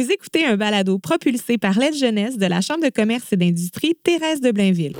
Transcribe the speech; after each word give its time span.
Vous 0.00 0.10
écoutez 0.10 0.46
un 0.46 0.56
balado 0.56 0.98
propulsé 0.98 1.58
par 1.58 1.78
l'aide 1.78 1.94
jeunesse 1.94 2.38
de 2.38 2.46
la 2.46 2.62
Chambre 2.62 2.82
de 2.82 2.88
commerce 2.88 3.34
et 3.34 3.36
d'industrie 3.36 3.94
Thérèse 4.02 4.40
de 4.40 4.50
Blainville. 4.50 4.96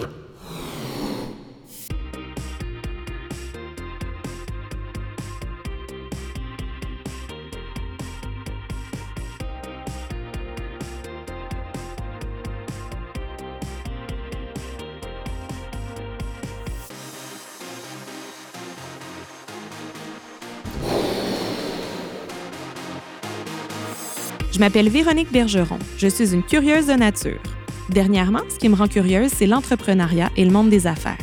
Je 24.60 24.64
m'appelle 24.66 24.90
Véronique 24.90 25.32
Bergeron. 25.32 25.78
Je 25.96 26.06
suis 26.06 26.34
une 26.34 26.42
curieuse 26.42 26.88
de 26.88 26.92
nature. 26.92 27.40
Dernièrement, 27.88 28.42
ce 28.50 28.58
qui 28.58 28.68
me 28.68 28.74
rend 28.74 28.88
curieuse, 28.88 29.30
c'est 29.34 29.46
l'entrepreneuriat 29.46 30.28
et 30.36 30.44
le 30.44 30.50
monde 30.50 30.68
des 30.68 30.86
affaires. 30.86 31.16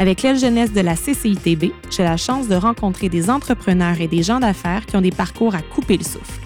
Avec 0.00 0.22
l'aile 0.22 0.36
jeunesse 0.36 0.72
de 0.72 0.80
la 0.80 0.96
CCITB, 0.96 1.66
j'ai 1.90 2.02
la 2.02 2.16
chance 2.16 2.48
de 2.48 2.56
rencontrer 2.56 3.08
des 3.08 3.30
entrepreneurs 3.30 4.00
et 4.00 4.08
des 4.08 4.24
gens 4.24 4.40
d'affaires 4.40 4.84
qui 4.84 4.96
ont 4.96 5.00
des 5.00 5.12
parcours 5.12 5.54
à 5.54 5.62
couper 5.62 5.96
le 5.96 6.02
souffle. 6.02 6.40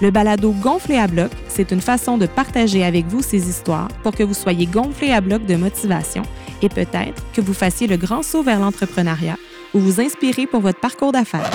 Le 0.00 0.12
balado 0.12 0.52
Gonflé 0.52 0.96
à 0.96 1.08
bloc, 1.08 1.32
c'est 1.48 1.72
une 1.72 1.80
façon 1.80 2.18
de 2.18 2.26
partager 2.26 2.84
avec 2.84 3.06
vous 3.06 3.20
ces 3.20 3.48
histoires 3.48 3.88
pour 4.04 4.14
que 4.14 4.22
vous 4.22 4.34
soyez 4.34 4.66
gonflé 4.66 5.10
à 5.10 5.20
bloc 5.20 5.44
de 5.44 5.56
motivation 5.56 6.22
et 6.62 6.68
peut-être 6.68 7.20
que 7.32 7.40
vous 7.40 7.52
fassiez 7.52 7.88
le 7.88 7.96
grand 7.96 8.22
saut 8.22 8.44
vers 8.44 8.60
l'entrepreneuriat 8.60 9.36
ou 9.74 9.80
vous 9.80 10.00
inspirez 10.00 10.46
pour 10.46 10.60
votre 10.60 10.78
parcours 10.78 11.10
d'affaires. 11.10 11.50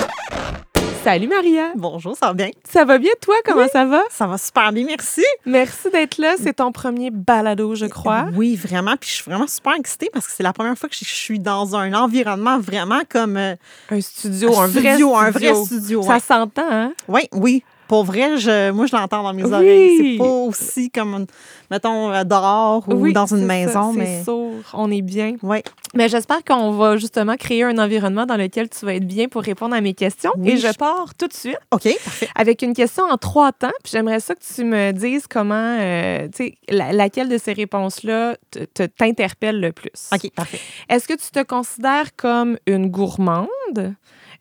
Salut 1.04 1.28
Maria. 1.28 1.72
Bonjour, 1.76 2.16
ça 2.16 2.28
va 2.28 2.32
bien? 2.32 2.48
Ça 2.66 2.86
va 2.86 2.96
bien 2.96 3.10
toi? 3.20 3.34
Comment 3.44 3.68
ça 3.68 3.84
va? 3.84 4.00
Ça 4.10 4.26
va 4.26 4.38
super 4.38 4.72
bien, 4.72 4.86
merci. 4.86 5.22
Merci 5.44 5.90
d'être 5.92 6.16
là. 6.16 6.36
C'est 6.42 6.54
ton 6.54 6.72
premier 6.72 7.10
balado, 7.10 7.74
je 7.74 7.84
crois. 7.84 8.28
Oui, 8.34 8.56
vraiment. 8.56 8.96
Puis 8.98 9.10
je 9.10 9.14
suis 9.16 9.24
vraiment 9.24 9.46
super 9.46 9.74
excitée 9.74 10.08
parce 10.14 10.26
que 10.26 10.32
c'est 10.34 10.42
la 10.42 10.54
première 10.54 10.78
fois 10.78 10.88
que 10.88 10.94
je 10.94 11.04
suis 11.04 11.38
dans 11.38 11.76
un 11.76 11.92
environnement 11.92 12.58
vraiment 12.58 13.00
comme. 13.06 13.36
euh, 13.36 13.54
Un 13.90 14.00
studio, 14.00 14.56
un, 14.58 14.66
vrai 14.66 14.80
studio, 14.80 14.92
studio. 14.92 15.14
un 15.16 15.30
vrai 15.30 15.54
studio. 15.54 16.02
Ça 16.04 16.20
s'entend, 16.20 16.70
hein? 16.70 16.92
Oui, 17.06 17.28
oui. 17.32 17.62
Pour 17.88 18.04
vrai, 18.04 18.38
je, 18.38 18.70
moi, 18.70 18.86
je 18.86 18.96
l'entends 18.96 19.22
dans 19.22 19.32
mes 19.34 19.44
Oui. 19.44 19.52
oreilles. 19.52 20.12
C'est 20.12 20.18
pas 20.18 20.24
aussi 20.30 20.90
comme, 20.90 21.26
mettons, 21.70 22.10
euh, 22.12 22.24
dehors 22.24 22.82
ou 22.88 22.94
oui, 22.94 23.12
dans 23.12 23.26
une 23.26 23.44
maison, 23.44 23.92
ça, 23.92 23.98
mais. 23.98 24.18
C'est 24.20 24.24
sourd. 24.24 24.52
On 24.72 24.90
est 24.90 25.02
bien. 25.02 25.34
Oui, 25.42 25.58
Mais 25.94 26.08
j'espère 26.08 26.42
qu'on 26.44 26.70
va 26.72 26.96
justement 26.96 27.36
créer 27.36 27.62
un 27.64 27.76
environnement 27.78 28.24
dans 28.24 28.36
lequel 28.38 28.68
tu 28.70 28.86
vas 28.86 28.94
être 28.94 29.06
bien 29.06 29.28
pour 29.28 29.42
répondre 29.42 29.74
à 29.74 29.80
mes 29.82 29.92
questions. 29.92 30.32
Oui, 30.38 30.52
Et 30.52 30.56
je 30.56 30.68
je- 30.68 30.72
pars 30.72 31.14
tout 31.18 31.26
de 31.28 31.32
suite 31.34 31.58
OK, 31.72 31.82
parfait. 32.04 32.28
avec 32.34 32.62
une 32.62 32.72
question 32.72 33.04
en 33.04 33.16
trois 33.18 33.52
temps. 33.52 33.70
Puis 33.82 33.92
j'aimerais 33.92 34.20
ça 34.20 34.34
que 34.34 34.40
tu 34.54 34.64
me 34.64 34.92
dises 34.92 35.26
comment, 35.28 35.54
euh, 35.78 36.26
tu 36.34 36.44
sais, 36.44 36.54
la- 36.70 36.92
laquelle 36.92 37.28
de 37.28 37.36
ces 37.38 37.52
réponses-là 37.52 38.36
te- 38.50 38.60
te- 38.64 38.84
t'interpelle 38.84 39.60
le 39.60 39.72
plus. 39.72 39.90
OK, 40.12 40.30
parfait. 40.34 40.58
Est-ce 40.88 41.06
que 41.06 41.14
tu 41.14 41.30
te 41.30 41.42
considères 41.42 42.16
comme 42.16 42.56
une 42.66 42.88
gourmande? 42.90 43.94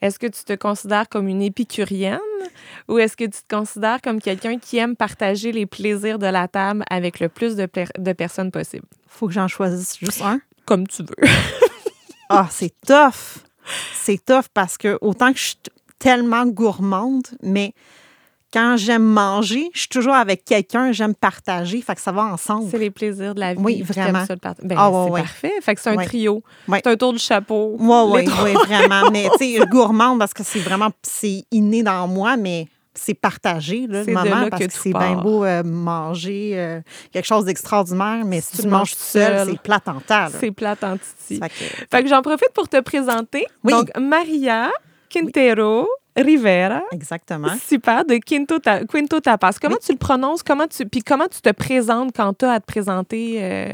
Est-ce 0.04 0.20
que 0.20 0.28
tu 0.28 0.44
te 0.44 0.54
considères 0.54 1.08
comme 1.08 1.28
une 1.30 1.42
épicurienne? 1.42 2.20
Ou 2.90 3.00
est-ce 3.00 3.16
que 3.16 3.24
tu 3.24 3.42
te 3.48 3.56
considères 3.56 4.02
comme 4.02 4.20
quelqu'un 4.22 4.60
qui 4.60 4.78
aime 4.78 4.98
partager 4.98 5.54
les 5.54 5.66
plaisirs 5.66 6.20
de 6.20 6.26
la 6.28 6.50
table 6.50 6.84
avec 6.90 7.22
le 7.22 7.30
plus 7.30 7.56
de, 7.56 7.66
per- 7.66 7.86
de 7.98 8.12
personnes 8.12 8.52
possible? 8.52 8.86
Faut 9.08 9.28
que 9.28 9.34
j'en 9.34 9.48
choisisse 9.48 9.98
juste 9.98 10.22
un. 10.22 10.42
Comme 10.66 10.86
tu 10.88 11.04
veux. 11.04 11.16
Ah, 12.30 12.48
c'est 12.50 12.74
tough. 12.88 13.44
C'est 13.94 14.24
tough 14.26 14.46
parce 14.54 14.78
que 14.78 14.98
autant 15.02 15.32
que 15.34 15.38
je 15.38 15.44
suis 15.44 15.58
tellement 16.00 16.46
gourmande, 16.48 17.28
mais 17.44 17.74
quand 18.54 18.78
j'aime 18.78 19.04
manger, 19.04 19.70
je 19.74 19.80
suis 19.80 19.88
toujours 19.90 20.14
avec 20.14 20.46
quelqu'un, 20.46 20.92
j'aime 20.92 21.16
partager, 21.16 21.82
fait 21.82 21.96
que 21.96 22.02
ça 22.02 22.12
va 22.12 22.24
ensemble. 22.26 22.70
C'est 22.70 22.78
les 22.78 22.92
plaisirs 22.92 23.34
de 23.34 23.40
la 23.40 23.56
vie. 23.56 23.60
Oui, 23.64 23.82
vraiment. 23.82 24.26
ça 24.26 24.34
le 24.36 24.40
part- 24.40 24.54
Ben, 24.62 24.76
Ah, 24.80 24.92
ouais, 24.92 25.06
c'est 25.06 25.12
ouais. 25.12 25.22
parfait. 25.22 25.54
Fait 25.62 25.76
que 25.76 25.82
c'est 25.82 25.90
un 25.90 25.96
trio. 25.98 26.44
C'est 26.72 26.88
un 26.88 26.96
tour 26.96 27.14
du 27.14 27.20
chapeau. 27.20 27.76
Oui, 27.80 28.26
oui, 28.44 28.54
vraiment. 28.68 29.10
Mais 29.12 29.28
tu 29.40 29.56
sais, 29.56 29.60
gourmande 29.72 30.20
parce 30.20 30.34
que 30.34 30.44
c'est 30.44 30.60
vraiment 30.60 30.92
c'est 31.02 31.46
inné 31.52 31.82
dans 31.82 32.08
moi, 32.08 32.38
mais 32.38 32.68
c'est 32.96 33.16
partagé, 33.16 33.88
là, 33.88 34.02
le 34.02 34.06
de 34.06 34.12
moment, 34.12 34.42
là 34.42 34.50
parce 34.52 34.68
que 34.68 34.72
c'est 34.72 34.94
bien 34.94 35.16
beau 35.16 35.44
euh, 35.44 35.64
manger 35.64 36.52
euh, 36.54 36.80
quelque 37.12 37.26
chose 37.26 37.46
d'extraordinaire, 37.46 38.24
mais 38.24 38.40
si 38.40 38.58
tu 38.58 38.62
le 38.66 38.70
manges 38.70 38.92
tout 38.92 39.00
seul, 39.02 39.48
c'est 39.50 39.60
plate 39.60 39.88
en 39.88 40.00
là. 40.08 40.30
C'est 40.40 40.52
plate 40.52 40.84
en 40.84 40.98
titi. 40.98 41.40
Fait 41.90 42.04
que- 42.04 42.08
j'en 42.08 42.22
profite 42.22 42.52
pour 42.54 42.70
te 42.70 42.80
présenter. 42.82 43.48
Oui. 43.64 43.74
Donc, 43.74 43.90
Maria 44.00 44.70
Quintero 45.10 45.88
Rivera. 46.16 46.82
Exactement. 46.92 47.50
Super, 47.68 48.06
de 48.06 48.16
Quinto, 48.18 48.60
Ta- 48.60 48.86
Quinto 48.86 49.20
Tapas. 49.20 49.54
Comment 49.62 49.76
Oui. 49.76 49.86
tu 49.86 49.92
le 49.94 49.98
prononces? 49.98 50.44
Comment 50.44 50.68
tu, 50.68 50.86
puis 50.86 51.02
comment 51.02 51.28
tu 51.28 51.42
te 51.42 51.50
présentes 51.52 52.12
quand 52.16 52.38
tu 52.38 52.46
as 52.46 52.52
à 52.54 52.60
te 52.60 52.66
présenter 52.66 53.40
euh, 53.42 53.74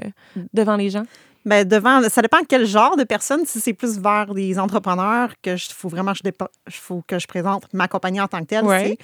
devant 0.53 0.75
les 0.75 0.89
gens? 0.89 1.03
Ben, 1.45 1.65
devant, 1.67 2.01
ça 2.09 2.21
dépend 2.21 2.39
quel 2.47 2.65
genre 2.65 2.97
de 2.97 3.05
personne. 3.05 3.45
Si 3.45 3.61
c'est 3.61 3.73
plus 3.73 3.97
vers 3.97 4.33
des 4.33 4.59
entrepreneurs, 4.59 5.31
que 5.41 5.55
je 5.55 5.69
faut 5.73 5.87
vraiment 5.87 6.13
je 6.13 6.21
dépa- 6.21 6.49
faut 6.69 7.01
que 7.07 7.17
je 7.17 7.25
présente 7.27 7.63
ma 7.73 7.87
compagnie 7.87 8.19
en 8.19 8.27
tant 8.27 8.39
que 8.41 8.45
telle. 8.45 8.65
Ouais. 8.65 8.97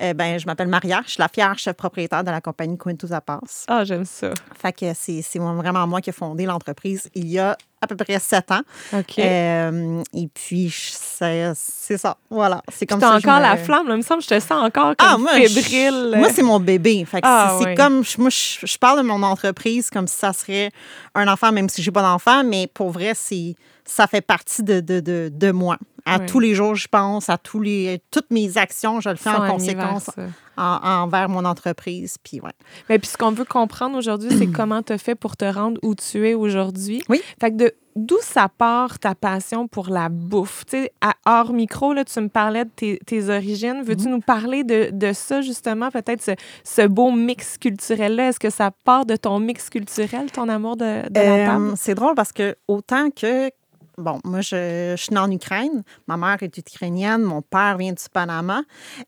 euh, 0.00 0.14
ben, 0.14 0.38
je 0.38 0.46
m'appelle 0.46 0.68
Maria, 0.68 1.02
je 1.04 1.10
suis 1.12 1.20
la 1.20 1.28
fière 1.28 1.58
chef 1.58 1.74
propriétaire 1.76 2.22
de 2.22 2.30
la 2.30 2.40
compagnie 2.40 2.78
Quintus 2.78 3.10
Pass. 3.26 3.64
Ah, 3.68 3.84
j'aime 3.84 4.04
ça. 4.04 4.30
Fait 4.54 4.72
que 4.72 4.86
c'est 4.94 5.20
c'est 5.20 5.40
vraiment 5.40 5.86
moi 5.88 6.00
qui 6.00 6.10
ai 6.10 6.12
fondé 6.12 6.46
l'entreprise 6.46 7.10
il 7.14 7.26
y 7.28 7.40
a 7.40 7.56
à 7.82 7.86
peu 7.86 7.96
près 7.96 8.18
sept 8.18 8.50
ans. 8.50 8.60
OK. 8.92 9.18
Euh, 9.18 10.02
et 10.14 10.28
puis, 10.34 10.70
c'est 10.74 11.96
ça. 11.96 12.16
Voilà. 12.28 12.62
C'est 12.72 12.86
comme 12.86 13.00
ça. 13.00 13.14
encore 13.16 13.40
la 13.40 13.56
flamme, 13.56 13.88
là. 13.88 13.94
Il 13.94 13.98
me 13.98 14.02
semble 14.02 14.20
que 14.22 14.28
je 14.28 14.34
te 14.36 14.40
sens 14.40 14.62
encore 14.64 14.94
Ah, 14.98 15.16
comme 15.16 15.28
je- 15.34 15.48
fébrile. 15.48 16.14
Moi, 16.16 16.28
c'est 16.30 16.42
mon 16.42 16.60
bébé. 16.60 17.04
Fait 17.04 17.20
que 17.20 17.26
Ah, 17.26 17.58
c'est 17.62 17.74
comme. 17.74 18.04
je- 18.04 18.20
Moi, 18.20 18.30
je, 18.30 18.66
je 18.66 18.78
parle 18.78 18.98
de 18.98 19.02
mon 19.06 19.22
entreprise 19.22 19.88
comme 19.90 20.06
si 20.06 20.16
ça 20.18 20.32
serait 20.32 20.70
un 21.14 21.26
enfant, 21.28 21.52
même 21.52 21.68
si 21.68 21.82
j'ai 21.82 21.90
pas 21.90 22.02
d'enfant, 22.02 22.44
mais 22.44 22.66
pour 22.66 22.90
vrai, 22.90 23.12
c'est 23.14 23.54
ça 23.90 24.06
fait 24.06 24.20
partie 24.20 24.62
de, 24.62 24.80
de, 24.80 25.00
de, 25.00 25.30
de 25.32 25.50
moi. 25.50 25.76
À 26.06 26.18
tous 26.18 26.40
les 26.40 26.54
jours, 26.54 26.74
je 26.76 26.88
pense, 26.88 27.28
à 27.28 27.36
tous 27.36 27.60
les, 27.60 28.00
toutes 28.10 28.30
mes 28.30 28.56
actions, 28.56 29.00
je 29.00 29.10
le 29.10 29.16
fais 29.16 29.28
en 29.30 29.46
conséquence 29.48 30.08
en- 30.56 30.78
envers 30.82 31.28
mon 31.28 31.44
entreprise. 31.44 32.16
Puis, 32.24 32.40
ouais. 32.40 32.52
Mais 32.88 32.98
puis 32.98 33.08
ce 33.08 33.16
qu'on 33.18 33.32
veut 33.32 33.44
comprendre 33.44 33.96
aujourd'hui, 33.98 34.30
c'est 34.36 34.46
comment 34.46 34.82
tu 34.82 34.92
as 34.94 34.98
fait 34.98 35.14
pour 35.14 35.36
te 35.36 35.44
rendre 35.44 35.78
où 35.82 35.94
tu 35.94 36.26
es 36.26 36.32
aujourd'hui. 36.34 37.02
Oui. 37.10 37.20
Fait 37.38 37.50
que 37.50 37.56
de 37.56 37.74
d'où 37.96 38.16
ça 38.22 38.48
part 38.48 38.98
ta 38.98 39.14
passion 39.14 39.68
pour 39.68 39.90
la 39.90 40.08
bouffe? 40.08 40.64
Tu 40.64 40.78
sais, 40.84 40.92
à 41.02 41.12
hors 41.26 41.52
micro, 41.52 41.92
là, 41.92 42.04
tu 42.04 42.18
me 42.20 42.28
parlais 42.28 42.64
de 42.64 42.70
tes, 42.74 42.98
tes 43.06 43.28
origines. 43.28 43.82
Veux-tu 43.84 44.04
Mhm. 44.06 44.10
nous 44.12 44.20
parler 44.20 44.64
de, 44.64 44.88
de 44.92 45.12
ça, 45.12 45.42
justement, 45.42 45.90
peut-être 45.90 46.22
ce, 46.22 46.30
ce 46.64 46.86
beau 46.86 47.10
mix 47.12 47.58
culturel-là? 47.58 48.28
Est-ce 48.30 48.40
que 48.40 48.50
ça 48.50 48.70
part 48.84 49.04
de 49.04 49.16
ton 49.16 49.38
mix 49.38 49.68
culturel, 49.68 50.30
ton 50.32 50.48
amour 50.48 50.76
de, 50.76 51.08
de 51.10 51.20
la 51.20 51.20
Euh, 51.34 51.46
table? 51.46 51.72
c'est 51.76 51.94
drôle 51.94 52.14
parce 52.14 52.32
que 52.32 52.56
autant 52.68 53.10
que. 53.10 53.50
Bon, 53.98 54.20
moi, 54.24 54.40
je, 54.40 54.94
je 54.96 55.02
suis 55.02 55.14
née 55.14 55.20
en 55.20 55.30
Ukraine. 55.30 55.82
Ma 56.06 56.16
mère 56.16 56.42
est 56.42 56.56
ukrainienne. 56.56 57.22
Mon 57.22 57.42
père 57.42 57.76
vient 57.76 57.92
du 57.92 58.04
Panama. 58.12 58.62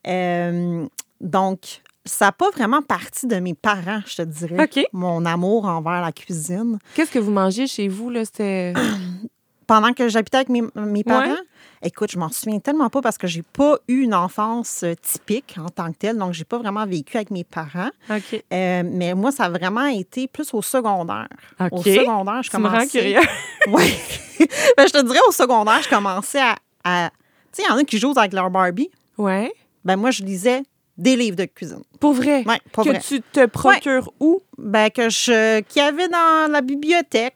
Euh, 0.07 0.87
donc, 1.21 1.83
ça 2.05 2.27
n'a 2.27 2.33
pas 2.33 2.51
vraiment 2.51 2.83
parti 2.83 3.27
de 3.27 3.37
mes 3.37 3.55
parents, 3.55 4.01
je 4.07 4.17
te 4.17 4.23
dirais. 4.23 4.57
Mon 4.93 5.25
amour 5.25 5.67
envers 5.67 6.01
la 6.01 6.13
cuisine. 6.13 6.79
Qu'est-ce 6.95 7.13
que 7.13 7.19
vous 7.19 7.31
mangez 7.31 7.67
chez 7.67 7.89
vous, 7.89 8.11
là? 8.11 8.25
C'était... 8.25 8.73
Pendant 9.73 9.95
que 9.95 10.07
j'habitais 10.09 10.37
avec 10.37 10.49
mes, 10.51 10.63
mes 10.75 11.03
parents, 11.03 11.31
Ouais. 11.31 11.37
écoute, 11.83 12.11
je 12.13 12.19
m'en 12.19 12.29
souviens 12.29 12.59
tellement 12.59 12.91
pas 12.91 13.01
parce 13.01 13.17
que 13.17 13.27
j'ai 13.27 13.41
pas 13.43 13.79
eu 13.89 14.03
une 14.03 14.15
enfance 14.15 14.83
euh, 14.85 14.93
typique 15.01 15.55
en 15.59 15.71
tant 15.71 15.91
que 15.93 15.97
telle. 15.97 16.19
Donc, 16.19 16.35
j'ai 16.35 16.45
pas 16.45 16.59
vraiment 16.59 16.85
vécu 16.85 17.17
avec 17.17 17.31
mes 17.31 17.43
parents. 17.45 17.89
OK. 18.11 18.35
Euh, 18.53 18.83
mais 18.85 19.15
moi, 19.15 19.33
ça 19.33 19.45
a 19.45 19.49
vraiment 19.49 19.87
été 19.87 20.29
plus 20.29 20.53
au 20.53 20.61
secondaire. 20.61 21.27
Au 21.59 21.79
OK. 21.79 21.85
secondaire, 21.85 22.43
je 22.43 22.51
Tu 22.51 22.57
me 22.59 22.65
rends 22.67 22.73
commençais. 22.75 22.99
curieux. 23.01 23.21
Oui. 23.69 23.95
ben, 24.77 24.87
je 24.87 24.93
te 24.93 25.03
dirais, 25.07 25.21
au 25.27 25.33
secondaire, 25.33 25.81
je 25.83 25.89
commençais 25.89 26.41
à. 26.43 26.57
à- 26.85 27.11
tu 27.11 27.63
sais, 27.63 27.63
il 27.67 27.71
y 27.71 27.75
en 27.75 27.79
a 27.79 27.85
qui 27.85 27.99
jouent 27.99 28.13
avec 28.19 28.35
leur 28.35 28.51
Barbie. 28.51 28.91
ouais. 29.17 29.51
Ben, 29.87 29.97
moi, 29.97 30.11
je 30.11 30.23
lisais 30.23 30.63
des 30.99 31.17
livres 31.17 31.37
de 31.37 31.45
cuisine. 31.47 31.83
Pour 32.01 32.13
vrai? 32.13 32.45
Oui, 32.47 32.55
pas 32.73 32.83
que 32.85 32.89
vrai. 32.91 33.01
tu 33.01 33.23
te 33.23 33.47
procures 33.47 34.13
où? 34.21 34.41
Ben, 34.59 34.91
que 34.91 35.09
je. 35.09 35.61
qu'il 35.61 35.83
y 35.83 35.85
avait 35.85 36.09
dans 36.09 36.51
la 36.51 36.61
bibliothèque. 36.61 37.35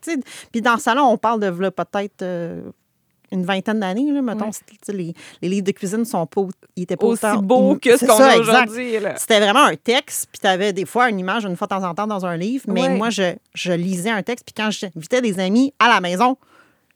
Puis 0.53 0.61
dans 0.61 0.75
le 0.75 0.81
salon, 0.81 1.05
on 1.05 1.17
parle 1.19 1.41
de 1.41 1.51
peut-être. 1.71 2.23
euh, 2.23 2.61
une 3.33 3.45
vingtaine 3.45 3.81
d'années, 3.81 4.13
là, 4.13 4.23
mettons, 4.23 4.45
Ouais. 4.47 4.95
les, 4.95 5.13
les 5.43 5.49
livres 5.49 5.65
de 5.67 5.73
cuisine 5.73 6.05
sont 6.05 6.27
pas, 6.27 6.43
ils 6.77 6.85
étaient 6.85 6.97
pas 6.97 7.07
Aussi 7.09 7.27
autant- 7.27 7.43
beau 7.43 7.75
ils- 7.75 7.81
que 7.81 7.97
ce 7.97 8.05
qu'on 8.07 8.21
a 8.21 8.37
aujourd'hui. 8.39 8.95
C'était 9.17 9.41
vraiment 9.41 9.65
un 9.65 9.75
texte, 9.75 10.29
puis 10.31 10.41
tu 10.41 10.47
avais 10.47 10.73
des 10.73 10.85
fois 10.87 11.11
une 11.11 11.19
image 11.19 11.45
une 11.45 11.57
fois 11.57 11.67
de 11.67 11.71
temps 11.75 11.83
en 11.83 11.93
temps 11.93 12.07
dans 12.07 12.25
un 12.25 12.37
livre. 12.37 12.65
Mais 12.69 12.83
Ouais. 12.83 12.89
moi, 12.91 13.11
je, 13.11 13.35
je 13.53 13.73
lisais 13.73 14.11
un 14.11 14.23
texte, 14.23 14.45
puis 14.47 14.55
quand 14.57 14.71
j'invitais 14.71 15.21
des 15.21 15.41
amis 15.41 15.75
à 15.81 15.89
la 15.89 16.01
maison, 16.01 16.37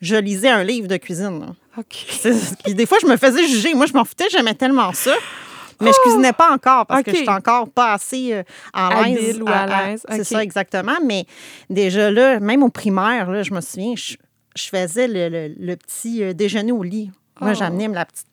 je 0.01 0.15
lisais 0.15 0.49
un 0.51 0.63
livre 0.63 0.87
de 0.87 0.99
cuisine. 0.99 1.41
là. 1.41 1.47
OK. 1.79 2.07
Puis 2.65 2.75
des 2.75 2.87
fois, 2.87 2.99
je 3.03 3.09
me 3.09 3.17
faisais 3.17 3.45
juger. 3.49 3.75
Moi, 3.75 3.87
je 3.87 3.93
m'en 3.93 4.05
foutais, 4.05 4.27
j'aimais 4.31 4.55
tellement 4.55 4.93
ça. 4.93 5.13
Mais 5.81 5.91
je 5.93 6.01
cuisinais 6.03 6.33
pas 6.33 6.53
encore 6.53 6.87
parce 6.87 7.03
que 7.03 7.11
j'étais 7.15 7.29
encore 7.31 7.69
pas 7.71 7.95
assez 7.95 8.33
euh, 8.35 8.43
en 8.75 9.03
l'aise. 9.03 9.41
Ou 9.41 9.49
à 9.49 9.67
l'aise, 9.67 10.05
C'est 10.11 10.25
ça, 10.25 10.43
exactement. 10.43 10.97
Mais 11.05 11.25
déjà 11.69 12.11
là, 12.11 12.39
même 12.41 12.63
au 12.63 12.69
primaire, 12.69 13.31
là, 13.31 13.43
je 13.43 13.53
me 13.55 13.61
souviens, 13.61 13.95
je, 13.97 14.15
je 14.57 14.65
faisais 14.69 15.09
le, 15.09 15.29
le- 15.29 15.55
le 15.59 15.77
petit 15.77 16.23
euh, 16.23 16.33
déjeuner 16.33 16.73
au 16.73 16.83
lit. 16.83 17.11
Moi, 17.41 17.53
Oh. 17.53 17.59
j'amenais 17.59 17.89
la 17.89 18.05
petite 18.05 18.27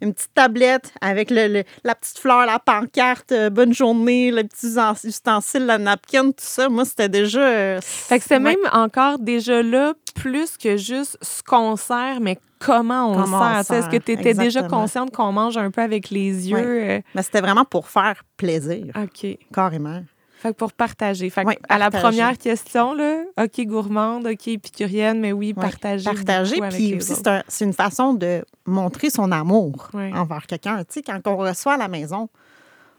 une 0.00 0.12
petite 0.14 0.34
tablette 0.34 0.92
avec 1.00 1.30
le, 1.30 1.48
le- 1.48 1.64
la 1.84 1.94
petite 1.94 2.18
fleur, 2.18 2.46
la 2.46 2.58
pancarte, 2.58 3.32
euh, 3.32 3.50
bonne 3.50 3.72
journée, 3.74 4.30
les 4.30 4.44
petits 4.44 4.78
en- 4.78 4.94
ustensiles, 5.04 5.66
la 5.66 5.78
napkin, 5.78 6.26
tout 6.26 6.34
ça. 6.38 6.68
Moi, 6.68 6.84
c'était 6.84 7.08
déjà. 7.08 7.40
euh, 7.40 7.80
Fait 7.82 8.18
que 8.18 8.24
c'est 8.26 8.34
ouais, 8.34 8.40
même 8.40 8.56
encore 8.72 9.18
déjà 9.18 9.62
là 9.62 9.94
plus 10.14 10.56
que 10.56 10.76
juste 10.76 11.16
ce 11.22 11.42
qu'on 11.42 11.76
sert, 11.76 12.20
mais 12.20 12.38
comment 12.58 13.10
on 13.12 13.22
Comment 13.22 13.62
sert. 13.62 13.78
Est-ce 13.78 13.88
que 13.88 13.96
tu 13.96 14.12
étais 14.12 14.34
déjà 14.34 14.60
consciente 14.68 15.10
qu'on 15.10 15.32
mange 15.32 15.56
un 15.56 15.70
peu 15.70 15.80
avec 15.80 16.10
les 16.10 16.50
yeux? 16.50 16.56
euh, 16.58 17.00
Mais 17.14 17.22
c'était 17.22 17.40
vraiment 17.40 17.64
pour 17.64 17.88
faire 17.88 18.22
plaisir, 18.36 18.92
OK. 18.96 19.26
carrément. 19.52 20.02
Fait 20.42 20.48
que 20.48 20.56
pour 20.56 20.72
partager. 20.72 21.30
Fait 21.30 21.42
que 21.44 21.48
Oui, 21.48 21.54
à 21.68 21.78
la 21.78 21.88
première 22.02 22.36
question, 22.36 22.94
là, 22.94 23.22
OK, 23.40 23.60
gourmande, 23.64 24.26
OK, 24.26 24.48
épicurienne, 24.48 25.20
mais 25.20 25.30
oui, 25.32 25.54
partager. 25.54 26.04
Partager, 26.04 26.56
puis 26.70 26.96
aussi, 26.96 27.14
c'est 27.14 27.28
un- 27.28 27.42
une 27.60 27.72
façon 27.72 28.12
de 28.14 28.44
montrer 28.66 29.08
son 29.10 29.30
amour 29.30 29.88
envers 30.12 30.46
quelqu'un. 30.48 30.78
Tu 30.84 30.94
sais, 30.94 31.02
quand 31.02 31.20
on 31.26 31.36
reçoit 31.36 31.74
à 31.74 31.76
la 31.76 31.86
maison, 31.88 32.28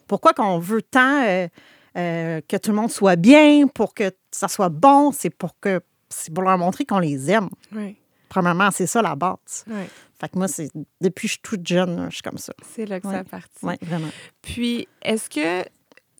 pourquoi 0.08 0.32
qu'on 0.34 0.58
veut 0.60 0.82
tant 0.82 1.22
euh, 1.24 1.48
euh, 1.98 2.40
que 2.48 2.56
tout 2.58 2.72
le 2.72 2.78
monde 2.78 2.92
soit 2.92 3.16
bien, 3.18 3.68
pour 3.68 3.94
que 3.94 4.12
ça 4.32 4.48
soit 4.48 4.70
bon, 4.70 5.12
c'est 5.12 5.30
pour 5.30 5.60
que 5.60 5.82
c'est 6.10 6.34
pour 6.34 6.44
leur 6.44 6.58
montrer 6.58 6.86
qu'on 6.86 7.00
les 7.00 7.30
aime. 7.30 7.50
Premièrement, 8.30 8.70
c'est 8.72 8.88
ça 8.88 9.02
la 9.02 9.16
base. 9.16 9.66
Fait 10.20 10.30
que 10.30 10.38
moi, 10.38 10.48
c'est 10.48 10.70
depuis 11.02 11.24
que 11.24 11.28
je 11.28 11.34
suis 11.34 11.42
toute 11.42 11.68
jeune, 11.68 12.08
je 12.10 12.14
suis 12.16 12.22
comme 12.24 12.38
ça. 12.38 12.54
C'est 12.74 12.86
là 12.86 13.00
que 13.02 13.08
ça 13.10 13.24
partit. 13.26 13.50
Oui, 13.64 13.74
vraiment. 13.82 14.08
Puis, 14.42 14.88
est-ce 15.02 15.30
que 15.30 15.68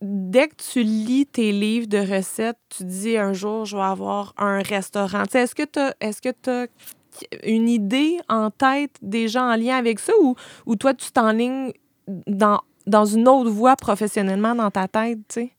dès 0.04 0.50
que 0.50 0.56
tu 0.56 0.84
lis 0.84 1.26
tes 1.26 1.52
livres 1.54 1.88
de 1.88 1.98
recettes, 1.98 2.58
tu 2.70 2.84
dis 2.84 3.18
un 3.18 3.32
jour, 3.32 3.66
je 3.66 3.78
vais 3.78 3.84
avoir 3.84 4.34
un 4.38 4.62
restaurant? 4.62 5.24
Est-ce 5.34 5.56
que 5.56 5.64
tu 5.64 5.80
as, 5.80 5.96
est-ce 6.02 6.22
que 6.22 6.30
t'as 6.30 6.68
une 7.44 7.70
idée 7.70 8.20
en 8.28 8.52
tête 8.52 8.92
déjà 9.02 9.44
en 9.44 9.56
lien 9.56 9.78
avec 9.78 10.00
ça 10.00 10.14
ou, 10.22 10.36
ou 10.66 10.76
toi, 10.76 10.94
tu 10.94 11.12
t'enlignes 11.12 11.72
dans, 12.28 12.60
dans 12.86 13.06
une 13.06 13.28
autre 13.28 13.50
voie 13.50 13.76
professionnellement 13.78 14.56
dans 14.56 14.72
ta 14.72 14.88
tête, 14.88 15.20
tu 15.30 15.42
sais? 15.42 15.52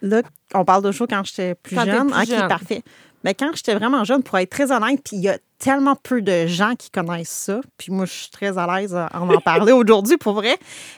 Là, 0.00 0.22
on 0.54 0.64
parle 0.64 0.82
de 0.82 0.90
choses 0.90 1.06
quand 1.08 1.24
j'étais 1.24 1.54
plus 1.54 1.76
t'es 1.76 1.84
jeune. 1.84 2.10
plus 2.10 2.22
OK, 2.22 2.26
jeune. 2.26 2.48
parfait. 2.48 2.82
Mais 3.24 3.34
quand 3.34 3.50
j'étais 3.54 3.74
vraiment 3.74 4.02
jeune, 4.04 4.22
pour 4.22 4.38
être 4.38 4.50
très 4.50 4.72
honnête, 4.72 5.00
puis 5.04 5.16
il 5.16 5.22
y 5.22 5.28
a 5.28 5.38
tellement 5.58 5.94
peu 5.94 6.22
de 6.22 6.46
gens 6.46 6.74
qui 6.76 6.90
connaissent 6.90 7.28
ça, 7.28 7.60
puis 7.76 7.92
moi, 7.92 8.04
je 8.04 8.12
suis 8.12 8.30
très 8.30 8.58
à 8.58 8.80
l'aise 8.80 8.94
en 8.94 9.28
en 9.28 9.40
parler 9.40 9.72
aujourd'hui, 9.72 10.16
pour 10.16 10.34
vrai. 10.34 10.56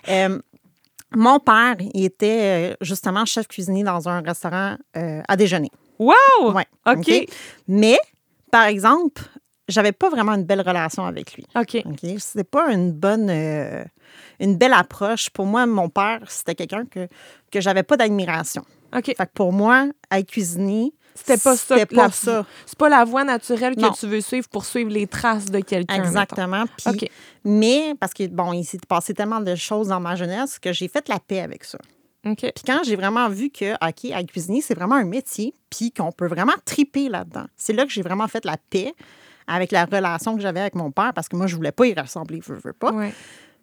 Euh, 0.08 0.38
mon 1.14 1.38
père, 1.38 1.76
il 1.94 2.04
était 2.04 2.72
euh, 2.72 2.74
justement 2.80 3.24
chef 3.24 3.48
cuisinier 3.48 3.82
dans 3.82 4.08
un 4.08 4.20
restaurant 4.20 4.76
euh, 4.96 5.22
à 5.26 5.36
déjeuner. 5.36 5.70
Wow! 5.98 6.52
Ouais, 6.52 6.66
OK. 6.86 6.98
OK. 6.98 7.28
Mais, 7.68 7.98
par 8.50 8.64
exemple, 8.64 9.22
j'avais 9.68 9.92
pas 9.92 10.10
vraiment 10.10 10.32
une 10.32 10.44
belle 10.44 10.60
relation 10.60 11.04
avec 11.04 11.34
lui. 11.34 11.46
OK. 11.56 11.82
OK? 11.84 12.18
C'était 12.18 12.44
pas 12.44 12.72
une 12.72 12.92
bonne, 12.92 13.30
euh, 13.30 13.84
une 14.40 14.56
belle 14.56 14.72
approche. 14.72 15.30
Pour 15.30 15.46
moi, 15.46 15.66
mon 15.66 15.88
père, 15.88 16.20
c'était 16.28 16.54
quelqu'un 16.54 16.84
que, 16.86 17.08
que 17.50 17.60
j'avais 17.60 17.82
pas 17.82 17.96
d'admiration. 17.96 18.64
OK. 18.94 19.06
Fait 19.06 19.14
que 19.14 19.32
pour 19.34 19.52
moi, 19.52 19.88
être 20.10 20.28
cuisinier, 20.28 20.92
C'était 21.14 21.36
pas 21.38 21.56
ça. 21.56 21.76
C'était 21.78 21.94
la- 21.94 22.02
pas 22.04 22.10
ça. 22.10 22.44
C'est 22.66 22.78
pas 22.78 22.88
la 22.88 23.04
voie 23.04 23.24
naturelle 23.24 23.76
que 23.76 23.80
Non. 23.80 23.92
tu 23.92 24.06
veux 24.06 24.20
suivre 24.20 24.48
pour 24.48 24.64
suivre 24.64 24.90
les 24.90 25.06
traces 25.06 25.46
de 25.46 25.60
quelqu'un. 25.60 25.94
Exactement. 26.02 26.64
Mais, 27.44 27.94
parce 28.00 28.12
que, 28.14 28.26
bon, 28.26 28.52
il 28.52 28.64
s'est 28.64 28.78
passé 28.88 29.14
tellement 29.14 29.40
de 29.40 29.54
choses 29.54 29.88
dans 29.88 30.00
ma 30.00 30.16
jeunesse 30.16 30.58
que 30.58 30.72
j'ai 30.72 30.88
fait 30.88 31.08
la 31.08 31.18
paix 31.20 31.40
avec 31.40 31.64
ça. 31.64 31.78
Puis 32.24 32.64
quand 32.66 32.80
j'ai 32.84 32.96
vraiment 32.96 33.28
vu 33.28 33.50
que, 33.50 33.74
OK, 33.86 34.06
être 34.06 34.26
cuisinier, 34.32 34.62
c'est 34.62 34.74
vraiment 34.74 34.94
un 34.96 35.04
métier, 35.04 35.52
puis 35.68 35.92
qu'on 35.92 36.10
peut 36.10 36.26
vraiment 36.26 36.54
triper 36.64 37.08
là-dedans. 37.10 37.44
C'est 37.56 37.74
là 37.74 37.84
que 37.84 37.90
j'ai 37.92 38.00
vraiment 38.02 38.26
fait 38.28 38.44
la 38.46 38.56
paix 38.70 38.94
avec 39.46 39.72
la 39.72 39.84
relation 39.84 40.34
que 40.34 40.40
j'avais 40.40 40.60
avec 40.60 40.74
mon 40.74 40.90
père, 40.90 41.12
parce 41.14 41.28
que 41.28 41.36
moi, 41.36 41.46
je 41.46 41.54
voulais 41.54 41.70
pas 41.72 41.86
y 41.86 41.92
ressembler, 41.94 42.40
je 42.46 42.54
veux 42.54 42.72
pas. 42.72 42.92
Ouais. 42.92 43.12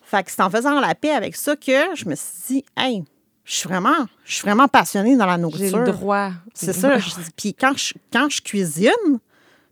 Fait 0.04 0.24
que 0.24 0.30
c'est 0.32 0.42
en 0.44 0.50
faisant 0.52 0.80
la 0.80 0.94
paix 0.94 1.10
avec 1.12 1.36
ça 1.36 1.56
que 1.56 1.96
je 1.96 2.08
me 2.08 2.14
suis 2.14 2.38
dit, 2.48 2.66
hey, 2.78 3.04
je 3.52 3.58
suis 3.58 3.68
vraiment, 3.68 4.06
je 4.24 4.34
suis 4.36 4.42
vraiment 4.44 4.70
passionnée 4.70 5.18
dans 5.18 5.26
la 5.26 5.36
J'ai 5.36 5.42
nourriture. 5.42 5.80
le 5.80 5.92
droit. 5.92 6.30
C'est 6.54 6.72
ça. 6.72 6.98
je. 6.98 7.10
Puis 7.36 7.54
quand 7.54 7.78
je, 7.78 7.94
quand 8.14 8.30
je 8.30 8.42
cuisine, 8.42 9.20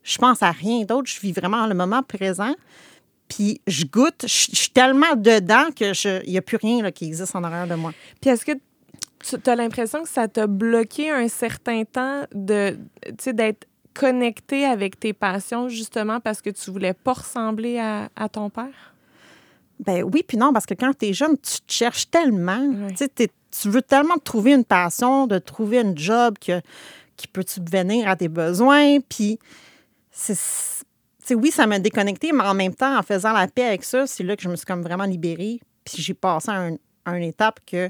je 0.03 0.17
pense 0.17 0.43
à 0.43 0.51
rien 0.51 0.83
d'autre. 0.83 1.09
Je 1.09 1.19
vis 1.21 1.31
vraiment 1.31 1.65
le 1.65 1.73
moment 1.73 2.03
présent. 2.03 2.53
Puis 3.29 3.61
je 3.67 3.85
goûte. 3.85 4.23
Je, 4.23 4.47
je 4.51 4.55
suis 4.57 4.69
tellement 4.71 5.15
dedans 5.15 5.67
que 5.73 5.93
je- 5.93 6.21
il 6.25 6.31
n'y 6.31 6.37
a 6.37 6.41
plus 6.41 6.57
rien 6.57 6.83
là, 6.83 6.91
qui 6.91 7.05
existe 7.05 7.35
en 7.35 7.43
arrière 7.45 7.67
de 7.67 7.75
moi. 7.75 7.93
Puis 8.19 8.29
est-ce 8.31 8.43
que 8.43 8.51
tu 9.23 9.49
as 9.49 9.55
l'impression 9.55 10.03
que 10.03 10.09
ça 10.09 10.27
t'a 10.27 10.47
bloqué 10.47 11.09
un 11.11 11.27
certain 11.29 11.83
temps 11.85 12.23
de, 12.35 12.77
d'être 13.27 13.65
connecté 13.93 14.65
avec 14.65 14.99
tes 14.99 15.13
passions 15.13 15.69
justement 15.69 16.19
parce 16.19 16.41
que 16.41 16.49
tu 16.49 16.69
voulais 16.71 16.93
pas 16.93 17.13
ressembler 17.13 17.79
à, 17.79 18.09
à 18.15 18.27
ton 18.29 18.49
père? 18.49 18.93
Ben 19.85 20.03
oui, 20.03 20.23
puis 20.27 20.37
non, 20.37 20.51
parce 20.53 20.65
que 20.65 20.73
quand 20.73 20.91
tu 20.97 21.07
es 21.07 21.13
jeune, 21.13 21.37
tu 21.37 21.61
te 21.61 21.71
cherches 21.71 22.09
tellement. 22.09 22.69
Tu 23.51 23.69
veux 23.69 23.81
tellement 23.81 24.15
te 24.15 24.23
trouver 24.23 24.53
une 24.53 24.65
passion, 24.65 25.25
de 25.25 25.39
trouver 25.39 25.79
un 25.79 25.95
job 25.95 26.35
que, 26.39 26.61
qui 27.17 27.27
peut 27.27 27.43
subvenir 27.47 28.07
à 28.07 28.15
tes 28.15 28.27
besoins. 28.27 28.99
Puis, 28.99 29.39
c'est. 30.11 31.35
oui, 31.35 31.51
ça 31.51 31.65
m'a 31.67 31.79
déconnecté, 31.79 32.31
mais 32.31 32.43
en 32.43 32.53
même 32.53 32.75
temps, 32.75 32.97
en 32.97 33.03
faisant 33.03 33.31
la 33.33 33.47
paix 33.47 33.63
avec 33.65 33.83
ça, 33.83 34.05
c'est 34.05 34.23
là 34.23 34.35
que 34.35 34.41
je 34.43 34.49
me 34.49 34.55
suis 34.55 34.65
comme 34.65 34.81
vraiment 34.83 35.05
libérée. 35.05 35.59
Puis 35.85 36.01
j'ai 36.03 36.13
passé 36.13 36.49
à, 36.51 36.55
un- 36.61 36.75
à 37.05 37.17
une 37.17 37.23
étape 37.23 37.59
que 37.65 37.89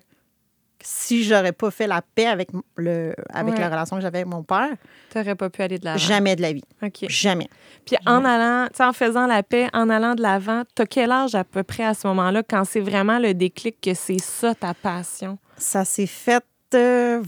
si 0.82 1.24
j'aurais 1.24 1.52
pas 1.52 1.72
fait 1.72 1.88
la 1.88 2.02
paix 2.02 2.26
avec, 2.28 2.50
le, 2.78 3.14
avec 3.34 3.54
Ouais. 3.56 3.60
la 3.60 3.70
relation 3.70 3.96
que 3.98 4.02
j'avais 4.02 4.20
avec 4.20 4.28
mon 4.34 4.44
père, 4.44 4.70
T'aurais 5.10 5.36
pas 5.36 5.50
pu 5.50 5.62
aller 5.62 5.78
de 5.80 5.86
l'avant. 5.86 5.98
jamais 5.98 6.36
de 6.36 6.42
la 6.42 6.54
vie. 6.54 6.64
OK. 6.82 7.06
Jamais. 7.10 7.48
Puis 7.86 7.98
en 8.06 8.24
allant, 8.26 8.68
tu 8.70 8.78
sais, 8.78 8.84
en 8.86 8.94
faisant 8.94 9.26
la 9.28 9.44
paix, 9.44 9.68
en 9.74 9.90
allant 9.90 10.16
de 10.16 10.22
l'avant, 10.22 10.64
t'as 10.76 10.86
quel 10.86 11.12
âge 11.12 11.36
à 11.36 11.44
peu 11.44 11.64
près 11.64 11.84
à 11.86 11.94
ce 11.94 12.08
moment-là 12.08 12.44
quand 12.44 12.64
c'est 12.66 12.80
vraiment 12.82 13.20
le 13.20 13.34
déclic 13.34 13.80
que 13.82 13.94
c'est 13.94 14.20
ça 14.20 14.54
ta 14.56 14.74
passion? 14.74 15.38
Ça 15.58 15.84
s'est 15.86 16.06
fait. 16.08 16.44
euh, 16.76 17.24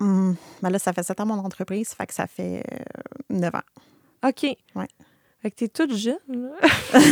hum, 0.00 0.36
ben 0.62 0.70
là, 0.70 0.78
ça 0.78 0.92
fait 0.92 1.02
sept 1.02 1.20
ans 1.20 1.26
mon 1.26 1.38
entreprise, 1.38 1.90
fait 1.94 2.06
que 2.06 2.14
ça 2.14 2.26
fait 2.26 2.62
euh, 2.72 2.76
neuf 3.30 3.54
ans. 3.54 4.28
OK. 4.28 4.42
Ouais. 4.74 4.86
Fait 5.44 5.50
que 5.50 5.56
t'es 5.56 5.68
toute 5.68 5.94
jeune, 5.94 6.16
là. 6.28 6.68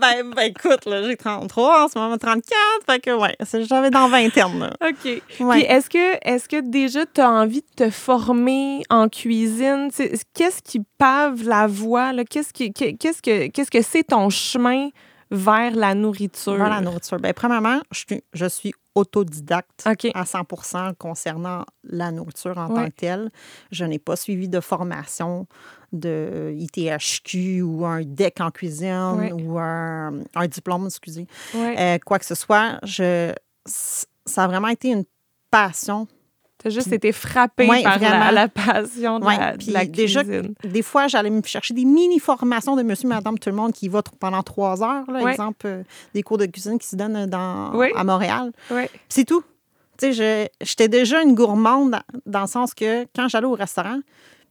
ben, 0.00 0.30
ben, 0.34 0.42
écoute, 0.44 0.86
là, 0.86 1.02
j'ai 1.02 1.16
33, 1.16 1.84
en 1.84 1.88
ce 1.88 1.98
moment 1.98 2.16
34, 2.16 2.50
fait 2.86 3.00
que 3.00 3.10
ouais, 3.10 3.36
j'avais 3.68 3.90
dans 3.90 4.08
vingtaine. 4.08 4.58
Là. 4.58 4.72
OK. 4.82 5.22
Puis 5.28 5.44
Ouais. 5.44 5.62
est-ce 5.70 5.90
que, 5.90 6.16
est 6.26 6.48
que 6.48 6.60
déjà 6.62 7.04
tu 7.06 7.20
as 7.20 7.30
envie 7.30 7.60
de 7.62 7.84
te 7.84 7.90
former 7.90 8.82
en 8.88 9.08
cuisine? 9.10 9.90
Qu'est-ce 10.34 10.62
qui 10.62 10.80
pave 10.98 11.42
la 11.46 11.66
voie? 11.66 12.12
là? 12.14 12.24
Qu'est-ce 12.24 12.52
qui- 12.52 12.72
qu'est-ce 12.72 13.20
que 13.20 13.48
qu'est-ce 13.48 13.70
que 13.70 13.82
c'est 13.82 14.04
ton 14.04 14.30
chemin 14.30 14.88
vers 15.30 15.74
la 15.74 15.94
nourriture? 15.94 16.54
Vers 16.56 16.70
la 16.70 16.80
nourriture. 16.80 17.18
Ben, 17.18 17.32
premièrement, 17.34 17.80
je 17.92 17.98
suis, 18.08 18.22
je 18.32 18.46
suis 18.46 18.72
autodidacte 18.94 19.84
OK. 19.86 20.10
à 20.14 20.24
100% 20.24 20.94
concernant 20.94 21.64
la 21.84 22.10
nourriture 22.10 22.56
en 22.56 22.68
Ouais. 22.68 22.74
tant 22.84 22.86
que 22.86 22.96
telle. 22.96 23.30
Je 23.70 23.84
n'ai 23.84 23.98
pas 23.98 24.16
suivi 24.16 24.48
de 24.48 24.60
formation 24.60 25.46
de 25.96 26.52
ITHQ 26.56 27.62
ou 27.62 27.84
un 27.84 28.02
DEC 28.02 28.40
en 28.40 28.50
cuisine 28.50 29.12
Ouais. 29.16 29.32
ou 29.32 29.58
un, 29.58 30.12
un 30.34 30.46
diplôme, 30.46 30.86
excusez. 30.86 31.26
Ouais. 31.54 31.74
Euh, 31.78 31.98
quoi 32.04 32.18
que 32.18 32.24
ce 32.26 32.34
soit, 32.34 32.78
je, 32.84 33.32
ça 33.66 34.44
a 34.44 34.46
vraiment 34.46 34.68
été 34.68 34.88
une 34.88 35.04
passion 35.50 36.06
T'as 36.58 36.70
juste 36.70 36.90
été 36.90 37.12
frappé 37.12 37.66
par 37.66 37.98
la, 38.32 38.48
passion 38.48 39.20
de, 39.20 39.26
la, 39.26 39.52
de 39.52 39.58
puis 39.58 39.72
la 39.72 39.84
déjà, 39.84 40.24
cuisine. 40.24 40.54
Des 40.64 40.82
fois, 40.82 41.06
j'allais 41.06 41.28
me 41.30 41.42
chercher 41.42 41.74
des 41.74 41.84
mini-formations 41.84 42.74
de 42.76 42.82
monsieur, 42.82 43.06
madame, 43.08 43.38
tout 43.38 43.50
le 43.50 43.54
monde 43.54 43.72
qui 43.72 43.88
va 43.88 44.02
pendant 44.18 44.42
trois 44.42 44.82
heures. 44.82 45.08
Là. 45.10 45.30
Exemple, 45.30 45.66
euh, 45.66 45.82
des 46.14 46.22
cours 46.22 46.38
de 46.38 46.46
cuisine 46.46 46.78
qui 46.78 46.88
se 46.88 46.96
donnent 46.96 47.26
dans, 47.26 47.72
Oui. 47.76 47.88
à 47.94 48.02
Montréal. 48.04 48.52
C'est 49.08 49.24
tout. 49.26 49.42
Tu 49.98 50.06
sais, 50.06 50.12
je- 50.14 50.64
j'étais 50.64 50.88
déjà 50.88 51.22
une 51.22 51.34
gourmande 51.34 51.90
dans, 51.90 52.00
dans 52.24 52.40
le 52.40 52.46
sens 52.46 52.72
que 52.74 53.04
quand 53.14 53.28
j'allais 53.28 53.46
au 53.46 53.52
restaurant, 53.54 54.00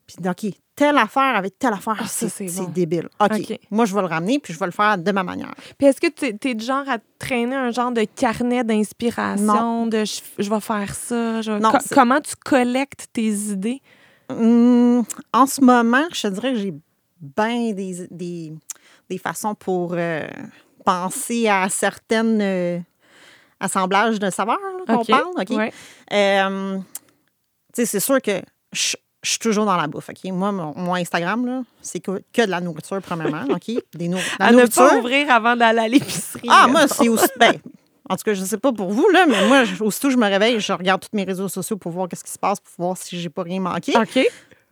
puis 0.07 0.17
OK, 0.29 0.53
telle 0.75 0.97
affaire 0.97 1.35
avec 1.35 1.57
telle 1.57 1.73
affaire, 1.73 1.95
Ah, 1.99 2.05
c'est 2.07 2.45
bon. 2.57 2.63
débile. 2.65 3.07
OK, 3.19 3.31
OK. 3.39 3.59
moi, 3.71 3.85
je 3.85 3.95
vais 3.95 4.01
le 4.01 4.07
ramener, 4.07 4.39
puis 4.39 4.53
je 4.53 4.59
vais 4.59 4.65
le 4.65 4.71
faire 4.71 4.97
de 4.97 5.11
ma 5.11 5.23
manière. 5.23 5.53
Puis 5.77 5.87
est-ce 5.87 6.01
que 6.01 6.07
tu 6.07 6.25
es, 6.49 6.53
du 6.53 6.65
genre 6.65 6.87
à 6.89 6.97
traîner 7.17 7.55
un 7.55 7.71
genre 7.71 7.91
de 7.91 8.03
carnet 8.03 8.63
d'inspiration, 8.63 9.87
de 9.87 10.03
je, 10.05 10.21
je 10.37 10.49
vais 10.49 10.59
faire 10.59 10.93
ça? 10.93 11.41
je 11.41 11.51
Non, 11.51 11.71
Co- 11.71 11.77
comment 11.91 12.19
tu 12.21 12.35
collectes 12.35 13.07
tes 13.13 13.29
idées? 13.31 13.81
Hum, 14.29 15.03
en 15.33 15.45
ce 15.45 15.61
moment, 15.61 16.03
je 16.13 16.23
te 16.23 16.27
dirais 16.27 16.53
que 16.53 16.59
j'ai 16.59 16.73
bien 17.19 17.71
des, 17.73 18.07
des, 18.11 18.53
des 19.09 19.17
façons 19.17 19.55
pour 19.55 19.93
euh, 19.93 20.27
penser 20.83 21.47
à 21.47 21.69
certaines 21.69 22.41
euh, 22.41 22.79
assemblages 23.59 24.19
de 24.19 24.29
saveurs 24.29 24.57
qu'on 24.87 25.05
parle. 25.05 25.33
OK? 25.39 25.49
Ouais. 25.51 25.71
Euh, 26.11 26.77
tu 27.73 27.81
sais, 27.81 27.85
c'est 27.85 27.99
sûr 27.99 28.21
que 28.21 28.41
je, 28.73 28.95
je 29.25 29.29
suis 29.31 29.39
toujours 29.39 29.65
dans 29.65 29.75
la 29.75 29.87
bouffe. 29.87 30.09
OK? 30.09 30.31
Moi, 30.31 30.51
mon, 30.51 30.73
mon 30.77 30.93
Instagram, 30.95 31.63
c'est 31.81 31.99
que, 31.99 32.21
que 32.31 32.43
de 32.45 32.51
la 32.51 32.61
nourriture, 32.61 33.01
premièrement. 33.01 33.43
OK? 33.49 33.71
Des 33.95 34.07
nour- 34.07 34.19
la 34.39 34.45
À 34.47 34.51
ne 34.51 34.57
nourriture. 34.57 34.87
pas 34.87 34.95
ouvrir 34.97 35.31
avant 35.31 35.55
d'aller 35.55 35.79
à 35.79 35.87
l'épicerie. 35.87 36.47
Ah, 36.49 36.67
moi, 36.67 36.87
c'est 36.87 37.09
aussi. 37.09 37.25
Ben, 37.39 37.53
en 38.07 38.15
tout 38.17 38.23
cas, 38.23 38.33
je 38.35 38.41
ne 38.41 38.45
sais 38.45 38.57
pas 38.59 38.71
pour 38.71 38.91
vous, 38.91 39.09
là, 39.09 39.25
mais 39.27 39.47
moi, 39.47 39.63
aussitôt 39.81 40.11
je 40.11 40.15
me 40.17 40.27
réveille, 40.27 40.59
je 40.59 40.71
regarde 40.73 41.01
tous 41.01 41.09
mes 41.17 41.23
réseaux 41.23 41.49
sociaux 41.49 41.75
pour 41.75 41.91
voir 41.91 42.07
qu'est-ce 42.07 42.23
qui 42.23 42.31
se 42.31 42.37
passe, 42.37 42.59
pour 42.59 42.71
voir 42.85 42.95
si 42.97 43.19
j'ai 43.19 43.29
pas 43.29 43.41
rien 43.41 43.59
manqué. 43.59 43.93
OK. 43.97 44.19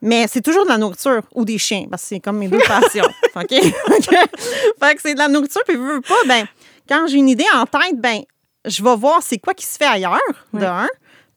Mais 0.03 0.27
c'est 0.27 0.41
toujours 0.41 0.65
de 0.65 0.69
la 0.69 0.77
nourriture 0.77 1.21
ou 1.33 1.43
des 1.43 1.57
chiens, 1.57 1.85
parce 1.89 2.03
que 2.03 2.07
c'est 2.09 2.19
comme 2.19 2.37
mes 2.37 2.47
deux 2.47 2.59
passions. 2.59 3.07
OK? 3.35 3.49
fait 3.49 4.95
que 4.95 5.01
c'est 5.01 5.13
de 5.13 5.19
la 5.19 5.27
nourriture, 5.29 5.61
puis 5.67 5.75
veux 5.77 6.01
pas, 6.01 6.13
ben, 6.27 6.45
quand 6.87 7.07
j'ai 7.07 7.17
une 7.17 7.29
idée 7.29 7.45
en 7.55 7.65
tête, 7.65 7.99
ben, 7.99 8.21
je 8.65 8.83
vais 8.83 8.95
voir 8.95 9.21
c'est 9.23 9.39
quoi 9.39 9.53
qui 9.53 9.65
se 9.65 9.77
fait 9.77 9.85
ailleurs, 9.85 10.19
de 10.53 10.65
un. 10.65 10.87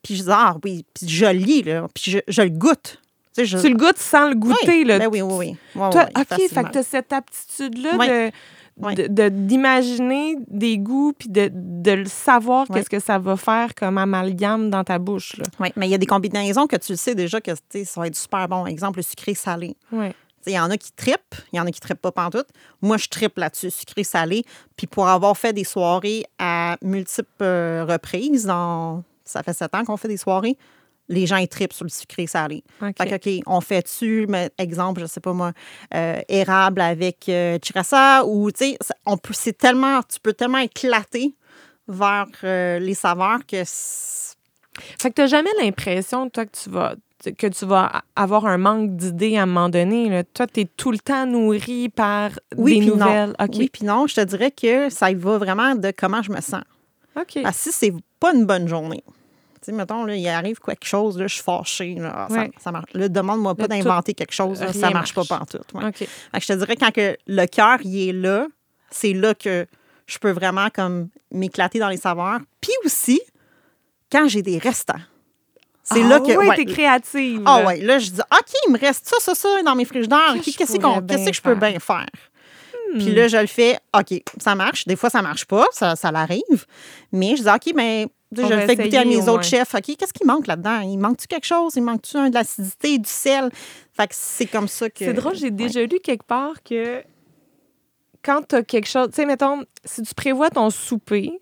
Puis 0.02 0.16
je 0.16 0.22
dis, 0.24 0.30
ah 0.30 0.56
oui, 0.64 0.84
puis 0.94 1.08
je 1.08 1.26
lis, 1.26 1.62
là, 1.62 1.86
puis 1.94 2.10
je, 2.12 2.18
je 2.28 2.42
le 2.42 2.50
goûte. 2.50 3.00
Tu, 3.36 3.42
sais, 3.42 3.44
je- 3.46 3.58
Tu 3.58 3.68
le 3.68 3.76
goûtes 3.76 3.98
sans 3.98 4.28
le 4.28 4.34
goûter. 4.34 4.56
oui, 4.68 4.84
là. 4.84 4.98
ben 4.98 5.08
oui, 5.10 5.20
oui, 5.22 5.34
oui. 5.34 5.56
Toi, 5.74 6.06
OK, 6.18 6.26
fait 6.48 6.64
que 6.64 6.70
tu 6.72 6.78
as 6.78 6.82
cette 6.82 7.12
aptitude-là 7.12 7.92
de 7.92 8.30
Ouais. 8.78 8.94
de- 8.94 9.06
de- 9.06 9.28
d'imaginer 9.30 10.36
des 10.48 10.76
goûts 10.76 11.14
puis 11.18 11.30
de, 11.30 11.50
de 11.52 11.92
le 11.92 12.04
savoir 12.04 12.66
qu'est-ce 12.68 12.90
que 12.90 13.00
ça 13.00 13.18
va 13.18 13.36
faire 13.36 13.74
comme 13.74 13.96
amalgame 13.96 14.68
dans 14.68 14.84
ta 14.84 14.98
bouche. 14.98 15.36
Là. 15.38 15.44
Oui, 15.60 15.68
mais 15.76 15.86
il 15.88 15.90
y 15.90 15.94
a 15.94 15.98
des 15.98 16.04
combinaisons 16.04 16.66
que 16.66 16.76
tu 16.76 16.92
le 16.92 16.96
sais 16.98 17.14
déjà 17.14 17.40
que 17.40 17.52
ça 17.54 18.00
va 18.00 18.06
être 18.06 18.16
super 18.16 18.46
bon. 18.48 18.66
Exemple, 18.66 18.98
le 18.98 19.02
sucré-salé. 19.02 19.76
Sais, 19.90 20.12
Il 20.48 20.52
y 20.52 20.58
en 20.60 20.70
a 20.70 20.76
qui 20.76 20.92
trippent, 20.92 21.34
il 21.54 21.56
y 21.56 21.60
en 21.60 21.66
a 21.66 21.70
qui 21.70 21.80
trippent 21.80 22.02
pas 22.02 22.12
pantoute. 22.12 22.48
Moi, 22.82 22.98
je 22.98 23.08
trippe 23.08 23.38
là-dessus, 23.38 23.70
sucré-salé. 23.70 24.44
Puis 24.76 24.86
pour 24.86 25.08
avoir 25.08 25.38
fait 25.38 25.54
des 25.54 25.64
soirées 25.64 26.24
à 26.38 26.76
multiples 26.82 27.26
euh, 27.42 27.86
reprises, 27.88 28.44
dans... 28.44 29.02
ça 29.24 29.42
fait 29.42 29.54
sept 29.54 29.74
ans 29.74 29.84
qu'on 29.84 29.96
fait 29.96 30.08
des 30.08 30.18
soirées, 30.18 30.58
les 31.08 31.26
gens, 31.26 31.36
ils 31.36 31.48
trippent 31.48 31.72
sur 31.72 31.84
le 31.84 31.90
sucré-salé. 31.90 32.62
OK. 32.82 32.94
Fait 32.98 33.18
que, 33.18 33.38
OK, 33.38 33.42
on 33.46 33.60
fait-tu, 33.60 34.26
exemple, 34.58 35.00
je 35.00 35.06
sais 35.06 35.20
pas 35.20 35.32
moi, 35.32 35.52
euh, 35.94 36.20
érable 36.28 36.80
avec 36.80 37.28
euh, 37.28 37.58
ou, 38.26 38.50
tu 38.50 38.58
sais, 38.58 38.76
ça- 38.80 38.94
on 39.06 39.16
peut- 39.16 39.34
c'est 39.34 39.56
tellement, 39.56 40.00
tu 40.02 40.18
peux 40.20 40.32
tellement 40.32 40.58
éclater 40.58 41.34
vers 41.88 42.26
euh, 42.44 42.78
les 42.78 42.94
saveurs 42.94 43.40
que 43.46 43.62
Fait 43.64 45.10
que 45.10 45.14
tu 45.14 45.20
n'as 45.22 45.26
jamais 45.26 45.50
l'impression, 45.60 46.28
toi, 46.28 46.44
que 46.46 46.56
tu 46.56 46.70
vas 46.70 46.94
que 47.38 47.46
tu 47.48 47.64
vas 47.64 48.02
avoir 48.14 48.44
un 48.46 48.58
manque 48.58 48.94
d'idées 48.94 49.36
à 49.36 49.42
un 49.42 49.46
moment 49.46 49.68
donné. 49.70 50.08
Là? 50.10 50.22
Toi, 50.22 50.46
tu 50.46 50.60
es 50.60 50.64
tout 50.66 50.92
le 50.92 50.98
temps 50.98 51.26
nourri 51.26 51.88
par 51.88 52.30
Oui, 52.56 52.78
des 52.78 52.86
nouvelles. 52.86 53.34
OK. 53.40 53.48
Oui, 53.54 53.70
puis 53.72 53.84
non, 53.84 54.06
je 54.06 54.14
te 54.16 54.20
dirais 54.20 54.50
que 54.52 54.90
ça 54.90 55.10
y 55.10 55.14
va 55.14 55.38
vraiment 55.38 55.74
de 55.74 55.92
comment 55.96 56.22
je 56.22 56.30
me 56.30 56.40
sens. 56.40 56.62
OK. 57.18 57.38
Parce 57.42 57.56
que 57.56 57.62
si 57.64 57.72
c'est 57.72 57.92
pas 58.20 58.32
une 58.34 58.44
bonne 58.44 58.68
journée, 58.68 59.02
sais, 59.66 59.72
mettons, 59.72 60.04
là, 60.04 60.14
il 60.16 60.28
arrive 60.28 60.58
quelque 60.60 60.84
chose, 60.86 61.18
là, 61.18 61.26
je 61.26 61.34
suis 61.34 61.42
fâchée. 61.42 61.94
Là, 61.96 62.12
Ah, 62.14 62.26
ça, 62.30 62.46
ça 62.62 62.72
marche. 62.72 62.90
Là, 62.94 63.08
demande-moi 63.08 63.54
pas 63.54 63.68
d'inventer 63.68 64.14
quelque 64.14 64.32
chose, 64.34 64.60
là, 64.60 64.72
ça 64.72 64.90
marche, 64.90 65.14
marche. 65.14 65.28
pas 65.28 65.38
pantoute. 65.38 65.72
Ouais. 65.74 65.86
OK. 65.86 65.96
Fait 65.98 66.06
que 66.06 66.40
je 66.40 66.46
te 66.46 66.52
dirais, 66.54 66.76
quand 66.76 66.92
que 66.92 67.16
le 67.26 67.46
cœur 67.46 67.78
il 67.82 68.08
est 68.08 68.12
là, 68.12 68.46
c'est 68.90 69.12
là 69.12 69.34
que 69.34 69.66
je 70.06 70.18
peux 70.18 70.30
vraiment 70.30 70.68
comme 70.74 71.08
m'éclater 71.32 71.78
dans 71.78 71.88
les 71.88 71.96
saveurs. 71.96 72.38
Puis 72.60 72.72
aussi, 72.84 73.20
quand 74.10 74.28
j'ai 74.28 74.42
des 74.42 74.58
restants. 74.58 75.00
C'est 75.82 76.02
Ah 76.02 76.08
là 76.08 76.18
que. 76.20 76.26
ouais, 76.36 76.48
ouais, 76.48 76.56
t'es 76.56 76.64
créative. 76.64 77.42
ah 77.46 77.64
ouais, 77.64 77.80
là, 77.80 77.98
je 78.00 78.10
dis, 78.10 78.20
OK, 78.20 78.52
il 78.66 78.72
me 78.72 78.78
reste 78.78 79.06
ça, 79.06 79.16
ça, 79.20 79.34
ça 79.36 79.62
dans 79.64 79.74
mes 79.76 79.84
frigidaires. 79.84 80.34
Qu'est-ce 80.44 80.58
que 81.26 81.32
je 81.32 81.42
peux 81.42 81.54
bien 81.54 81.78
faire? 81.78 82.06
Puis 82.94 83.10
Hmm. 83.10 83.14
là, 83.14 83.28
je 83.28 83.36
le 83.36 83.46
fais, 83.46 83.78
OK, 83.96 84.22
ça 84.38 84.54
marche. 84.54 84.84
Des 84.86 84.94
fois, 84.96 85.10
ça 85.10 85.20
marche 85.22 85.44
pas, 85.44 85.66
ça, 85.72 85.96
ça 85.96 86.10
l'arrive. 86.12 86.66
Mais 87.12 87.36
je 87.36 87.42
dis, 87.42 87.48
OK, 87.48 87.72
mais 87.74 88.06
je 88.34 88.42
le 88.42 88.60
fais 88.66 88.76
goûter 88.76 88.98
à 88.98 89.04
mes 89.04 89.16
au 89.16 89.20
autres 89.22 89.32
moins. 89.32 89.42
chefs. 89.42 89.74
OK, 89.74 89.96
qu'est-ce 89.96 90.12
qui 90.12 90.24
manque 90.24 90.46
là-dedans? 90.46 90.80
Il 90.80 90.96
manque-tu 90.98 91.26
quelque 91.26 91.46
chose? 91.46 91.74
Il 91.76 91.82
manque-tu 91.82 92.16
de 92.30 92.34
l'acidité, 92.34 92.98
du 92.98 93.08
sel? 93.08 93.50
Fait 93.92 94.06
que 94.08 94.14
c'est 94.16 94.46
comme 94.46 94.68
ça 94.68 94.90
que. 94.90 95.04
C'est 95.04 95.12
drôle, 95.12 95.34
j'ai 95.36 95.44
Ouais. 95.44 95.50
déjà 95.52 95.82
lu 95.82 95.98
quelque 96.02 96.24
part 96.24 96.62
que 96.62 97.02
quand 98.24 98.42
tu 98.48 98.56
as 98.56 98.62
quelque 98.62 98.88
chose, 98.88 99.08
tu 99.10 99.16
sais, 99.16 99.26
mettons, 99.26 99.62
si 99.84 100.02
tu 100.02 100.14
prévois 100.14 100.50
ton 100.50 100.70
souper, 100.70 101.40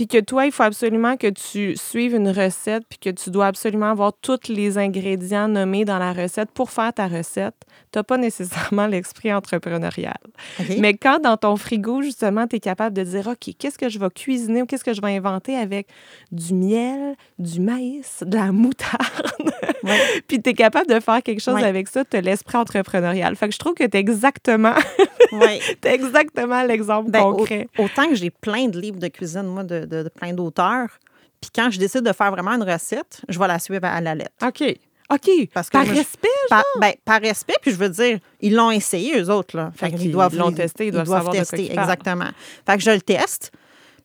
puis 0.00 0.08
que 0.08 0.16
toi, 0.18 0.46
il 0.46 0.50
faut 0.52 0.62
absolument 0.62 1.18
que 1.18 1.26
tu 1.26 1.76
suives 1.76 2.14
une 2.14 2.30
recette, 2.30 2.84
puis 2.88 2.98
que 2.98 3.10
tu 3.10 3.28
dois 3.28 3.48
absolument 3.48 3.90
avoir 3.90 4.14
tous 4.14 4.48
les 4.48 4.78
ingrédients 4.78 5.46
nommés 5.46 5.84
dans 5.84 5.98
la 5.98 6.14
recette 6.14 6.50
pour 6.52 6.70
faire 6.70 6.90
ta 6.94 7.06
recette, 7.06 7.54
tu 7.92 7.98
n'as 7.98 8.02
pas 8.02 8.16
nécessairement 8.16 8.86
l'esprit 8.86 9.30
entrepreneurial. 9.30 10.16
Mais 10.78 10.94
quand 10.94 11.18
dans 11.20 11.36
ton 11.36 11.56
frigo, 11.56 12.00
justement, 12.00 12.46
tu 12.46 12.56
es 12.56 12.60
capable 12.60 12.96
de 12.96 13.02
dire, 13.02 13.26
OK, 13.26 13.52
qu'est-ce 13.58 13.76
que 13.76 13.90
je 13.90 13.98
vais 13.98 14.08
cuisiner 14.08 14.62
ou 14.62 14.66
qu'est-ce 14.66 14.84
que 14.84 14.94
je 14.94 15.02
vais 15.02 15.14
inventer 15.14 15.54
avec 15.54 15.86
du 16.32 16.54
miel, 16.54 17.14
du 17.38 17.60
maïs, 17.60 18.22
de 18.26 18.38
la 18.38 18.52
moutarde, 18.52 19.02
Ouais. 19.82 19.98
puis 20.28 20.40
tu 20.42 20.50
es 20.50 20.52
capable 20.54 20.88
de 20.88 21.00
faire 21.00 21.22
quelque 21.22 21.40
chose 21.40 21.54
Ouais. 21.54 21.64
avec 21.64 21.88
ça, 21.88 22.04
tu 22.04 22.14
as 22.16 22.20
l'esprit 22.20 22.58
entrepreneurial. 22.58 23.34
Fait 23.36 23.48
que 23.48 23.54
je 23.54 23.58
trouve 23.58 23.72
que 23.74 23.84
tu 23.84 23.96
es 23.96 24.00
exactement, 24.00 24.74
Ouais. 25.32 25.58
exactement 25.84 26.62
l'exemple 26.64 27.10
Ben, 27.10 27.22
au- 27.22 27.34
concret. 27.36 27.66
autant 27.78 28.06
que 28.08 28.14
j'ai 28.14 28.28
plein 28.30 28.68
de 28.68 28.78
livres 28.78 28.98
de 28.98 29.08
cuisine, 29.08 29.44
moi, 29.44 29.64
de, 29.64 29.86
de- 29.90 30.02
de 30.04 30.08
plein 30.08 30.32
d'auteurs. 30.32 30.88
Puis 31.40 31.50
quand 31.54 31.70
je 31.70 31.78
décide 31.78 32.02
de 32.02 32.12
faire 32.12 32.30
vraiment 32.30 32.52
une 32.52 32.62
recette, 32.62 33.22
je 33.28 33.38
vais 33.38 33.48
la 33.48 33.58
suivre 33.58 33.84
à 33.84 34.00
la 34.00 34.14
lettre. 34.14 34.32
OK. 34.46 34.62
OK. 35.12 35.30
Parce 35.52 35.68
que 35.68 35.72
Par 35.72 35.84
moi, 35.84 35.94
je- 35.94 35.98
respect, 35.98 36.28
Par, 36.48 36.62
ben, 36.80 36.92
par 37.04 37.20
respect, 37.20 37.56
puis 37.60 37.72
je 37.72 37.76
veux 37.76 37.88
dire, 37.88 38.18
ils 38.40 38.54
l'ont 38.54 38.70
essayé, 38.70 39.18
eux 39.20 39.30
autres. 39.30 39.56
Là. 39.56 39.72
Fait 39.74 39.90
Fait 39.90 39.96
qu'ils 39.96 40.12
doivent 40.12 40.36
l'ont 40.36 40.52
testé, 40.52 40.86
ils 40.86 40.92
doivent 40.92 41.06
savoir 41.06 41.24
de 41.32 41.38
quoi 41.38 41.38
tester. 41.40 41.56
qu'ils 41.66 41.74
parlent. 41.74 41.90
Exactement. 41.90 42.30
Fait 42.66 42.76
que 42.76 42.82
je 42.82 42.90
le 42.90 43.00
teste. 43.00 43.50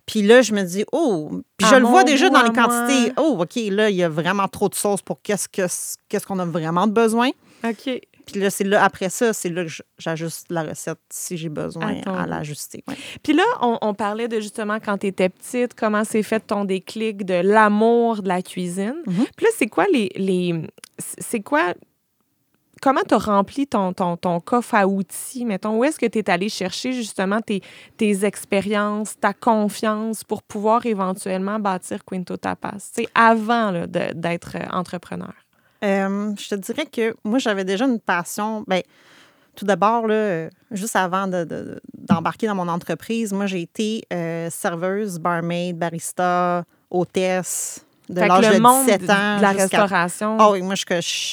Puis 0.08 0.22
là, 0.22 0.42
je 0.42 0.54
me 0.54 0.62
dis, 0.64 0.86
oh, 0.92 1.42
puis 1.58 1.68
À 1.68 1.72
je 1.72 1.76
le 1.78 1.86
vois 1.86 2.04
déjà 2.04 2.30
dans 2.30 2.42
les 2.44 2.50
quantités. 2.54 3.12
moi. 3.18 3.26
Oh, 3.28 3.38
OK, 3.42 3.56
là, 3.72 3.90
il 3.90 3.96
y 3.96 4.04
a 4.04 4.10
vraiment 4.10 4.48
trop 4.48 4.70
de 4.70 4.76
sauce 4.76 5.02
pour 5.02 5.22
qu'est-ce 5.22 5.48
que 5.50 5.64
qu'est-ce 6.10 6.26
qu'on 6.28 6.40
a 6.40 6.46
vraiment 6.46 6.88
besoin. 6.88 7.30
OK. 7.64 8.00
Puis 8.26 8.40
là, 8.40 8.50
c'est 8.50 8.64
là, 8.64 8.84
après 8.84 9.10
ça, 9.10 9.34
c'est 9.34 9.50
là 9.50 9.66
que 9.66 9.72
j'ajuste 9.98 10.48
la 10.50 10.64
recette 10.64 11.00
si 11.10 11.38
j'ai 11.38 11.50
besoin 11.50 12.02
À 12.06 12.24
à 12.24 12.26
l'ajuster. 12.26 12.84
Ouais. 12.88 12.96
Puis 13.24 13.34
là, 13.34 13.44
on, 13.62 13.78
on 13.82 13.94
parlait 13.94 14.28
de 14.28 14.40
justement 14.40 14.80
quand 14.84 15.00
tu 15.00 15.08
étais 15.08 15.30
petite, 15.30 15.74
comment 15.74 16.04
s'est 16.04 16.24
fait 16.24 16.40
ton 16.40 16.66
déclic 16.66 17.26
de 17.26 17.36
l'amour 17.36 18.22
de 18.22 18.28
la 18.28 18.42
cuisine. 18.42 18.96
Mhm. 19.06 19.26
Puis 19.36 19.46
là, 19.46 19.52
c'est 19.56 19.68
quoi 19.68 19.86
les. 19.92 20.10
les 20.16 20.68
c'est 20.98 21.42
quoi. 21.42 21.74
Comment 22.82 23.02
tu 23.08 23.16
as 23.16 23.20
rempli 23.20 23.66
ton, 23.66 23.94
ton, 23.94 24.18
ton 24.18 24.40
coffre 24.42 24.76
à 24.76 24.86
outils, 24.86 25.46
mettons? 25.46 25.78
Où 25.78 25.84
est-ce 25.86 25.98
que 25.98 26.06
tu 26.06 26.20
es 26.20 26.30
allé 26.30 26.50
chercher 26.50 26.92
justement 26.92 27.42
tes, 27.42 27.62
tes 27.98 28.26
expériences, 28.26 29.18
ta 29.18 29.34
confiance 29.34 30.24
pour 30.24 30.44
pouvoir 30.44 30.86
éventuellement 30.86 31.58
bâtir 31.58 32.04
Quinto 32.06 32.36
Tapas? 32.36 32.92
C'est 32.94 33.08
avant 33.16 33.86
d'être 33.88 34.58
euh, 34.58 34.68
entrepreneur. 34.72 35.34
Euh, 35.84 36.32
je 36.40 36.50
te 36.50 36.56
dirais 36.56 36.86
que 36.86 37.16
moi, 37.24 37.40
j'avais 37.40 37.64
déjà 37.64 37.86
une 37.86 38.00
passion. 38.00 38.64
Ben, 38.68 38.82
tout 39.56 39.66
d'abord, 39.66 40.06
euh, 40.10 40.50
juste 40.72 40.96
avant 40.96 41.28
de- 41.28 41.44
de- 41.44 41.80
d'embarquer 41.98 42.48
dans 42.48 42.56
mon 42.56 42.68
entreprise, 42.68 43.32
moi, 43.34 43.46
j'ai 43.46 43.62
été 43.62 44.04
euh, 44.12 44.50
serveuse, 44.50 45.20
barmaid, 45.20 45.78
barista, 45.78 46.64
hôtesse 46.90 47.86
de 48.10 48.20
l'âge 48.22 48.48
le 48.50 48.56
de 48.56 48.60
monde 48.62 48.86
17 48.86 49.02
de 49.02 49.12
ans. 49.12 49.40
la 49.42 49.54
jusqu'à- 49.58 49.82
restauration, 49.82 50.38
Ah 50.40 50.52
oui, 50.52 50.62
moi, 50.62 50.76
je- 50.76 50.84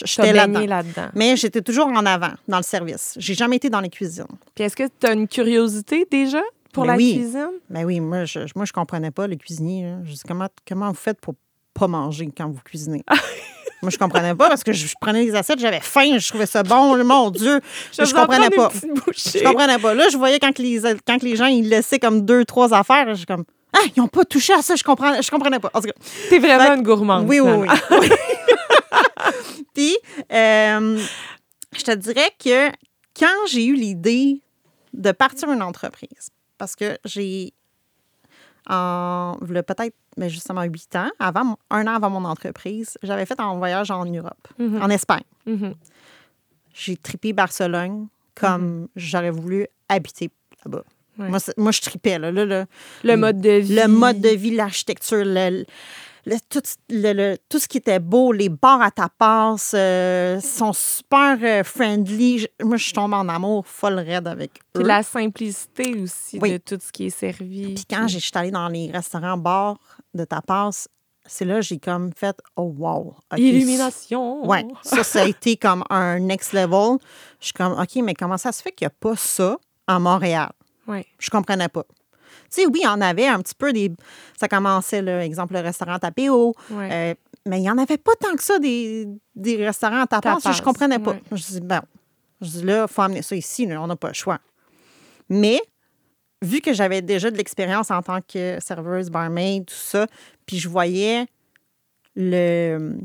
j'étais 0.05 0.33
là-dedans. 0.33 1.09
Mais 1.15 1.37
j'étais 1.37 1.61
toujours 1.63 1.87
en 1.89 2.07
avant, 2.07 2.33
dans 2.49 2.57
le 2.59 2.63
service. 2.63 3.15
J'ai 3.19 3.35
jamais 3.35 3.57
été 3.57 3.69
dans 3.71 3.81
les 3.81 3.91
cuisines. 3.91 4.25
Puis 4.55 4.65
est-ce 4.65 4.77
que 4.77 4.85
tu 5.01 5.07
as 5.07 5.13
une 5.13 5.29
curiosité 5.29 6.07
déjà 6.11 6.41
pour 6.73 6.85
Mais 6.85 6.93
la 6.93 6.97
oui. 6.97 7.13
cuisine? 7.15 7.51
Mais 7.71 7.85
oui, 7.85 8.01
moi, 8.01 8.25
je, 8.25 8.41
moi, 8.57 8.65
je 8.65 8.73
comprenais 8.73 9.11
pas 9.11 9.27
les 9.27 9.37
cuisiniers. 9.37 9.85
là. 9.85 9.97
Je 10.05 10.13
dis, 10.15 10.23
comment, 10.27 10.49
comment 10.67 10.89
vous 10.89 10.95
faites 10.95 11.21
pour 11.21 11.35
pas 11.75 11.89
manger 11.89 12.31
quand 12.37 12.49
vous 12.49 12.61
cuisinez? 12.65 13.05
moi, 13.83 13.91
je 13.91 13.99
comprenais 13.99 14.35
pas 14.35 14.49
parce 14.49 14.63
que 14.63 14.73
je, 14.73 14.87
je 14.87 14.95
prenais 15.01 15.25
les 15.25 15.35
assiettes, 15.35 15.59
j'avais 15.59 15.81
faim, 15.81 16.19
je 16.19 16.29
trouvais 16.29 16.47
ça 16.47 16.63
bon. 16.63 17.03
Mon 17.05 17.31
Dieu, 17.31 17.61
je, 17.97 18.03
en 18.03 18.21
comprenais 18.21 18.51
pas. 18.51 18.71
Je 19.13 19.43
comprenais 19.45 19.79
pas. 19.79 19.95
Là, 19.95 20.09
je 20.11 20.17
voyais 20.17 20.39
quand 20.39 20.57
les, 20.59 20.81
quand 21.07 21.23
les 21.23 21.35
gens 21.37 21.47
ils 21.47 21.69
laissaient 21.69 21.99
comme 21.99 22.25
deux, 22.25 22.45
trois 22.45 22.73
affaires, 22.73 23.15
je 23.15 23.27
comme 23.27 23.45
Ah, 23.73 23.81
ils 23.95 24.01
n'ont 24.01 24.09
pas 24.09 24.25
touché 24.25 24.53
à 24.53 24.63
ça, 24.63 24.77
je 24.77 24.85
comprends, 24.85 25.21
je 25.21 25.31
comprenais 25.31 25.59
pas. 25.59 25.71
En 25.75 25.81
tout 25.81 25.89
cas, 25.89 25.95
T'es 26.31 26.39
vraiment 26.39 26.67
Fait- 26.67 26.77
une 26.77 26.83
gourmande. 26.83 27.27
oui, 27.29 27.41
oui, 27.41 27.53
oui. 27.53 27.69
oui. 28.01 28.09
Puis, 29.75 29.97
euh, 30.33 30.99
je 31.77 31.83
te 31.83 31.93
dirais 31.95 32.31
que 32.43 32.69
quand 33.19 33.47
j'ai 33.49 33.65
eu 33.65 33.75
l'idée 33.75 34.43
de 34.93 35.11
partir 35.13 35.51
une 35.51 35.63
entreprise, 35.63 36.29
parce 36.59 36.77
que 36.77 36.99
j'ai, 37.05 37.53
en 38.69 39.37
peut-être 39.41 39.95
ben, 40.17 40.29
justement 40.29 40.63
huit 40.65 40.95
ans, 40.97 41.11
avant, 41.19 41.57
un 41.71 41.87
an 41.87 41.95
avant 41.95 42.11
mon 42.11 42.25
entreprise, 42.25 42.99
j'avais 43.03 43.27
fait 43.27 43.39
un 43.41 43.55
voyage 43.57 43.91
en 43.91 44.05
Europe, 44.05 44.49
Mhm. 44.59 44.83
en 44.83 44.89
Espagne. 44.91 45.23
Mhm. 45.47 45.75
J'ai 46.75 46.97
tripé 46.97 47.33
Barcelone 47.33 48.09
comme 48.35 48.89
j'aurais 48.97 49.31
voulu 49.31 49.67
habiter 49.89 50.31
là-bas. 50.65 50.85
Ouais. 51.19 51.29
Moi, 51.29 51.39
moi, 51.59 51.73
je 51.73 51.81
tripais. 51.83 52.19
Là, 52.19 52.33
là, 52.33 52.47
là. 52.47 52.65
Le 53.05 53.17
mode 53.17 53.41
de 53.43 53.51
vie. 53.51 53.75
Le 53.75 53.87
mode 53.89 54.21
de 54.23 54.31
vie, 54.31 54.53
l'architecture, 54.53 55.23
le, 55.25 55.65
le- 56.25 56.37
tout, 56.49 56.63
le- 56.89 57.13
le- 57.13 57.39
tout 57.49 57.59
ce 57.59 57.67
qui 57.69 57.79
était 57.79 57.99
beau, 57.99 58.33
les 58.33 58.49
bars 58.49 58.81
à 58.83 58.91
tapas 58.91 59.57
euh, 59.75 60.41
sont 60.41 60.73
super 60.73 61.37
euh, 61.43 61.65
friendly. 61.65 62.39
Je- 62.41 62.47
moi, 62.65 62.77
je 62.77 62.85
suis 62.85 62.93
tombée 62.93 63.17
en 63.17 63.29
amour 63.29 63.67
folle 63.67 63.99
raide 63.99 64.27
avec 64.29 64.51
eux. 64.61 64.81
Puis 64.81 64.85
la 64.85 65.03
simplicité 65.03 65.95
aussi 66.01 66.39
Oui. 66.41 66.53
de 66.53 66.59
tout 66.59 66.79
ce 66.81 66.93
qui 66.93 67.07
est 67.07 67.11
servi. 67.11 67.75
Puis 67.75 67.85
quand 67.89 68.07
j'ai- 68.09 68.19
je 68.21 68.25
suis 68.27 68.33
allée 68.37 68.51
dans 68.51 68.69
les 68.69 68.91
restaurants 68.91 69.37
bars 69.37 69.79
de 70.15 70.25
tapas, 70.25 70.87
c'est 71.27 71.45
là 71.45 71.57
que 71.57 71.63
j'ai 71.63 71.79
comme 71.79 72.11
fait 72.17 72.37
«Oh, 72.57 72.73
wow! 72.77 73.15
Illumination. 73.37 74.47
Ouais, 74.47 74.67
ça, 74.83 75.05
ça 75.05 75.23
a 75.23 75.27
été 75.27 75.57
comme 75.57 75.85
un 75.91 76.19
next 76.19 76.53
level. 76.53 76.99
Je 77.41 77.47
suis 77.47 77.53
comme, 77.53 77.73
OK, 77.79 77.97
mais 78.03 78.15
comment 78.15 78.39
ça 78.39 78.53
se 78.53 78.63
fait 78.63 78.73
qu'il 78.73 78.87
n'y 78.87 78.93
a 78.93 78.95
pas 78.99 79.17
ça 79.17 79.57
en 79.89 80.01
Montréal? 80.01 80.51
Ouais. 80.87 81.07
Je 81.19 81.31
comprenais 81.31 81.69
pas. 81.69 81.85
Tu 82.53 82.61
sais, 82.61 82.67
oui, 82.67 82.81
il 82.83 82.85
y 82.85 82.89
en 82.89 83.01
avait 83.01 83.27
un 83.29 83.41
petit 83.41 83.55
peu 83.55 83.73
des. 83.73 83.91
Ça 84.39 84.47
commençait, 84.49 85.01
là, 85.03 85.25
exemple, 85.25 85.55
le 85.55 85.61
restaurant 85.61 85.99
Tapéo. 85.99 86.55
Ouais. 86.71 86.89
Euh, 86.93 87.15
mais 87.47 87.59
il 87.59 87.63
n'y 87.63 87.71
en 87.71 87.79
avait 87.79 87.97
pas 87.99 88.13
tant 88.21 88.35
que 88.37 88.43
ça 88.43 88.59
des, 88.59 89.09
des 89.35 89.57
restaurants 89.65 90.03
à 90.03 90.07
tapas. 90.07 90.37
Tapas, 90.37 90.53
Je 90.53 90.63
comprenais 90.63 90.99
pas. 90.99 91.13
ouais. 91.13 91.23
Je 91.33 91.43
dis, 91.45 91.61
bon, 91.61 91.81
je 92.41 92.49
dis 92.49 92.63
là, 92.63 92.87
il 92.89 92.93
faut 92.93 93.03
amener 93.03 93.23
ça 93.23 93.35
ici, 93.35 93.67
là, 93.67 93.81
on 93.83 93.87
n'a 93.87 93.97
pas 93.97 94.09
le 94.09 94.15
choix. 94.15 94.39
Mais, 95.29 95.61
vu 96.43 96.61
que 96.61 96.73
j'avais 96.73 97.01
déjà 97.03 97.31
de 97.31 97.37
l'expérience 97.37 97.91
en 97.91 98.03
tant 98.03 98.21
que 98.21 98.59
serveuse, 98.61 99.09
barmaid, 99.11 99.65
tout 99.67 99.75
ça, 99.75 100.07
puis 100.47 100.59
je 100.59 100.69
voyais 100.69 101.27
le. 102.15 102.97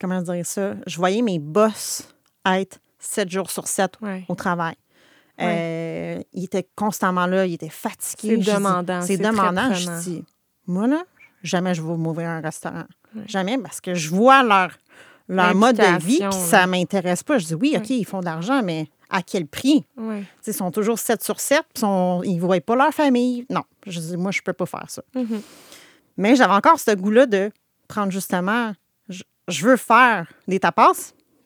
Comment 0.00 0.20
dire 0.22 0.44
ça? 0.46 0.74
Je 0.86 0.96
voyais 0.96 1.22
mes 1.22 1.38
boss 1.38 2.08
être 2.46 2.78
7 2.98 3.30
jours 3.30 3.50
sur 3.50 3.68
7 3.68 3.92
Ouais. 4.00 4.24
au 4.28 4.34
travail. 4.34 4.74
Euh, 5.40 6.22
il 6.32 6.44
était 6.44 6.68
constamment 6.76 7.26
là, 7.26 7.46
il 7.46 7.54
était 7.54 7.68
fatigué. 7.68 8.40
C'est 8.42 8.54
demandant, 8.54 9.02
C'est 9.02 9.16
demandant. 9.16 9.74
Je 9.74 10.00
dis, 10.02 10.24
moi, 10.66 10.86
là, 10.86 11.02
jamais 11.42 11.74
je 11.74 11.82
vais 11.82 11.96
m'ouvrir 11.96 12.28
un 12.28 12.40
restaurant. 12.40 12.84
Jamais, 13.26 13.58
parce 13.58 13.80
que 13.80 13.94
je 13.94 14.08
vois 14.10 14.42
leur, 14.42 14.70
leur 15.28 15.54
mode 15.54 15.76
de 15.76 16.04
vie, 16.04 16.18
puis 16.18 16.32
ça 16.32 16.60
là. 16.60 16.66
m'intéresse 16.66 17.22
pas. 17.22 17.38
Je 17.38 17.46
dis, 17.46 17.54
oui, 17.54 17.74
OK, 17.76 17.90
ils 17.90 18.04
font 18.04 18.20
de 18.20 18.26
l'argent, 18.26 18.62
mais 18.62 18.88
à 19.08 19.22
quel 19.22 19.46
prix? 19.46 19.84
Ils 20.46 20.54
sont 20.54 20.70
toujours 20.70 20.98
7 20.98 21.22
sur 21.22 21.40
7, 21.40 21.62
puis 21.74 21.84
ils 22.24 22.36
ne 22.36 22.40
voient 22.40 22.60
pas 22.60 22.76
leur 22.76 22.92
famille. 22.92 23.46
Non, 23.50 23.62
je 23.86 23.98
dis, 23.98 24.16
moi, 24.16 24.30
je 24.30 24.40
peux 24.42 24.52
pas 24.52 24.66
faire 24.66 24.86
ça. 24.88 25.02
Mhm. 25.14 25.42
Mais 26.16 26.36
j'avais 26.36 26.52
encore 26.52 26.78
ce 26.78 26.94
goût-là 26.94 27.26
de 27.26 27.50
prendre 27.88 28.12
justement, 28.12 28.72
je, 29.08 29.22
je 29.48 29.66
veux 29.66 29.76
faire 29.76 30.30
des 30.46 30.60
tapas, 30.60 30.92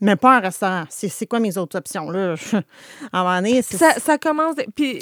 mais 0.00 0.16
pas 0.16 0.36
un 0.36 0.40
restaurant. 0.40 0.84
C'est 0.88 1.26
quoi 1.26 1.40
mes 1.40 1.56
autres 1.56 1.78
options? 1.78 2.10
Là? 2.10 2.34
à 3.12 3.20
un 3.20 3.24
moment 3.24 3.36
donné, 3.36 3.62
c'est 3.62 3.76
Ça, 3.76 3.92
ça 3.94 4.18
commence. 4.18 4.56
Puis, 4.74 4.98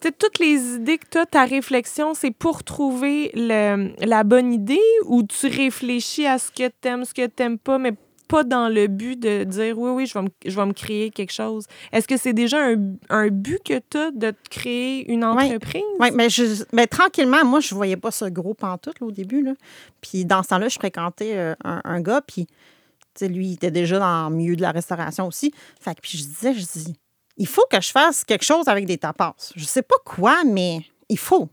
tu 0.00 0.08
sais, 0.08 0.12
toutes 0.12 0.38
les 0.38 0.74
idées 0.76 0.98
que 0.98 1.06
tu 1.10 1.18
as, 1.18 1.26
ta 1.26 1.44
réflexion, 1.44 2.14
c'est 2.14 2.30
pour 2.30 2.62
trouver 2.64 3.30
le- 3.34 3.92
la 4.06 4.24
bonne 4.24 4.52
idée 4.52 4.80
ou 5.06 5.22
tu 5.24 5.46
réfléchis 5.48 6.26
à 6.26 6.38
ce 6.38 6.50
que 6.50 6.68
tu 6.68 6.88
aimes, 6.88 7.04
ce 7.04 7.12
que 7.14 7.26
tu 7.26 7.42
n'aimes 7.42 7.58
pas, 7.58 7.78
mais 7.78 7.92
pas 8.28 8.44
dans 8.44 8.68
le 8.68 8.88
but 8.88 9.18
de 9.18 9.44
dire 9.44 9.78
oui, 9.78 9.90
oui, 9.90 10.06
je 10.06 10.12
vais 10.12 10.22
me, 10.22 10.28
je 10.44 10.54
vais 10.54 10.66
me 10.66 10.74
créer 10.74 11.08
quelque 11.10 11.32
chose. 11.32 11.64
Est-ce 11.92 12.06
que 12.06 12.18
c'est 12.18 12.34
déjà 12.34 12.62
un, 12.62 12.76
un 13.08 13.28
but 13.28 13.58
que 13.64 13.78
tu 13.90 13.96
as 13.96 14.10
de 14.10 14.32
te 14.32 14.48
créer 14.50 15.10
une 15.10 15.24
Oui. 15.24 15.44
entreprise? 15.44 15.82
Oui, 15.98 16.08
mais, 16.12 16.28
je, 16.28 16.62
mais 16.74 16.86
tranquillement, 16.86 17.42
moi, 17.46 17.60
je 17.60 17.74
voyais 17.74 17.96
pas 17.96 18.10
ce 18.10 18.26
gros 18.26 18.52
pantoute 18.52 19.00
là, 19.00 19.06
au 19.06 19.10
début. 19.12 19.42
Là. 19.42 19.52
Puis 20.02 20.26
dans 20.26 20.42
ce 20.42 20.50
temps-là, 20.50 20.68
je 20.68 20.78
fréquentais 20.78 21.32
euh, 21.38 21.54
un, 21.64 21.80
un 21.84 22.00
gars, 22.02 22.20
puis 22.20 22.46
lui, 23.26 23.48
il 23.48 23.52
était 23.54 23.70
déjà 23.70 23.98
dans 23.98 24.28
le 24.28 24.36
milieu 24.36 24.56
de 24.56 24.62
la 24.62 24.70
restauration 24.70 25.26
aussi. 25.26 25.52
Fait 25.80 25.94
que 25.94 26.00
puis 26.00 26.18
je 26.18 26.24
disais, 26.24 26.54
je 26.54 26.60
dis, 26.60 26.96
il 27.36 27.46
faut 27.46 27.64
que 27.70 27.80
je 27.80 27.90
fasse 27.90 28.24
quelque 28.24 28.44
chose 28.44 28.68
avec 28.68 28.86
des 28.86 28.98
tapas. 28.98 29.34
Je 29.56 29.64
sais 29.64 29.82
pas 29.82 29.96
quoi, 30.04 30.44
mais 30.44 30.80
il 31.08 31.18
faut. 31.18 31.48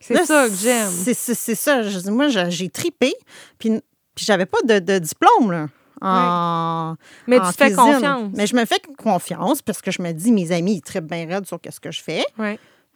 C'est 0.00 0.24
ça 0.24 0.48
que 0.48 0.54
j'aime. 0.54 0.90
C'est 0.90 1.54
ça. 1.54 1.82
Je 1.82 1.98
dis, 1.98 2.10
moi, 2.10 2.28
j'ai 2.28 2.68
tripé, 2.68 3.14
puis, 3.58 3.70
puis 4.14 4.24
j'avais 4.24 4.46
pas 4.46 4.58
de, 4.64 4.78
de 4.80 4.98
diplôme, 4.98 5.52
là. 5.52 5.68
En, 6.04 6.96
Mais 7.28 7.38
en 7.38 7.48
tu 7.48 7.56
fais 7.56 7.72
confiance. 7.72 8.32
Mais 8.34 8.48
je 8.48 8.56
me 8.56 8.64
fais 8.64 8.80
confiance 8.98 9.62
parce 9.62 9.80
que 9.80 9.92
je 9.92 10.02
me 10.02 10.10
dis, 10.10 10.32
mes 10.32 10.50
amis, 10.50 10.74
ils 10.74 10.80
trippent 10.82 11.06
bien 11.06 11.28
raide 11.28 11.46
sur 11.46 11.60
ce 11.70 11.78
que 11.78 11.92
je 11.92 12.02
fais. 12.02 12.24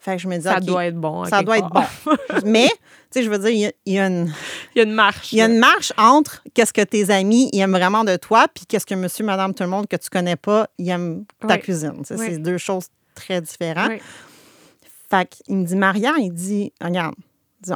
Fait 0.07 0.15
que 0.15 0.23
je 0.23 0.29
me 0.29 0.37
dis, 0.37 0.45
Ça 0.45 0.61
doit 0.61 0.87
être 0.87 0.95
bon. 0.97 1.25
ça 1.25 1.43
doit 1.43 1.59
être 1.59 1.69
bon. 1.69 1.83
Mais, 2.45 2.69
tu 2.69 2.75
sais, 3.11 3.23
je 3.25 3.29
veux 3.29 3.39
dire, 3.39 3.49
il 3.51 3.59
y 3.59 3.67
a, 3.67 3.73
il 3.87 3.93
y 3.95 3.99
a 3.99 4.07
une, 4.07 4.33
Il 4.77 4.79
y 4.79 4.81
a 4.81 4.85
une 4.85 4.93
marche. 4.93 5.33
il 5.33 5.39
y 5.39 5.43
a 5.43 5.47
une 5.47 5.59
marche 5.59 5.93
entre 5.99 6.45
qu'est-ce 6.55 6.73
que 6.73 6.83
tes 6.83 7.11
amis 7.11 7.51
ils 7.53 7.59
aiment 7.61 7.73
vraiment 7.73 8.05
de 8.05 8.15
toi, 8.15 8.47
puis 8.55 8.67
qu'est-ce 8.67 8.87
que 8.87 8.95
monsieur, 8.95 9.25
madame, 9.25 9.53
tout 9.53 9.65
le 9.65 9.69
monde 9.69 9.89
que 9.89 9.97
tu 9.97 10.09
connais 10.09 10.37
pas, 10.37 10.69
ils 10.79 10.89
aiment 10.91 11.25
ta 11.41 11.55
Oui. 11.55 11.61
cuisine. 11.61 11.95
Oui. 12.09 12.17
C'est 12.19 12.39
deux 12.39 12.57
choses 12.59 12.87
très 13.17 13.41
différentes. 13.41 13.89
Ouais. 13.89 14.01
Fait 15.11 15.29
qu'il 15.29 15.57
me 15.57 15.65
dit, 15.65 15.75
Maria, 15.75 16.13
il 16.19 16.33
dit, 16.33 16.73
regarde, 16.81 17.17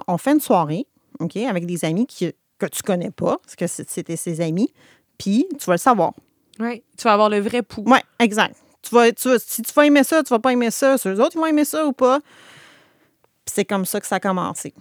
on 0.06 0.16
fait 0.16 0.30
une 0.30 0.40
soirée, 0.40 0.86
OK, 1.18 1.36
avec 1.36 1.66
des 1.66 1.84
amis 1.84 2.06
qui, 2.06 2.32
que 2.58 2.66
tu 2.66 2.82
connais 2.82 3.10
pas, 3.10 3.38
parce 3.42 3.56
que 3.56 3.66
c'était 3.66 4.14
ses 4.16 4.40
amis, 4.40 4.72
puis 5.18 5.46
tu 5.58 5.64
vas 5.66 5.74
le 5.74 5.78
savoir. 5.78 6.12
Ouais. 6.60 6.84
Tu 6.96 7.02
vas 7.04 7.14
avoir 7.14 7.28
le 7.28 7.40
vrai 7.40 7.62
pouls. 7.62 7.82
Oui, 7.86 7.98
exact. 8.20 8.54
Tu 8.82 8.94
vas, 8.94 9.12
tu 9.12 9.28
vas- 9.28 9.38
si 9.38 9.62
tu 9.62 9.72
vas 9.74 9.86
aimer 9.86 10.04
ça, 10.04 10.22
tu 10.22 10.30
vas 10.30 10.38
pas 10.38 10.52
aimer 10.52 10.70
ça, 10.70 10.96
si 10.98 11.08
eux 11.08 11.20
autres, 11.20 11.32
ils 11.36 11.38
vont 11.40 11.46
aimer 11.46 11.64
ça 11.64 11.86
ou 11.86 11.92
pas. 11.92 12.20
C'est 13.46 13.64
comme 13.64 13.84
ça 13.84 14.00
que 14.00 14.06
ça 14.06 14.16
a 14.16 14.20
commencé. 14.20 14.72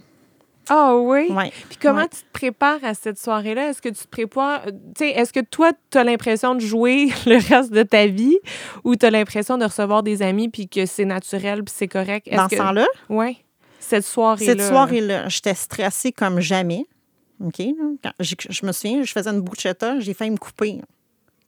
Ah 0.68 0.94
oui? 0.96 1.26
Ouais. 1.32 1.50
Puis 1.68 1.78
comment 1.82 2.02
Ouais. 2.02 2.08
tu 2.08 2.20
te 2.20 2.32
prépares 2.32 2.78
à 2.84 2.94
cette 2.94 3.18
soirée-là? 3.18 3.70
Est-ce 3.70 3.82
que 3.82 3.88
tu 3.88 4.04
te 4.04 4.08
prépares, 4.08 4.62
euh, 4.66 4.70
tu 4.94 5.04
sais, 5.04 5.10
est-ce 5.10 5.32
que 5.32 5.40
toi, 5.40 5.72
tu 5.90 5.98
as 5.98 6.04
l'impression 6.04 6.54
de 6.54 6.60
jouer 6.60 7.08
le 7.26 7.36
reste 7.48 7.72
de 7.72 7.82
ta 7.82 8.06
vie 8.06 8.38
ou 8.84 8.94
tu 8.94 9.04
as 9.04 9.10
l'impression 9.10 9.58
de 9.58 9.64
recevoir 9.64 10.02
des 10.04 10.22
amis 10.22 10.48
puis 10.48 10.68
que 10.68 10.86
c'est 10.86 11.04
naturel 11.04 11.64
puis 11.64 11.74
c'est 11.76 11.88
correct? 11.88 12.28
Dans 12.32 12.44
ce 12.48 12.54
que... 12.54 12.60
temps-là, 12.60 12.86
Oui. 13.08 13.38
Cette 13.80 14.04
soirée-là. 14.04 14.52
Cette 14.52 14.68
soirée-là, 14.68 15.28
j'étais 15.28 15.54
stressée 15.54 16.12
comme 16.12 16.38
jamais. 16.40 16.84
OK? 17.42 17.58
là. 17.58 17.72
Quand- 18.04 18.12
je, 18.20 18.34
je 18.48 18.64
me 18.66 18.70
souviens, 18.72 19.02
je 19.02 19.10
faisais 19.10 19.30
une 19.30 19.40
bruschetta, 19.40 19.98
j'ai 19.98 20.14
failli 20.14 20.30
me 20.30 20.36
couper. 20.36 20.80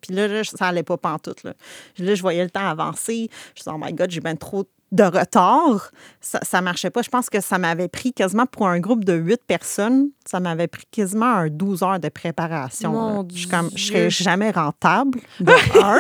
Puis 0.03 0.15
là, 0.15 0.29
là, 0.29 0.45
ça 0.45 0.69
allait 0.69 0.83
pas 0.83 0.97
pantoute. 0.97 1.43
Là. 1.45 1.55
Là, 1.99 2.15
je 2.15 2.23
voyais 2.23 2.45
le 2.45 2.51
temps 2.51 2.67
avancer. 2.67 3.31
Je 3.55 3.62
disais, 3.62 3.71
oh 3.75 3.79
my 3.83 3.93
God, 3.93 4.11
j'ai 4.11 4.21
bien 4.21 4.37
trop 4.37 4.67
de 4.93 5.05
retard. 5.05 5.91
Ça, 6.21 6.41
ça 6.43 6.61
marchait 6.61 6.91
pas. 6.91 7.03
Je 7.03 7.09
pense 7.09 7.31
que 7.31 7.41
ça 7.41 7.59
m'avait 7.59 7.88
pris 7.88 8.12
quasiment 8.12 8.47
pour 8.47 8.69
un 8.69 8.79
groupe 8.79 9.05
de 9.05 9.15
huit 9.15 9.41
personnes, 9.47 10.11
ça 10.27 10.38
m'avait 10.38 10.69
pris 10.69 10.85
quasiment 10.91 11.27
un 11.27 11.49
12 11.49 11.83
heures 11.83 11.99
de 11.99 12.09
préparation. 12.11 12.93
Mon. 12.93 13.29
Je 13.35 13.49
comme, 13.49 13.71
je 13.75 13.87
serais 13.87 14.11
jamais 14.11 14.51
rentable. 14.51 15.21
De 15.41 15.53
un. 15.83 15.99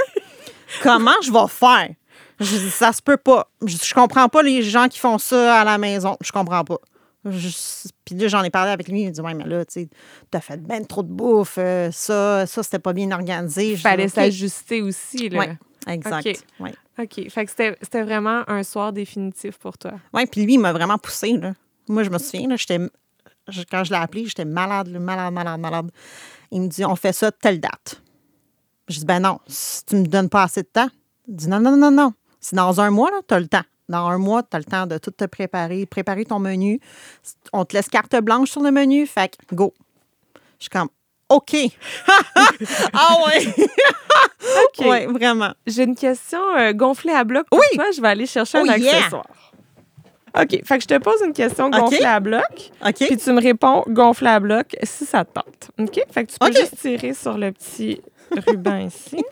Comment 0.82 1.14
je 1.22 1.32
vais 1.32 1.48
faire? 1.48 1.88
Je 2.38 2.56
dis, 2.58 2.70
ça 2.70 2.92
se 2.92 3.00
peut 3.00 3.16
pas. 3.16 3.48
Je, 3.64 3.76
je 3.82 3.94
comprends 3.94 4.28
pas 4.28 4.42
les 4.42 4.62
gens 4.62 4.88
qui 4.88 4.98
font 4.98 5.18
ça 5.18 5.60
à 5.60 5.64
la 5.64 5.78
maison. 5.78 6.16
Je 6.20 6.32
comprends 6.32 6.64
pas. 6.64 6.78
Je- 7.24 7.88
Puis 8.04 8.14
là, 8.16 8.26
j'en 8.28 8.42
ai 8.42 8.50
parlé 8.50 8.72
avec 8.72 8.88
lui. 8.88 9.02
Il 9.02 9.06
me 9.06 9.10
dit, 9.12 9.20
ouais, 9.20 9.34
mais 9.34 9.44
là, 9.44 9.64
tu 9.64 9.88
t'as 10.30 10.40
fait 10.40 10.56
ben 10.60 10.84
trop 10.86 11.02
de 11.02 11.08
bouffe. 11.12 11.56
euh, 11.58 11.90
ça, 11.92 12.46
ça, 12.46 12.62
c'était 12.62 12.78
pas 12.80 12.92
bien 12.92 13.10
organisé. 13.12 13.70
Il 13.72 13.78
fallait 13.78 14.08
s'ajuster 14.08 14.82
aussi. 14.82 15.28
Là. 15.28 15.38
Oui, 15.40 15.92
exact. 15.92 16.26
OK. 16.26 16.38
Ouais. 16.60 16.74
OK. 16.98 17.28
Fait 17.30 17.44
que 17.44 17.50
c'était 17.50 17.76
c'était 17.80 18.02
vraiment 18.02 18.42
un 18.48 18.62
soir 18.64 18.92
définitif 18.92 19.56
pour 19.58 19.78
toi. 19.78 19.92
Oui, 20.12 20.26
puis 20.26 20.44
lui, 20.44 20.54
il 20.54 20.58
m'a 20.58 20.72
vraiment 20.72 20.98
poussé. 20.98 21.32
Là. 21.36 21.54
Moi, 21.88 22.02
je 22.02 22.10
me 22.10 22.18
souviens, 22.18 22.48
là, 22.48 22.56
j'étais, 22.56 22.78
quand 23.70 23.84
je 23.84 23.90
l'ai 23.92 23.98
appelé, 23.98 24.24
j'étais 24.26 24.44
malade, 24.44 24.88
malade, 24.88 25.32
malade, 25.32 25.60
malade. 25.60 25.90
Il 26.50 26.62
me 26.62 26.66
dit, 26.68 26.84
on 26.84 26.96
fait 26.96 27.12
ça 27.12 27.30
telle 27.32 27.60
date. 27.60 28.00
Je 28.88 28.98
dis, 28.98 29.04
ben 29.04 29.20
non, 29.20 29.38
si 29.46 29.84
tu 29.84 29.96
me 29.96 30.06
donnes 30.06 30.28
pas 30.28 30.42
assez 30.42 30.62
de 30.62 30.68
temps. 30.72 30.88
Il 31.28 31.36
dit, 31.36 31.48
non, 31.48 31.60
non, 31.60 31.76
non, 31.76 31.90
non. 31.92 32.12
Si 32.40 32.54
dans 32.56 32.80
un 32.80 32.90
mois, 32.90 33.10
tu 33.28 33.34
as 33.34 33.38
le 33.40 33.46
temps. 33.46 33.62
Dans 33.92 34.06
un 34.08 34.16
mois, 34.18 34.42
tu 34.42 34.56
as 34.56 34.58
le 34.58 34.64
temps 34.64 34.86
de 34.86 34.96
tout 34.98 35.10
te 35.10 35.24
préparer, 35.26 35.84
préparer 35.86 36.24
ton 36.24 36.38
menu. 36.38 36.80
On 37.52 37.64
te 37.66 37.76
laisse 37.76 37.88
carte 37.88 38.16
blanche 38.20 38.50
sur 38.50 38.62
le 38.62 38.70
menu, 38.70 39.06
fait 39.06 39.36
que 39.48 39.54
go. 39.54 39.74
Je 40.58 40.64
suis 40.64 40.70
comme, 40.70 40.88
OK. 41.28 41.54
ah 42.94 43.16
ouais. 43.26 43.46
OK. 44.80 44.86
Ouais, 44.86 45.06
vraiment. 45.06 45.52
J'ai 45.66 45.84
une 45.84 45.94
question 45.94 46.40
euh, 46.56 46.72
gonflée 46.72 47.12
à 47.12 47.24
bloc 47.24 47.46
pour 47.50 47.58
Oui. 47.60 47.66
toi. 47.76 47.84
Je 47.94 48.00
vais 48.00 48.08
aller 48.08 48.26
chercher 48.26 48.58
Oh, 48.62 48.66
un 48.70 48.76
yeah. 48.76 48.96
accessoire. 48.96 49.26
OK. 50.40 50.60
Fait 50.64 50.78
que 50.78 50.82
je 50.82 50.88
te 50.88 50.98
pose 50.98 51.20
une 51.24 51.32
question 51.34 51.68
gonflée 51.68 52.04
à 52.04 52.18
bloc. 52.18 52.42
OK. 52.86 52.94
Puis 52.94 53.16
tu 53.18 53.32
me 53.32 53.40
réponds 53.42 53.84
gonflé 53.88 54.28
à 54.28 54.40
bloc 54.40 54.74
si 54.82 55.04
ça 55.04 55.24
te 55.24 55.32
tente. 55.34 55.70
OK? 55.78 56.00
Fait 56.10 56.24
que 56.24 56.32
tu 56.32 56.38
peux 56.38 56.52
juste 56.52 56.78
tirer 56.80 57.12
sur 57.12 57.36
le 57.36 57.52
petit 57.52 58.00
ruban 58.48 58.78
ici. 58.86 59.22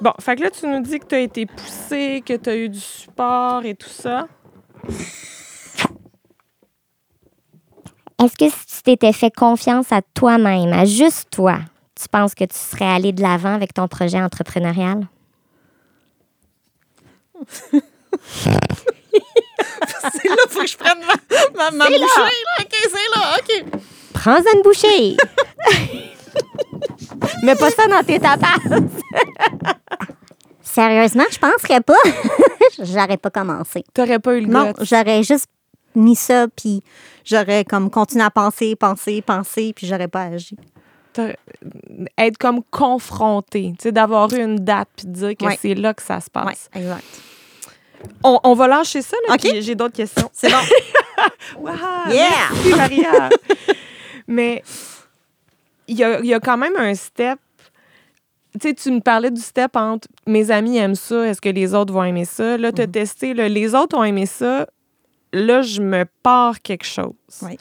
Bon, 0.00 0.12
fait 0.18 0.36
que 0.36 0.42
là, 0.42 0.50
tu 0.50 0.66
nous 0.66 0.80
dis 0.80 0.98
que 0.98 1.06
tu 1.06 1.14
as 1.14 1.20
été 1.20 1.46
poussé, 1.46 2.22
que 2.24 2.34
tu 2.36 2.50
as 2.50 2.56
eu 2.56 2.68
du 2.68 2.80
support 2.80 3.64
et 3.64 3.74
tout 3.74 3.88
ça. 3.88 4.28
Est-ce 8.22 8.36
que 8.36 8.48
si 8.48 8.66
tu 8.66 8.82
t'étais 8.82 9.12
fait 9.12 9.34
confiance 9.34 9.92
à 9.92 10.00
toi-même, 10.02 10.72
à 10.72 10.84
juste 10.84 11.28
toi, 11.30 11.58
tu 12.00 12.08
penses 12.08 12.34
que 12.34 12.44
tu 12.44 12.56
serais 12.56 12.86
allé 12.86 13.12
de 13.12 13.22
l'avant 13.22 13.54
avec 13.54 13.74
ton 13.74 13.88
projet 13.88 14.20
entrepreneurial? 14.20 15.06
C'est 20.12 20.28
là, 20.28 20.36
faut 20.48 20.60
que 20.60 20.66
je 20.66 20.76
prenne 20.76 20.98
ma, 21.00 21.14
ma, 21.56 21.70
ma 21.70 21.86
bouchée. 21.86 21.98
Là. 21.98 22.30
OK, 22.60 22.72
c'est 22.72 23.10
là. 23.14 23.36
OK. 23.38 23.64
Prends-en 24.12 24.52
une 24.54 24.62
bouchée! 24.62 25.16
Mets 27.42 27.54
pas 27.56 27.70
ça 27.70 27.86
dans 27.88 28.02
tes 28.02 28.18
tapas! 28.20 28.56
Sérieusement, 30.62 31.24
je 31.30 31.38
penserais 31.38 31.80
pas. 31.80 31.94
J'aurais 32.82 33.16
pas 33.16 33.30
commencé. 33.30 33.84
T'aurais 33.92 34.18
pas 34.18 34.36
eu 34.36 34.42
le 34.42 34.46
Non, 34.46 34.72
j'aurais 34.80 35.22
juste 35.22 35.46
mis 35.96 36.14
ça, 36.14 36.46
puis 36.54 36.82
j'aurais 37.24 37.64
comme 37.64 37.90
continué 37.90 38.22
à 38.24 38.30
penser, 38.30 38.76
penser, 38.76 39.22
penser, 39.22 39.72
puis 39.74 39.86
j'aurais 39.86 40.06
pas 40.08 40.22
agi. 40.24 40.56
T'aurais- 41.12 41.36
Être 42.16 42.38
comme 42.38 42.62
confronté, 42.70 43.72
tu 43.76 43.82
sais, 43.84 43.92
d'avoir 43.92 44.32
eu 44.32 44.40
une 44.44 44.56
date 44.60 44.88
puis 44.96 45.06
de 45.08 45.12
dire 45.12 45.36
que 45.36 45.44
Ouais. 45.46 45.58
c'est 45.60 45.74
là 45.74 45.92
que 45.92 46.02
ça 46.02 46.20
se 46.20 46.26
Oui, 46.36 46.42
passe. 46.44 46.70
exact. 46.74 47.04
On, 48.22 48.38
on 48.44 48.54
va 48.54 48.68
lâcher 48.68 49.02
ça, 49.02 49.16
là, 49.28 49.34
OK. 49.34 49.40
puis 49.40 49.60
j'ai 49.62 49.74
d'autres 49.74 49.96
questions. 49.96 50.30
C'est 50.32 50.50
bon. 50.50 50.56
Wow, 51.58 51.72
Yeah! 52.10 52.30
Merci, 52.52 52.74
Maria. 52.76 53.28
Mais 54.28 54.62
il 55.90 55.98
y 55.98 56.04
a, 56.04 56.20
y 56.20 56.32
a 56.32 56.40
quand 56.40 56.56
même 56.56 56.76
un 56.76 56.94
step. 56.94 57.38
Tu 58.54 58.68
sais, 58.68 58.74
tu 58.74 58.90
me 58.90 59.00
parlais 59.00 59.30
du 59.30 59.40
step 59.40 59.76
entre 59.76 60.08
mes 60.26 60.50
amis 60.50 60.78
aiment 60.78 60.94
ça, 60.94 61.26
est-ce 61.26 61.40
que 61.40 61.48
les 61.48 61.74
autres 61.74 61.92
vont 61.92 62.04
aimer 62.04 62.24
ça? 62.24 62.56
Là, 62.56 62.72
tu 62.72 62.82
as 62.82 62.86
testé, 62.86 63.34
là, 63.34 63.48
les 63.48 63.74
autres 63.74 63.96
ont 63.96 64.04
aimé 64.04 64.26
ça. 64.26 64.66
Là, 65.32 65.62
je 65.62 65.80
me 65.80 66.04
pars 66.22 66.60
quelque 66.60 66.84
chose. 66.84 67.12
Oui. 67.42 67.58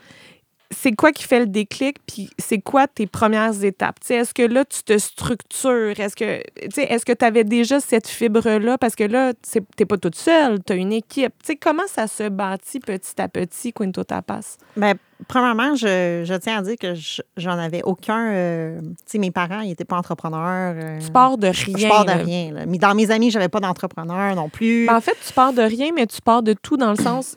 C'est 0.72 0.92
quoi 0.92 1.12
qui 1.12 1.24
fait 1.24 1.40
le 1.40 1.48
déclic, 1.48 1.98
puis 2.06 2.30
c'est 2.38 2.60
quoi 2.60 2.88
tes 2.88 3.08
premières 3.08 3.64
étapes? 3.64 3.98
Est-ce 4.10 4.34
que 4.36 4.44
là, 4.44 4.64
tu 4.66 4.84
te 4.84 4.98
structures? 4.98 6.00
Est-ce 6.00 6.16
que 6.16 6.42
tu 6.62 6.70
sais, 6.72 6.84
est-ce 6.84 7.06
que 7.06 7.14
tu 7.14 7.26
avais 7.26 7.44
déjà 7.44 7.80
cette 7.80 8.08
fibre-là? 8.08 8.78
Parce 8.78 8.96
que 8.96 9.04
là, 9.04 9.34
tu 9.34 9.60
n'es 9.80 9.86
pas 9.86 9.98
toute 9.98 10.16
seule, 10.16 10.64
tu 10.64 10.74
as 10.74 10.76
une 10.76 10.94
équipe. 10.94 11.34
Comment 11.60 11.88
ça 11.88 12.08
se 12.08 12.30
bâtit 12.30 12.80
petit 12.80 13.20
à 13.22 13.28
petit, 13.28 13.74
Quinto 13.74 14.04
Tapas? 14.04 14.58
Bien, 14.78 14.94
premièrement, 15.28 15.76
je, 15.76 16.24
je 16.26 16.34
tiens 16.36 16.60
à 16.60 16.62
dire 16.62 16.76
que 16.80 16.94
je- 16.94 17.22
j'en 17.36 17.58
avais 17.58 17.82
aucun. 17.84 18.32
euh, 18.32 18.80
tu 18.82 18.88
sais, 19.08 19.18
mes 19.18 19.32
parents, 19.32 19.62
ils 19.62 19.70
n'étaient 19.70 19.86
pas 19.86 19.98
entrepreneurs. 19.98 20.76
euh, 20.78 21.00
Tu 21.04 21.12
pars 21.12 21.38
de 21.38 21.48
rien. 21.48 21.78
je 21.78 21.88
pars 21.88 22.06
de 22.06 22.10
là. 22.12 22.18
rien. 22.18 22.52
là. 22.54 22.66
Mais 22.68 22.78
dans 22.78 22.94
mes 22.94 23.10
amis, 23.12 23.32
j'avais 23.32 23.50
pas 23.50 23.60
d'entrepreneur 23.60 24.36
non 24.36 24.50
plus. 24.50 24.86
Ben, 24.86 24.98
en 24.98 25.02
fait, 25.02 25.18
tu 25.26 25.34
pars 25.34 25.52
de 25.54 25.62
rien, 25.64 25.90
mais 25.96 26.06
tu 26.06 26.22
pars 26.22 26.44
de 26.44 26.54
tout 26.54 26.78
dans 26.78 26.92
le 26.92 26.98
sens 26.98 27.36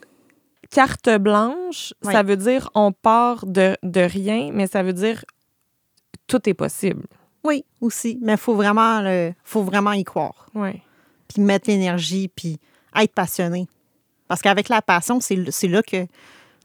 carte 0.72 1.08
blanche, 1.20 1.94
Ouais. 2.04 2.12
ça 2.12 2.22
veut 2.24 2.36
dire 2.36 2.70
on 2.74 2.90
part 2.92 3.46
de, 3.46 3.76
de 3.82 4.00
rien, 4.00 4.50
mais 4.52 4.66
ça 4.66 4.82
veut 4.82 4.92
dire 4.94 5.24
tout 6.26 6.48
est 6.48 6.54
possible. 6.54 7.04
Oui, 7.44 7.64
aussi. 7.80 8.18
Mais 8.22 8.32
il 8.32 8.38
faut 8.38 8.54
vraiment, 8.54 9.00
le- 9.02 9.32
faut 9.44 9.62
vraiment 9.62 9.92
y 9.92 10.04
croire. 10.04 10.46
Ouais. 10.54 10.80
Puis 11.28 11.42
mettre 11.42 11.68
l'énergie, 11.68 12.28
puis 12.28 12.58
être 12.96 13.12
passionné. 13.14 13.66
Parce 14.28 14.40
qu'avec 14.40 14.68
la 14.68 14.80
passion, 14.80 15.20
c'est 15.20 15.36
là 15.68 15.82
que 15.82 16.06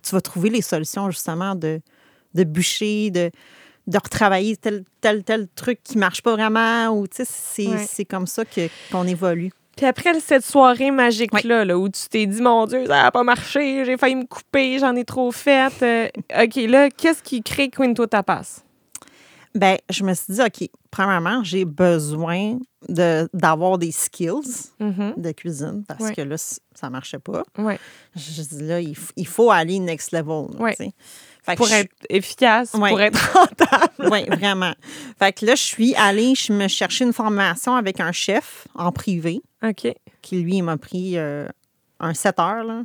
tu 0.02 0.12
vas 0.12 0.22
trouver 0.22 0.50
les 0.50 0.62
solutions, 0.62 1.10
justement, 1.10 1.56
de, 1.56 1.82
de 2.34 2.44
bûcher, 2.44 3.10
de, 3.12 3.32
de 3.88 3.98
retravailler 3.98 4.56
tel, 4.56 4.84
tel, 5.02 5.24
tel 5.24 5.48
truc 5.56 5.80
qui 5.84 5.98
marche 5.98 6.22
pas 6.22 6.34
vraiment. 6.34 6.90
Ou, 6.90 7.08
tu 7.08 7.26
sais, 7.26 7.26
c'est 7.26 7.68
Ouais. 8.00 8.06
comme 8.06 8.28
ça 8.28 8.44
qu'on 8.92 9.06
évolue. 9.08 9.52
Puis 9.78 9.86
après 9.86 10.20
cette 10.20 10.44
soirée 10.44 10.92
magique-là, 10.92 11.64
là, 11.64 11.78
où 11.78 11.88
tu 11.88 12.02
t'es 12.10 12.26
dit, 12.26 12.42
mon 12.42 12.66
Dieu, 12.66 12.86
ça 12.88 13.04
n'a 13.04 13.12
pas 13.12 13.24
marché, 13.24 13.86
j'ai 13.86 13.96
failli 13.96 14.16
me 14.16 14.26
couper, 14.26 14.80
j'en 14.80 14.96
ai 14.96 15.06
trop 15.06 15.32
fait. 15.32 15.72
euh, 15.84 16.08
OK, 16.44 16.56
là, 16.68 16.90
qu'est-ce 16.90 17.22
qui 17.24 17.42
crée 17.44 17.70
Quinto 17.70 18.06
Tapas? 18.08 18.64
Ben, 19.56 19.78
je 19.90 20.04
me 20.04 20.14
suis 20.14 20.34
dit, 20.34 20.42
OK, 20.42 20.70
premièrement, 20.92 21.44
j'ai 21.44 21.66
besoin 21.66 22.58
de- 22.90 23.28
d'avoir 23.34 23.78
des 23.78 23.92
skills 23.92 24.70
Mhm. 24.80 25.14
de 25.18 25.32
cuisine 25.32 25.84
parce 25.88 26.12
que 26.12 26.22
là, 26.22 26.36
ça 26.76 26.90
marchait 26.90 27.18
pas. 27.20 27.44
Ouais. 27.58 27.80
Je 28.16 28.42
dis 28.44 28.64
là, 28.64 28.80
il, 28.82 29.28
faut 29.28 29.50
aller 29.50 29.80
next 29.80 30.12
level. 30.12 30.48
là. 30.54 30.60
Fait 31.48 31.56
Pour 31.56 31.68
je- 31.68 31.76
être 31.76 31.94
efficace, 32.10 32.74
Ouais. 32.74 32.90
pour 32.90 33.00
être 33.02 33.18
rentable. 33.34 34.10
Oui, 34.12 34.26
vraiment. 34.26 34.74
Fait 35.18 35.32
que 35.34 35.46
là, 35.46 35.56
je 35.56 35.62
suis 35.64 35.96
allée, 35.96 36.36
je 36.36 36.52
me 36.54 36.68
chercher 36.68 37.06
une 37.06 37.14
formation 37.14 37.74
avec 37.76 38.00
un 38.02 38.12
chef 38.12 38.68
en 38.76 38.92
privé 38.92 39.42
OK. 39.64 39.88
qui, 40.22 40.42
lui, 40.42 40.58
il 40.58 40.62
m'a 40.64 40.78
pris 40.78 41.18
euh, 41.18 41.48
un 42.02 42.14
7 42.14 42.40
heures 42.40 42.84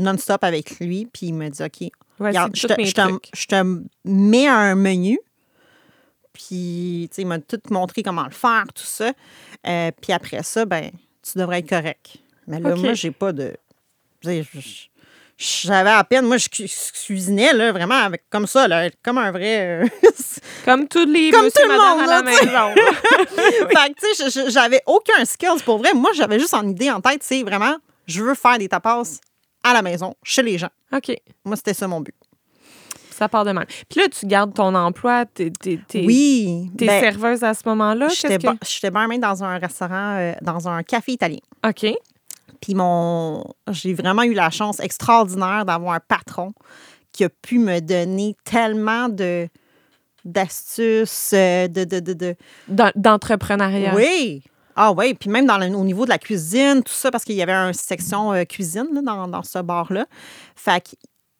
non-stop 0.00 0.42
avec 0.44 0.78
lui. 0.80 1.06
Puis 1.12 1.26
il 1.28 1.34
m'a 1.34 1.48
dit, 1.48 1.62
OK, 1.62 1.88
regarde, 2.18 2.56
je 2.56 2.66
te, 2.66 2.72
mes 2.76 2.86
je 2.86 2.94
te- 2.94 3.00
trucs. 3.02 3.30
je 3.34 3.46
te 3.46 3.80
mets 4.04 4.48
un 4.48 4.74
menu. 4.74 5.18
Puis, 6.32 7.08
tu 7.10 7.16
sais, 7.16 7.22
il 7.22 7.26
m'a 7.28 7.38
tout 7.38 7.60
montré 7.70 8.02
comment 8.02 8.24
le 8.24 8.30
faire, 8.30 8.64
tout 8.74 8.82
ça. 8.84 9.12
Euh, 9.66 9.90
puis 10.00 10.12
après 10.12 10.42
ça, 10.42 10.64
ben, 10.64 10.90
tu 11.22 11.38
devrais 11.38 11.58
être 11.60 11.68
correct. 11.68 12.16
Mais 12.46 12.58
là, 12.58 12.74
OK. 12.74 12.80
moi, 12.80 12.94
j'ai 12.94 13.10
pas 13.10 13.32
de. 13.32 13.54
je- 14.24 14.42
J'avais 15.44 15.90
à 15.90 16.04
peine, 16.04 16.24
moi, 16.26 16.36
je 16.36 16.48
cu- 16.48 16.68
cuisinais, 17.04 17.52
là, 17.52 17.72
vraiment, 17.72 17.96
avec, 17.96 18.22
comme 18.30 18.46
ça, 18.46 18.68
là, 18.68 18.88
comme 19.02 19.18
un 19.18 19.32
vrai. 19.32 19.82
euh, 19.84 19.88
Comme 20.64 20.86
tous 20.86 21.04
les 21.06 21.30
Comme 21.32 21.46
monsieur 21.46 21.62
tout 21.64 21.68
le 21.68 21.76
madame 21.76 21.98
monde, 21.98 22.08
à 22.08 22.22
la 22.22 22.22
là, 22.22 22.30
tu 22.30 22.36
sais. 22.36 22.46
maison. 22.46 22.74
fait 23.68 23.92
que, 23.92 24.24
tu 24.24 24.30
sais, 24.30 24.50
j'avais 24.50 24.80
aucun 24.86 25.24
skills 25.24 25.62
pour 25.64 25.78
vrai. 25.78 25.92
Moi, 25.94 26.10
j'avais 26.14 26.38
juste 26.38 26.54
en 26.54 26.66
idée 26.68 26.90
en 26.90 27.00
tête, 27.00 27.22
c'est 27.24 27.42
vraiment, 27.42 27.74
je 28.06 28.22
veux 28.22 28.34
faire 28.34 28.58
des 28.58 28.68
tapas 28.68 29.02
à 29.64 29.72
la 29.72 29.82
maison, 29.82 30.14
chez 30.22 30.42
les 30.42 30.58
gens. 30.58 30.70
OK. 30.94 31.12
Moi, 31.44 31.56
c'était 31.56 31.74
ça 31.74 31.88
mon 31.88 32.00
but. 32.00 32.14
Ça 33.10 33.28
part 33.28 33.44
de 33.44 33.52
mal. 33.52 33.66
Puis 33.88 34.00
là, 34.00 34.06
tu 34.08 34.26
gardes 34.26 34.54
ton 34.54 34.74
emploi, 34.74 35.24
t'es 35.26 35.52
Oui. 35.94 36.70
t'es 36.78 36.86
ben, 36.86 37.00
serveuse 37.00 37.42
à 37.44 37.54
ce 37.54 37.62
moment-là. 37.66 38.08
J'étais 38.08 38.38
que- 38.38 38.90
barmaid 38.90 39.20
dans 39.20 39.42
un 39.44 39.58
restaurant, 39.58 40.16
euh, 40.18 40.32
dans 40.42 40.68
un 40.68 40.82
café 40.82 41.12
italien. 41.12 41.38
OK. 41.66 41.86
Puis 42.62 42.74
mon, 42.74 43.44
j'ai 43.70 43.92
vraiment 43.92 44.22
eu 44.22 44.32
la 44.32 44.48
chance 44.48 44.80
extraordinaire 44.80 45.64
d'avoir 45.66 45.92
un 45.94 46.00
patron 46.00 46.54
qui 47.12 47.24
a 47.24 47.28
pu 47.28 47.58
me 47.58 47.80
donner 47.80 48.34
tellement 48.44 49.08
de 49.10 49.48
d'astuces, 50.24 51.32
euh, 51.34 51.68
de, 51.68 51.84
de, 51.84 52.00
de, 52.00 52.12
de- 52.12 52.36
D'entrepreneuriat. 52.94 53.94
Oui. 53.94 54.42
Ah 54.76 54.92
oui, 54.92 55.12
puis 55.14 55.28
même 55.28 55.44
dans 55.46 55.58
le- 55.58 55.66
au 55.76 55.84
niveau 55.84 56.04
de 56.04 56.10
la 56.10 56.18
cuisine, 56.18 56.82
tout 56.82 56.92
ça, 56.94 57.10
parce 57.10 57.24
qu'il 57.24 57.34
y 57.34 57.42
avait 57.42 57.52
une 57.52 57.72
section 57.74 58.32
euh, 58.32 58.44
cuisine 58.44 58.86
là, 58.94 59.02
dans, 59.02 59.28
dans 59.28 59.42
ce 59.42 59.58
bar-là. 59.58 60.06
Fait 60.56 60.82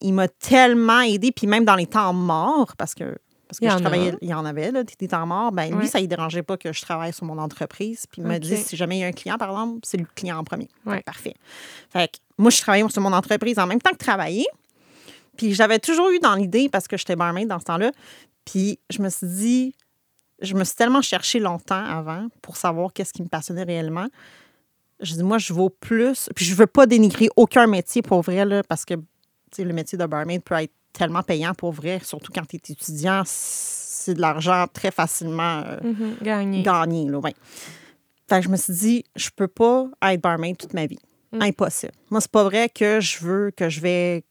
qu'il 0.00 0.12
m'a 0.12 0.28
tellement 0.28 1.00
aidé, 1.00 1.32
puis 1.32 1.46
même 1.46 1.64
dans 1.64 1.76
les 1.76 1.86
temps 1.86 2.12
morts, 2.12 2.74
parce 2.76 2.94
que, 2.94 3.16
parce 3.52 3.60
que 3.60 3.66
Il 3.66 3.68
y 3.68 3.70
je 3.70 3.74
en 3.74 3.76
a. 3.76 3.80
travaillais, 3.80 4.14
il 4.22 4.28
y 4.30 4.34
en 4.34 4.46
avait, 4.46 4.70
là, 4.70 4.82
des, 4.82 5.08
temps 5.08 5.26
morts, 5.26 5.52
ben 5.52 5.78
lui, 5.78 5.86
ça 5.86 6.00
ne 6.00 6.06
dérangeait 6.06 6.42
pas 6.42 6.56
que 6.56 6.72
je 6.72 6.80
travaille 6.80 7.12
sur 7.12 7.26
mon 7.26 7.36
entreprise. 7.36 8.06
Puis 8.10 8.22
il 8.22 8.26
me 8.26 8.38
dit, 8.38 8.56
si 8.56 8.76
jamais 8.76 8.96
il 8.96 9.00
y 9.00 9.04
a 9.04 9.08
un 9.08 9.12
client, 9.12 9.36
par 9.36 9.50
exemple, 9.50 9.80
c'est 9.82 9.98
le 9.98 10.06
client 10.14 10.38
en 10.38 10.44
premier. 10.44 10.70
Fait. 10.88 11.02
Parfait. 11.02 11.34
Fait 11.90 12.08
que 12.08 12.16
moi, 12.38 12.50
je 12.50 12.58
travaillais 12.62 12.88
sur 12.88 13.02
mon 13.02 13.12
entreprise 13.12 13.58
en 13.58 13.66
même 13.66 13.80
temps 13.80 13.90
que 13.90 13.98
travailler. 13.98 14.46
Puis 15.36 15.52
j'avais 15.52 15.78
toujours 15.78 16.08
eu 16.12 16.18
dans 16.18 16.34
l'idée, 16.34 16.70
parce 16.70 16.88
que 16.88 16.96
j'étais 16.96 17.14
barmaid 17.14 17.46
dans 17.46 17.58
ce 17.58 17.64
temps-là, 17.66 17.92
puis 18.46 18.78
je 18.88 19.02
me 19.02 19.10
suis 19.10 19.26
dit, 19.26 19.74
je 20.40 20.54
me 20.54 20.64
suis 20.64 20.74
tellement 20.74 21.02
cherché 21.02 21.38
longtemps 21.38 21.84
avant 21.84 22.28
pour 22.40 22.56
savoir 22.56 22.94
qu'est-ce 22.94 23.12
qui 23.12 23.22
me 23.22 23.28
passionnait 23.28 23.64
réellement. 23.64 24.06
Je 25.00 25.12
dis, 25.12 25.22
moi, 25.22 25.36
je 25.36 25.52
vaux 25.52 25.68
plus. 25.68 26.30
Puis 26.34 26.46
je 26.46 26.54
veux 26.54 26.66
pas 26.66 26.86
dénigrer 26.86 27.28
aucun 27.36 27.66
métier 27.66 28.00
pour 28.00 28.22
vrai, 28.22 28.46
là, 28.46 28.62
parce 28.62 28.86
que 28.86 28.94
le 29.58 29.72
métier 29.74 29.98
de 29.98 30.06
barmaid 30.06 30.42
peut 30.42 30.54
être 30.54 30.72
tellement 30.92 31.22
payant 31.22 31.54
pour 31.54 31.72
vrai, 31.72 32.00
surtout 32.04 32.32
quand 32.34 32.44
tu 32.46 32.56
es 32.56 32.60
étudiant. 32.72 33.22
C'est 33.26 34.14
de 34.14 34.20
l'argent 34.20 34.66
très 34.72 34.90
facilement 34.90 35.62
euh, 35.66 35.78
Mhm, 35.82 36.16
Gagné. 36.22 36.62
gagné. 36.62 37.08
Là, 37.08 37.18
ouais. 37.18 37.34
Fait 38.28 38.38
que 38.38 38.44
je 38.44 38.48
me 38.48 38.56
suis 38.56 38.72
dit, 38.72 39.04
je 39.14 39.28
peux 39.34 39.48
pas 39.48 39.86
être 40.02 40.20
barmaid 40.20 40.56
toute 40.56 40.74
ma 40.74 40.86
vie. 40.86 40.98
Mm. 41.32 41.42
Impossible. 41.42 41.92
Moi, 42.10 42.20
c'est 42.20 42.30
pas 42.30 42.44
vrai 42.44 42.68
que 42.68 43.00
je 43.00 43.18
veux 43.24 43.50
que 43.56 43.68
je 43.68 43.80
vais 43.80 44.24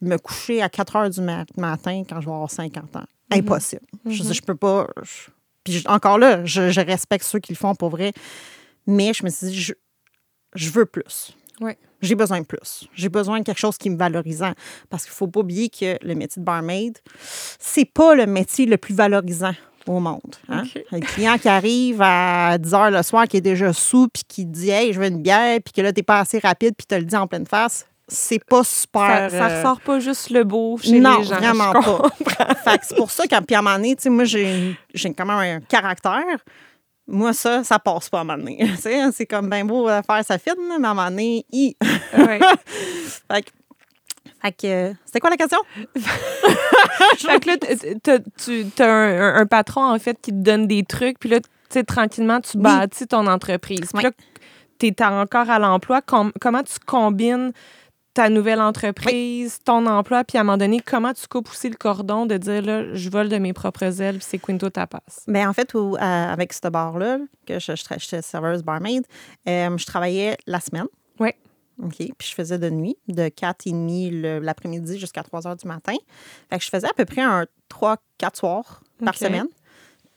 me 0.00 0.16
coucher 0.16 0.62
à 0.62 0.68
4 0.68 0.96
heures 0.96 1.10
du 1.10 1.20
mat- 1.20 1.48
matin 1.56 2.02
quand 2.08 2.20
je 2.20 2.26
vais 2.26 2.32
avoir 2.32 2.50
50 2.50 2.96
ans. 2.96 3.00
Mm-hmm. 3.30 3.38
Impossible. 3.38 3.82
Je 4.06 4.22
dis, 4.22 4.34
je 4.34 4.42
peux 4.42 4.54
pas. 4.54 4.86
je- 5.02 5.30
Puis 5.64 5.82
encore 5.86 6.18
là, 6.18 6.44
je, 6.44 6.70
je 6.70 6.80
respecte 6.80 7.24
ceux 7.24 7.40
qui 7.40 7.52
le 7.52 7.56
font 7.58 7.74
pour 7.74 7.90
vrai. 7.90 8.12
Mais 8.86 9.12
je 9.12 9.24
me 9.24 9.30
suis 9.30 9.48
dit, 9.48 9.60
je, 9.60 9.72
je 10.54 10.70
veux 10.70 10.86
plus. 10.86 11.34
J'ai 12.02 12.14
besoin 12.14 12.40
de 12.40 12.44
plus. 12.46 12.86
J'ai 12.94 13.08
besoin 13.08 13.40
de 13.40 13.44
quelque 13.44 13.58
chose 13.58 13.78
qui 13.78 13.88
me 13.90 13.96
valorisant. 13.96 14.52
Parce 14.90 15.04
qu'il 15.04 15.12
faut 15.12 15.26
pas 15.28 15.40
oublier 15.40 15.68
que 15.70 15.96
le 16.04 16.14
métier 16.14 16.40
de 16.40 16.44
barmaid, 16.44 16.98
c'est 17.58 17.86
pas 17.86 18.14
le 18.14 18.26
métier 18.26 18.66
le 18.66 18.76
plus 18.76 18.94
valorisant 18.94 19.54
au 19.86 19.98
monde. 20.00 20.36
hein? 20.48 20.64
Le 20.92 21.00
client 21.00 21.38
qui 21.38 21.48
arrive 21.48 22.00
à 22.02 22.58
10 22.58 22.74
heures 22.74 22.90
le 22.90 23.02
soir, 23.02 23.26
qui 23.26 23.38
est 23.38 23.40
déjà 23.40 23.72
sous, 23.72 24.08
puis 24.08 24.24
qui 24.28 24.44
dit 24.44 24.70
Hey, 24.70 24.92
je 24.92 25.00
veux 25.00 25.06
une 25.06 25.22
bière, 25.22 25.58
puis 25.64 25.72
que 25.72 25.80
là, 25.80 25.92
t'es 25.92 26.02
pas 26.02 26.20
assez 26.20 26.38
rapide, 26.38 26.74
puis 26.76 26.86
te 26.86 26.94
le 26.96 27.04
dit 27.04 27.16
en 27.16 27.26
pleine 27.26 27.46
face, 27.46 27.86
c'est 28.08 28.44
pas 28.44 28.62
Ça, 28.62 28.80
super. 28.82 29.30
ça 29.30 29.46
euh, 29.48 29.56
ressort 29.58 29.80
pas 29.80 29.98
juste 29.98 30.30
le 30.30 30.44
beau 30.44 30.76
chez 30.82 31.00
non, 31.00 31.18
les 31.18 31.24
gens. 31.24 31.36
vraiment 31.36 31.72
je 31.72 31.78
comprends. 31.78 32.08
pas. 32.64 32.76
c'est 32.82 32.96
pour 32.96 33.10
ça 33.10 33.26
qu'à 33.26 33.38
un 33.38 33.62
moment 33.62 33.76
donné, 33.76 33.96
moi, 34.06 34.24
j'ai 34.24 34.76
quand 35.16 35.24
même 35.26 35.30
un 35.30 35.60
caractère. 35.60 36.38
Moi, 37.08 37.32
ça, 37.32 37.62
ça 37.62 37.78
passe 37.78 38.08
pas 38.08 38.18
à 38.18 38.20
un 38.22 38.24
moment 38.24 38.38
donné. 38.38 38.68
C'est 39.12 39.26
comme 39.26 39.48
bien 39.48 39.64
beau 39.64 39.88
de 39.88 40.00
faire 40.04 40.24
sa 40.24 40.38
fine, 40.38 40.54
mais 40.66 40.86
à 40.86 40.90
un 40.90 40.94
moment 40.94 41.08
donné. 41.10 41.46
Ouais. 41.52 42.40
Fait 43.30 43.42
que, 43.42 43.50
fait 44.42 44.52
que, 44.52 44.66
euh, 44.66 44.92
c'était 45.04 45.20
quoi 45.20 45.30
la 45.30 45.36
question? 45.36 45.58
Fait 47.18 47.40
que 47.40 47.48
là, 47.48 47.56
tu 48.36 48.82
as 48.82 48.86
un, 48.86 49.34
un 49.40 49.46
patron, 49.46 49.84
en 49.84 49.98
fait, 49.98 50.18
qui 50.20 50.30
te 50.30 50.36
donne 50.36 50.66
des 50.66 50.84
trucs, 50.84 51.18
puis 51.18 51.28
là, 51.28 51.40
tu 51.40 51.46
sais, 51.70 51.84
tranquillement, 51.84 52.40
tu 52.40 52.56
Oui. 52.56 52.62
bâtis 52.62 53.06
ton 53.06 53.26
entreprise. 53.26 53.90
Puis 53.92 54.02
là, 54.04 54.10
tu 54.78 54.86
es 54.86 55.02
encore 55.04 55.50
à 55.50 55.58
l'emploi. 55.58 56.00
Com- 56.02 56.32
comment 56.40 56.62
tu 56.62 56.74
combines 56.84 57.52
ta 58.16 58.30
nouvelle 58.30 58.60
entreprise, 58.62 59.58
ton 59.62 59.84
emploi, 59.86 60.24
puis 60.24 60.38
à 60.38 60.40
un 60.40 60.44
moment 60.44 60.56
donné, 60.56 60.80
comment 60.80 61.12
tu 61.12 61.26
coupes 61.28 61.50
aussi 61.50 61.68
le 61.68 61.76
cordon 61.76 62.24
de 62.24 62.38
dire, 62.38 62.62
là, 62.62 62.94
je 62.94 63.10
vole 63.10 63.28
de 63.28 63.36
mes 63.36 63.52
propres 63.52 64.00
ailes, 64.00 64.16
puis 64.16 64.26
c'est 64.26 64.38
Quinto 64.38 64.70
Tapas? 64.70 65.00
Ben, 65.28 65.46
en 65.46 65.52
fait, 65.52 65.72
avec 66.00 66.54
ce 66.54 66.66
bar-là, 66.68 67.18
que 67.46 67.58
je, 67.58 67.72
j'étais 67.76 68.22
serveuse 68.22 68.62
barmaid, 68.62 69.04
euh, 69.48 69.76
je 69.76 69.84
travaillais 69.84 70.38
la 70.46 70.60
semaine. 70.60 70.86
Oui. 71.20 71.28
OK. 71.82 71.96
Puis 71.98 72.28
je 72.30 72.34
faisais 72.34 72.58
de 72.58 72.70
nuit, 72.70 72.96
de 73.06 73.24
4h30 73.28 74.10
le- 74.10 74.38
l'après-midi 74.38 74.98
jusqu'à 74.98 75.22
3 75.22 75.42
h 75.42 75.60
du 75.60 75.68
matin. 75.68 75.94
Fait 76.48 76.56
que 76.58 76.64
je 76.64 76.70
faisais 76.70 76.88
à 76.88 76.94
peu 76.96 77.04
près 77.04 77.20
un 77.20 77.44
3-4 77.68 77.96
soirs 78.34 78.80
par 79.04 79.14
semaine. 79.14 79.46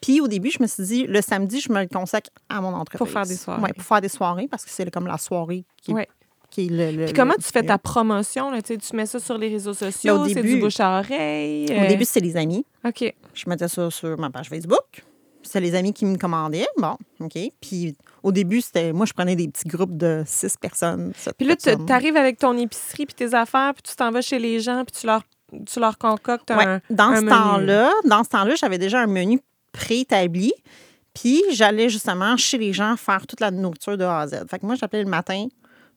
Puis 0.02 0.22
au 0.22 0.30
début, 0.30 0.50
je 0.52 0.64
me 0.64 0.68
suis 0.68 0.84
dit, 0.86 1.06
le 1.06 1.22
samedi, 1.22 1.60
je 1.60 1.70
me 1.74 1.82
le 1.82 1.88
consacre 1.90 2.30
à 2.48 2.62
mon 2.62 2.70
entreprise. 2.74 3.00
Pour 3.00 3.10
faire 3.10 3.26
des 3.26 3.36
soirées. 3.36 3.62
Oui, 3.62 3.74
pour 3.74 3.84
faire 3.84 4.00
des 4.00 4.08
soirées, 4.08 4.48
parce 4.48 4.64
que 4.64 4.72
c'est 4.72 4.90
comme 4.90 5.08
la 5.08 5.18
soirée 5.18 5.66
qui, 5.82 5.92
Ouais. 5.92 6.08
Qui 6.50 6.66
est 6.66 6.70
le. 6.70 6.92
le- 6.92 7.06
Puis 7.06 7.14
comment 7.14 7.34
le- 7.38 7.44
tu 7.44 7.50
fais 7.52 7.64
ta 7.64 7.78
promotion? 7.78 8.52
Là, 8.52 8.62
Tu 8.62 8.78
mets 8.94 9.06
ça 9.06 9.20
sur 9.20 9.38
les 9.38 9.50
réseaux 9.50 9.74
sociaux, 9.74 10.22
au 10.22 10.28
c'est 10.28 10.42
du 10.42 10.60
bouche 10.60 10.80
à 10.80 11.00
oreille. 11.00 11.68
Au 11.70 11.74
euh, 11.84 11.88
début, 11.88 12.06
c'est 12.06 12.20
les 12.20 12.36
amis. 12.38 12.66
OK. 12.86 13.14
Je 13.34 13.50
mettais 13.50 13.68
ça 13.68 13.90
sur 13.92 14.18
ma 14.18 14.30
page 14.30 14.50
Facebook. 14.50 15.04
C'était 15.42 15.62
les 15.62 15.74
amis 15.76 15.94
qui 15.94 16.06
me 16.06 16.18
commandaient. 16.18 16.68
Bon, 16.78 16.96
OK. 17.22 17.38
Puis 17.62 17.96
au 18.24 18.32
début, 18.32 18.62
c'était 18.62 18.92
moi, 18.94 19.06
je 19.06 19.14
prenais 19.14 19.36
des 19.36 19.48
petits 19.48 19.68
groupes 19.68 19.96
de 19.98 20.24
six 20.26 20.56
personnes. 20.58 21.14
Puis 21.38 21.48
là, 21.48 21.56
tu 21.56 21.70
arrives 21.92 22.18
avec 22.18 22.38
ton 22.40 22.58
épicerie 22.58 23.06
puis 23.06 23.16
tes 23.16 23.34
affaires, 23.34 23.74
puis 23.74 23.84
tu 23.84 23.96
t'en 23.96 24.12
vas 24.12 24.22
chez 24.22 24.38
les 24.40 24.60
gens, 24.60 24.84
puis 24.86 25.00
tu 25.00 25.08
leur 25.08 25.22
tu 25.66 25.80
leur 25.80 25.98
concoctes 25.98 26.52
Ouais. 26.52 26.64
un. 26.64 26.82
Dans 26.92 27.06
un 27.06 27.22
ce 27.22 27.26
temps-là, 27.26 27.92
dans 28.06 28.24
ce 28.24 28.30
temps-là, 28.30 28.54
j'avais 28.56 28.78
déjà 28.78 29.00
un 29.02 29.08
menu 29.08 29.40
préétabli. 29.72 30.54
Puis 31.16 31.42
j'allais 31.52 31.90
justement 31.90 32.38
chez 32.38 32.58
les 32.60 32.72
gens 32.72 32.96
faire 32.96 33.26
toute 33.26 33.40
la 33.40 33.50
nourriture 33.50 33.98
de 33.98 34.04
A 34.04 34.20
à 34.20 34.28
Z. 34.28 34.46
Fait 34.50 34.60
que 34.60 34.66
moi, 34.66 34.76
j'appelais 34.76 35.04
le 35.04 35.10
matin, 35.10 35.48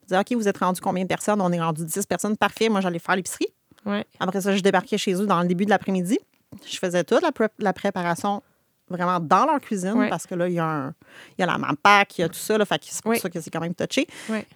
je 0.02 0.08
disais 0.08 0.18
OK, 0.20 0.32
vous 0.32 0.48
êtes 0.48 0.58
rendu 0.58 0.80
combien 0.80 1.02
de 1.04 1.08
personnes? 1.08 1.40
On 1.40 1.50
est 1.52 1.60
rendu 1.60 1.84
10 1.84 2.06
personnes. 2.06 2.36
Parfait. 2.36 2.68
Moi, 2.68 2.80
j'allais 2.80 2.98
faire 2.98 3.16
l'épicerie. 3.16 3.48
Ouais. 3.86 4.04
Après 4.20 4.40
ça, 4.40 4.54
je 4.56 4.60
débarquais 4.62 4.98
chez 4.98 5.14
eux 5.14 5.26
dans 5.26 5.40
le 5.42 5.48
début 5.48 5.64
de 5.64 5.70
l'après-midi. 5.70 6.18
Je 6.66 6.78
faisais 6.78 7.02
toute 7.04 7.22
la, 7.22 7.32
pré- 7.32 7.48
la 7.58 7.72
préparation 7.72 8.42
vraiment 8.88 9.18
dans 9.20 9.46
leur 9.46 9.60
cuisine 9.60 9.92
Ouais. 9.94 10.08
parce 10.10 10.26
que 10.26 10.34
là, 10.34 10.48
il 10.48 10.54
y 10.54 10.58
a, 10.58 10.64
un- 10.66 10.94
il 11.38 11.40
y 11.40 11.42
a 11.42 11.46
la 11.46 11.56
mampac, 11.58 12.18
il 12.18 12.20
y 12.20 12.24
a 12.24 12.28
tout 12.28 12.34
ça. 12.38 12.58
Là, 12.58 12.64
fait 12.64 12.78
que 12.78 12.84
c'est 12.88 13.02
pour 13.02 13.16
ça 13.16 13.30
que 13.30 13.40
c'est 13.40 13.50
quand 13.50 13.60
même 13.60 13.74
touché. 13.74 14.06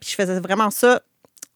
Puis 0.00 0.10
je 0.10 0.14
faisais 0.14 0.38
vraiment 0.40 0.70
ça 0.70 1.00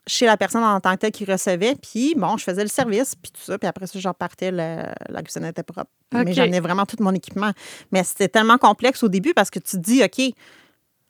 chez 0.07 0.25
la 0.27 0.37
personne 0.39 0.65
en 0.65 0.81
tant 0.81 0.93
que 0.95 1.01
telle 1.01 1.13
qui 1.13 1.25
recevait. 1.27 1.75
Puis 1.77 2.15
bon, 2.17 2.37
je 2.39 2.43
faisais 2.45 2.63
le 2.63 2.69
service, 2.69 3.15
puis 3.15 3.31
tout 3.31 3.43
ça. 3.43 3.59
Puis 3.59 3.69
après 3.69 3.87
ça, 3.87 3.99
je 3.99 4.09
repartais, 4.09 4.51
la, 4.51 4.95
la 5.09 5.23
cuisine 5.23 5.45
était 5.45 5.63
propre. 5.63 5.91
Mais 6.13 6.33
j'amenais 6.33 6.61
vraiment 6.61 6.87
tout 6.87 6.97
mon 7.01 7.13
équipement. 7.15 7.53
Mais 7.93 8.03
c'était 8.03 8.29
tellement 8.29 8.57
complexe 8.59 9.03
au 9.03 9.09
début 9.09 9.35
parce 9.35 9.51
que 9.51 9.59
tu 9.59 9.73
te 9.73 9.83
dis, 9.83 10.03
OK, 10.03 10.35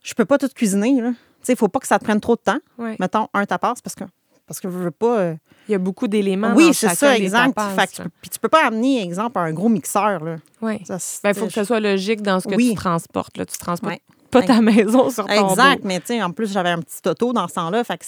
je 0.02 0.14
peux 0.14 0.24
pas 0.24 0.38
tout 0.38 0.48
cuisiner. 0.48 1.00
là. 1.00 1.12
Sais, 1.42 1.52
il 1.54 1.56
faut 1.56 1.68
pas 1.68 1.78
que 1.80 1.86
ça 1.86 1.98
te 1.98 2.04
prenne 2.04 2.20
trop 2.20 2.36
de 2.36 2.40
temps. 2.40 2.58
Ouais. 2.78 2.96
Mettons, 3.00 3.28
un 3.34 3.46
tapas 3.46 3.74
parce 3.82 3.94
que 3.94 4.04
parce 4.46 4.58
que 4.60 4.68
je 4.68 4.76
veux 4.76 4.90
pas. 4.90 5.18
euh, 5.18 5.34
Il 5.68 5.72
y 5.72 5.74
a 5.76 5.78
beaucoup 5.78 6.08
d'éléments. 6.08 6.52
oui, 6.56 6.74
c'est 6.74 6.88
ça, 6.94 7.16
exact. 7.16 7.54
tapas, 7.54 7.86
tu, 7.86 8.02
puis 8.20 8.30
tu 8.30 8.38
peux 8.40 8.48
pas 8.48 8.66
amener, 8.66 9.00
exemple, 9.02 9.38
un 9.38 9.52
gros 9.52 9.68
mixeur. 9.68 10.24
Là. 10.24 10.36
Ouais. 10.60 10.80
Ça, 10.84 10.98
c'est- 10.98 11.22
Ben, 11.22 11.30
il 11.30 11.34
faut 11.38 11.46
que 11.46 11.52
ça 11.52 11.64
soit 11.64 11.78
logique 11.80 12.20
dans 12.22 12.40
ce 12.40 12.48
que 12.48 12.56
Oui. 12.56 12.70
tu 12.70 12.74
transportes. 12.74 13.36
Là. 13.36 13.46
Tu 13.46 13.56
transportes 13.58 14.00
pas 14.32 14.42
ta 14.42 14.60
maison 14.60 15.08
sur 15.10 15.26
ton 15.26 15.50
Exact, 15.50 15.82
dos. 15.82 15.88
mais 15.88 16.00
tu 16.00 16.06
sais, 16.06 16.22
en 16.22 16.30
plus, 16.32 16.52
j'avais 16.52 16.70
un 16.70 16.80
petit 16.80 17.08
auto 17.08 17.32
dans 17.32 17.46
ce 17.48 17.54
temps-là. 17.54 17.82
Fait 17.84 17.98
que 17.98 18.04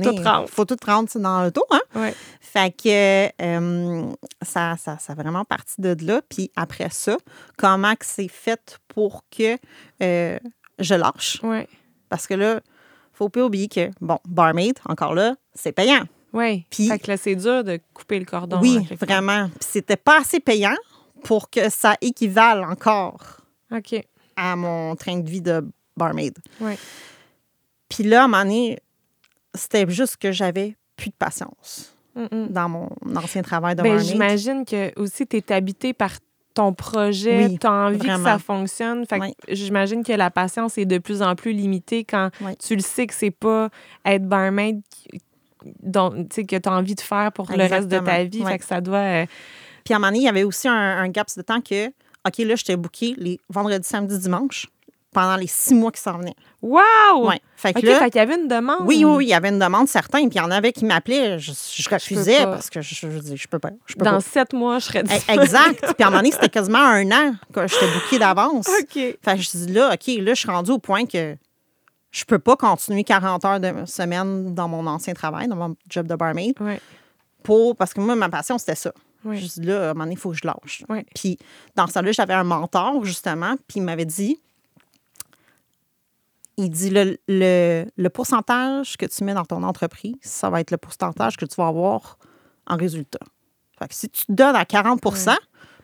donné, 0.00 0.16
tout 0.16 0.22
rentre. 0.24 0.50
faut 0.52 0.64
tout 0.64 0.76
sais, 0.76 1.18
dans 1.20 1.42
l'auto. 1.42 1.64
Hein? 1.70 2.10
Fait 2.40 2.70
que 2.70 3.28
euh, 3.42 4.10
ça, 4.42 4.76
ça, 4.78 4.98
ça 4.98 5.12
a 5.12 5.16
vraiment 5.16 5.44
parti 5.44 5.74
de 5.80 5.96
là. 6.04 6.22
Puis 6.28 6.50
après 6.56 6.88
ça, 6.90 7.16
comment 7.56 7.94
que 7.94 8.04
c'est 8.06 8.28
fait 8.28 8.78
pour 8.88 9.22
que 9.36 9.56
euh, 10.02 10.38
je 10.78 10.94
lâche? 10.94 11.40
Ouais. 11.42 11.68
Parce 12.08 12.26
que 12.26 12.34
là, 12.34 12.60
faut 13.12 13.28
pas 13.28 13.42
oublier 13.44 13.68
que, 13.68 13.90
bon, 14.00 14.18
barmaid, 14.26 14.78
encore 14.86 15.14
là, 15.14 15.34
c'est 15.54 15.72
payant. 15.72 16.04
Ouais. 16.32 16.66
Puis- 16.70 16.88
Fait 16.88 16.98
que 16.98 17.10
là, 17.10 17.16
c'est 17.16 17.34
dur 17.36 17.64
de 17.64 17.78
couper 17.94 18.18
le 18.18 18.24
cordon. 18.24 18.60
oui, 18.60 18.78
hein, 18.90 18.94
vraiment. 19.00 19.48
Puis 19.48 19.68
c'était 19.72 19.96
pas 19.96 20.18
assez 20.20 20.40
payant 20.40 20.76
pour 21.24 21.50
que 21.50 21.68
ça 21.70 21.96
équivale 22.00 22.64
encore 22.64 23.38
OK. 23.72 23.94
à 24.36 24.54
mon 24.56 24.94
train 24.96 25.18
de 25.18 25.28
vie 25.28 25.40
de 25.42 25.64
barmaid. 25.96 26.36
Ouais. 26.60 26.78
Puis 27.88 28.04
là, 28.04 28.22
à 28.22 28.24
un 28.24 28.28
moment 28.28 28.42
donné, 28.44 28.78
c'était 29.54 29.88
juste 29.88 30.16
que 30.18 30.30
j'avais 30.32 30.76
plus 30.96 31.10
de 31.10 31.14
patience 31.18 31.94
Mm, 32.14 32.24
mm. 32.32 32.48
dans 32.48 32.68
mon 32.68 32.88
ancien 33.16 33.42
travail 33.42 33.76
de 33.76 33.82
Ben, 33.82 33.98
j'imagine 33.98 34.64
que 34.64 34.92
aussi 35.00 35.24
tu 35.26 35.36
es 35.36 35.52
habité 35.52 35.92
par 35.92 36.10
ton 36.58 36.72
projet, 36.74 37.36
Oui, 37.46 37.58
tu 37.58 37.66
as 37.66 37.72
envie 37.72 37.98
vraiment. 37.98 38.16
que 38.18 38.30
ça 38.30 38.38
fonctionne. 38.38 39.06
Fait 39.06 39.20
Oui. 39.20 39.32
j'imagine 39.48 40.02
que 40.02 40.12
la 40.12 40.30
patience 40.30 40.76
est 40.76 40.86
de 40.86 40.98
plus 40.98 41.22
en 41.22 41.34
plus 41.36 41.52
limitée 41.52 42.02
quand 42.04 42.30
Oui. 42.40 42.56
tu 42.56 42.74
le 42.74 42.82
sais 42.82 43.06
que 43.06 43.14
c'est 43.14 43.30
pas 43.30 43.68
être 44.04 44.24
barmaid 44.26 44.80
dont, 45.82 46.10
que 46.10 46.42
tu 46.58 46.68
as 46.68 46.72
envie 46.72 46.94
de 46.94 47.00
faire 47.00 47.30
pour 47.32 47.50
le 47.50 47.64
reste 47.64 47.88
de 47.88 47.98
ta 47.98 48.24
vie. 48.24 48.44
Fait 48.44 48.58
que 48.58 48.64
ça 48.64 48.80
doit. 48.80 48.98
euh, 48.98 49.26
Puis 49.84 49.94
à 49.94 49.96
un 49.96 50.00
moment 50.00 50.08
donné, 50.10 50.18
il 50.20 50.24
y 50.24 50.28
avait 50.28 50.44
aussi 50.44 50.68
un, 50.68 50.74
un 50.98 51.08
gap 51.08 51.28
de 51.36 51.42
temps 51.42 51.60
que, 51.60 51.88
OK, 51.88 52.38
là, 52.38 52.54
j'étais 52.56 52.76
booké 52.76 53.14
les 53.16 53.38
vendredis, 53.48 53.86
samedis, 53.86 54.18
dimanches 54.18 54.66
pendant 55.12 55.36
les 55.36 55.46
six 55.46 55.74
mois 55.74 55.90
qui 55.90 56.00
s'en 56.00 56.18
venaient. 56.18 56.34
Wow! 56.60 57.28
Ouais. 57.28 57.40
Fait 57.56 57.72
que 57.72 57.84
là, 57.84 57.98
fait 57.98 58.10
qu'il 58.10 58.18
y 58.18 58.22
avait 58.22 58.36
une 58.36 58.46
demande. 58.48 58.82
oui, 58.84 59.04
oui, 59.04 59.12
oui, 59.16 59.24
il 59.26 59.28
y 59.30 59.34
avait 59.34 59.48
une 59.48 59.58
demande 59.58 59.88
certaine, 59.88 60.28
puis 60.28 60.38
il 60.38 60.42
y 60.42 60.44
en 60.44 60.50
avait 60.50 60.72
qui 60.72 60.84
m'appelaient. 60.84 61.38
Je, 61.38 61.52
je 61.52 61.88
refusais 61.88 62.44
parce 62.44 62.68
que 62.70 62.80
je, 62.82 62.94
je, 62.94 63.18
dis, 63.18 63.36
je 63.36 63.48
peux 63.48 63.58
pas. 63.58 63.70
Je 63.86 63.94
peux 63.94 64.04
Dans 64.04 64.12
pas. 64.12 64.20
sept 64.20 64.52
mois, 64.52 64.78
je 64.78 64.84
serais 64.86 65.04
Eh. 65.28 65.32
Exact. 65.32 65.80
Puis 65.80 65.94
à 66.04 66.06
un 66.06 66.10
moment 66.10 66.18
donné, 66.18 66.30
c'était 66.32 66.48
quasiment 66.50 66.78
un 66.78 67.10
an 67.10 67.34
que 67.52 67.66
j'étais 67.66 67.86
booké 67.92 68.18
d'avance. 68.18 68.68
OK. 68.80 68.92
Fait 68.94 69.16
que 69.24 69.36
je 69.38 69.50
dis 69.50 69.72
là, 69.72 69.92
OK, 69.94 70.06
là, 70.06 70.34
je 70.34 70.38
suis 70.40 70.50
rendue 70.50 70.72
au 70.72 70.78
point 70.78 71.06
que 71.06 71.36
je 72.10 72.24
peux 72.24 72.38
pas 72.38 72.56
continuer 72.56 73.04
40 73.04 73.44
heures 73.44 73.60
de 73.60 73.72
semaine 73.86 74.54
dans 74.54 74.68
mon 74.68 74.86
ancien 74.86 75.14
travail, 75.14 75.48
dans 75.48 75.56
mon 75.56 75.74
job 75.88 76.06
de 76.06 76.14
barmaid, 76.16 76.54
Ouais. 76.60 76.80
pour, 77.42 77.76
parce 77.76 77.92
que 77.94 78.00
moi, 78.00 78.14
ma 78.14 78.28
passion, 78.28 78.58
c'était 78.58 78.74
ça. 78.74 78.92
Ouais. 79.24 79.36
Je 79.36 79.46
dis 79.46 79.60
là, 79.62 79.78
à 79.80 79.84
un 79.90 79.94
moment 79.94 80.04
donné, 80.04 80.14
il 80.14 80.18
faut 80.18 80.30
que 80.30 80.36
je 80.36 80.46
lâche. 80.46 80.84
Ouais. 80.88 81.04
Puis 81.14 81.38
dans 81.74 81.86
ce 81.86 81.98
là 81.98 82.12
j'avais 82.12 82.34
un 82.34 82.44
mentor, 82.44 83.04
justement, 83.04 83.56
puis 83.66 83.78
il 83.80 83.82
m'avait 83.82 84.04
dit, 84.04 84.38
il 86.58 86.70
dit 86.70 86.90
le, 86.90 87.16
le, 87.28 87.86
le 87.96 88.10
pourcentage 88.10 88.96
que 88.96 89.06
tu 89.06 89.24
mets 89.24 89.34
dans 89.34 89.44
ton 89.44 89.62
entreprise, 89.62 90.16
ça 90.22 90.50
va 90.50 90.60
être 90.60 90.70
le 90.70 90.76
pourcentage 90.76 91.36
que 91.36 91.46
tu 91.46 91.54
vas 91.56 91.68
avoir 91.68 92.18
en 92.66 92.76
résultat. 92.76 93.20
Fait 93.78 93.88
que 93.88 93.94
si 93.94 94.10
tu 94.10 94.26
te 94.26 94.32
donnes 94.32 94.56
à 94.56 94.64
40% 94.64 95.36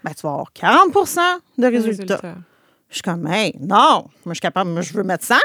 ben, 0.04 0.12
tu 0.12 0.22
vas 0.22 0.30
avoir 0.30 0.50
40% 0.52 1.18
de 1.58 1.66
résultats. 1.66 2.16
Résultat. 2.16 2.34
Je 2.90 2.94
suis 2.94 3.02
comme, 3.02 3.26
hey, 3.26 3.54
non, 3.58 4.04
moi, 4.04 4.06
je 4.26 4.34
suis 4.34 4.40
capable, 4.40 4.70
moi, 4.70 4.82
je 4.82 4.92
veux 4.92 5.02
mettre 5.02 5.24
100. 5.24 5.36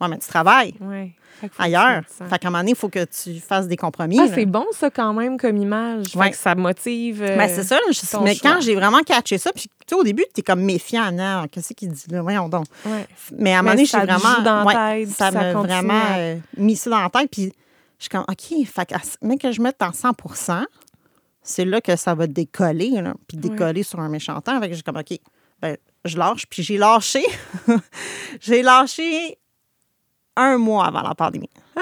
Moi, 0.00 0.08
mais 0.08 0.18
tu 0.18 0.28
travailles 0.28 0.74
Ouais. 0.80 1.12
Fait 1.40 1.48
que 1.48 1.54
faut 1.54 1.62
que 1.62 1.68
tu 1.68 1.74
ailleurs. 1.74 2.02
Fait 2.08 2.38
qu'à 2.38 2.48
un 2.48 2.50
moment 2.50 2.58
donné, 2.58 2.70
il 2.72 2.76
faut 2.76 2.88
que 2.90 3.04
tu 3.04 3.40
fasses 3.40 3.66
des 3.66 3.76
compromis. 3.76 4.18
Ah, 4.20 4.26
c'est 4.34 4.44
bon, 4.46 4.66
ça, 4.72 4.90
quand 4.90 5.12
même, 5.14 5.38
comme 5.38 5.56
image. 5.56 6.08
Fait 6.12 6.18
Ouais. 6.18 6.30
que 6.32 6.36
ça 6.36 6.54
motive. 6.54 7.22
euh, 7.22 7.36
Ben, 7.36 7.48
c'est 7.48 7.62
ça. 7.64 7.78
je- 7.90 8.18
mais 8.22 8.34
choix. 8.34 8.50
quand 8.54 8.60
j'ai 8.60 8.74
vraiment 8.74 9.00
catché 9.02 9.38
ça, 9.38 9.50
puis 9.52 9.62
tu 9.64 9.70
sais, 9.88 9.94
au 9.94 10.02
début, 10.04 10.24
tu 10.34 10.40
es 10.40 10.42
comme 10.42 10.60
méfiant. 10.62 11.10
Non, 11.12 11.46
qu'est-ce 11.50 11.72
qu'il 11.72 11.90
dit 11.92 12.04
là? 12.10 12.20
Voyons 12.20 12.48
donc. 12.48 12.66
ouais. 12.84 13.06
Mais 13.38 13.54
à 13.54 13.60
un 13.60 13.62
moment 13.62 13.74
donné, 13.74 13.86
j'ai 13.86 13.96
vraiment. 13.98 14.42
dans 14.44 14.64
ouais, 14.66 15.04
tête, 15.06 15.10
ça 15.16 15.30
m'a 15.30 15.52
vraiment 15.54 16.02
euh, 16.16 16.36
mis 16.58 16.76
ça 16.76 16.90
dans 16.90 17.00
la 17.02 17.08
tête. 17.08 17.30
Puis 17.30 17.44
je 17.98 18.02
suis 18.04 18.08
comme, 18.10 18.24
OK, 18.28 18.66
fait 18.66 18.86
que, 18.86 18.94
mais 19.22 19.38
que 19.38 19.50
je 19.52 19.62
mette 19.62 19.80
en 19.82 19.92
100% 19.92 20.64
c'est 21.42 21.64
là 21.64 21.80
que 21.80 21.96
ça 21.96 22.14
va 22.14 22.26
décoller, 22.26 22.90
là, 23.00 23.14
puis 23.26 23.38
décoller 23.38 23.82
sur 23.82 23.98
un 23.98 24.08
méchant 24.10 24.38
temps. 24.42 24.60
Fait 24.60 24.68
que 24.68 24.74
j'ai 24.74 24.82
comme, 24.82 24.98
OK, 24.98 25.18
ben, 25.62 25.76
je 26.04 26.18
lâche. 26.18 26.44
Puis 26.50 26.62
j'ai 26.62 26.76
lâché. 26.76 27.24
j'ai 28.40 28.62
lâché 28.62 29.38
un 30.36 30.58
mois 30.58 30.86
avant 30.86 31.02
la 31.02 31.14
pandémie. 31.14 31.50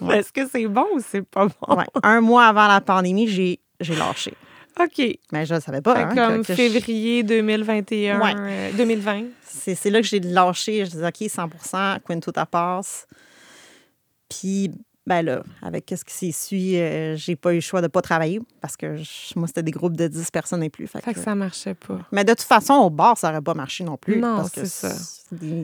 Ouais. 0.00 0.18
Est-ce 0.18 0.32
que 0.32 0.46
c'est 0.48 0.66
bon 0.68 0.86
ou 0.94 1.00
c'est 1.00 1.22
pas 1.22 1.46
bon? 1.46 1.74
Ouais, 1.76 1.84
un 2.02 2.20
mois 2.20 2.46
avant 2.46 2.68
la 2.68 2.80
pandémie, 2.80 3.26
j'ai 3.26 3.58
j'ai 3.80 3.96
lâché. 3.96 4.32
OK. 4.78 5.02
Mais 5.32 5.44
je 5.46 5.54
ne 5.54 5.60
savais 5.60 5.80
pas. 5.82 5.96
Hein, 5.98 6.14
comme 6.14 6.42
que- 6.42 6.46
que 6.46 6.54
je- 6.54 6.54
février 6.54 7.22
2021, 7.22 8.20
Ouais. 8.20 8.32
euh, 8.38 8.70
2020. 8.76 9.24
C'est 9.42 9.74
c'est 9.74 9.90
là 9.90 10.00
que 10.00 10.06
j'ai 10.06 10.20
lâché. 10.20 10.84
Je 10.84 10.90
disais, 10.92 11.06
OK, 11.06 11.28
100% 11.28 11.98
Quinto 12.06 12.30
tapas. 12.30 13.06
Puis, 14.28 14.70
ben 15.06 15.22
là, 15.22 15.42
avec 15.62 15.92
ce 15.96 16.04
qui 16.04 16.14
s'est 16.14 16.30
suivi, 16.32 16.76
euh, 16.76 17.16
j'ai 17.16 17.34
pas 17.34 17.52
eu 17.52 17.56
le 17.56 17.60
choix 17.60 17.80
de 17.82 17.86
pas 17.88 18.02
travailler 18.02 18.40
parce 18.60 18.76
que 18.76 18.96
je- 18.96 19.32
moi, 19.36 19.46
c'était 19.46 19.62
des 19.62 19.70
groupes 19.72 19.96
de 19.96 20.06
10 20.06 20.30
personnes 20.30 20.62
et 20.62 20.70
plus. 20.70 20.86
Fait 20.86 21.00
Fait 21.00 21.12
que 21.12 21.18
que- 21.18 21.24
ça 21.24 21.34
marchait 21.34 21.74
pas. 21.74 21.98
Mais 22.12 22.22
de 22.24 22.30
toute 22.32 22.42
façon, 22.42 22.74
au 22.74 22.90
bar, 22.90 23.16
ça 23.18 23.28
n'aurait 23.28 23.40
pas 23.42 23.54
marché 23.54 23.82
non 23.82 23.96
plus. 23.96 24.18
Non, 24.20 24.36
parce 24.36 24.50
que 24.50 24.64
c'est 24.64 24.88
ça. 24.88 24.94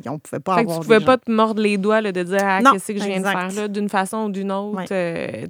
On 0.06 0.18
pouvait 0.18 0.40
pas 0.40 0.56
Fait 0.56 0.64
que 0.64 0.70
avoir 0.70 0.80
tu 0.80 0.86
pouvais 0.86 1.04
pas 1.04 1.18
te 1.18 1.30
mordre 1.30 1.60
les 1.62 1.76
doigts 1.78 2.00
là, 2.00 2.12
de 2.12 2.22
dire 2.22 2.38
ah, 2.42 2.60
qu'est-ce 2.72 2.92
que 2.92 2.98
je 2.98 3.04
viens 3.04 3.16
exact. 3.16 3.46
de 3.46 3.52
faire 3.52 3.62
là, 3.62 3.68
d'une 3.68 3.88
façon 3.88 4.24
ou 4.26 4.30
d'une 4.30 4.50
autre. 4.52 4.76
Ouais. 4.78 4.86
euh, 4.92 5.46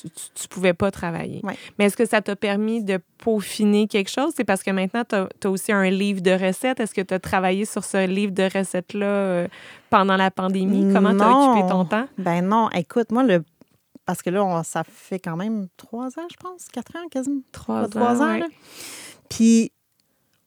tu, 0.00 0.10
tu, 0.10 0.24
tu 0.34 0.48
pouvais 0.48 0.74
pas 0.74 0.90
travailler. 0.90 1.40
Ouais. 1.42 1.56
Mais 1.78 1.86
est-ce 1.86 1.96
que 1.96 2.06
ça 2.06 2.20
t'a 2.20 2.36
permis 2.36 2.82
de 2.82 2.98
peaufiner 3.18 3.86
quelque 3.86 4.10
chose? 4.10 4.32
C'est 4.36 4.44
parce 4.44 4.62
que 4.62 4.70
maintenant, 4.70 5.02
tu 5.08 5.14
as, 5.16 5.50
aussi 5.50 5.72
un 5.72 5.88
livre 5.90 6.20
de 6.20 6.30
recettes. 6.32 6.80
Est-ce 6.80 6.94
que 6.94 7.00
tu 7.00 7.14
as 7.14 7.18
travaillé 7.20 7.64
sur 7.64 7.84
ce 7.84 8.06
livre 8.06 8.32
de 8.32 8.42
recettes-là 8.44 9.06
euh, 9.06 9.48
pendant 9.90 10.16
la 10.16 10.30
pandémie? 10.30 10.92
Comment 10.92 11.14
tu 11.16 11.22
as 11.22 11.30
occupé 11.30 11.68
ton 11.68 11.84
temps? 11.84 12.06
Ben 12.18 12.42
non, 12.42 12.70
écoute, 12.70 13.12
moi, 13.12 13.22
le. 13.22 13.44
Parce 14.06 14.20
que 14.20 14.28
là, 14.30 14.44
on- 14.44 14.62
ça 14.62 14.82
fait 14.84 15.18
quand 15.18 15.36
même 15.36 15.66
trois 15.76 16.08
ans, 16.18 16.26
je 16.30 16.36
pense, 16.36 16.68
quatre 16.72 16.94
ans 16.96 17.08
quasiment. 17.10 17.40
Trois, 17.52 17.88
trois 17.88 18.20
ans. 18.22 18.34
ouais. 18.34 18.42
Puis, 19.30 19.72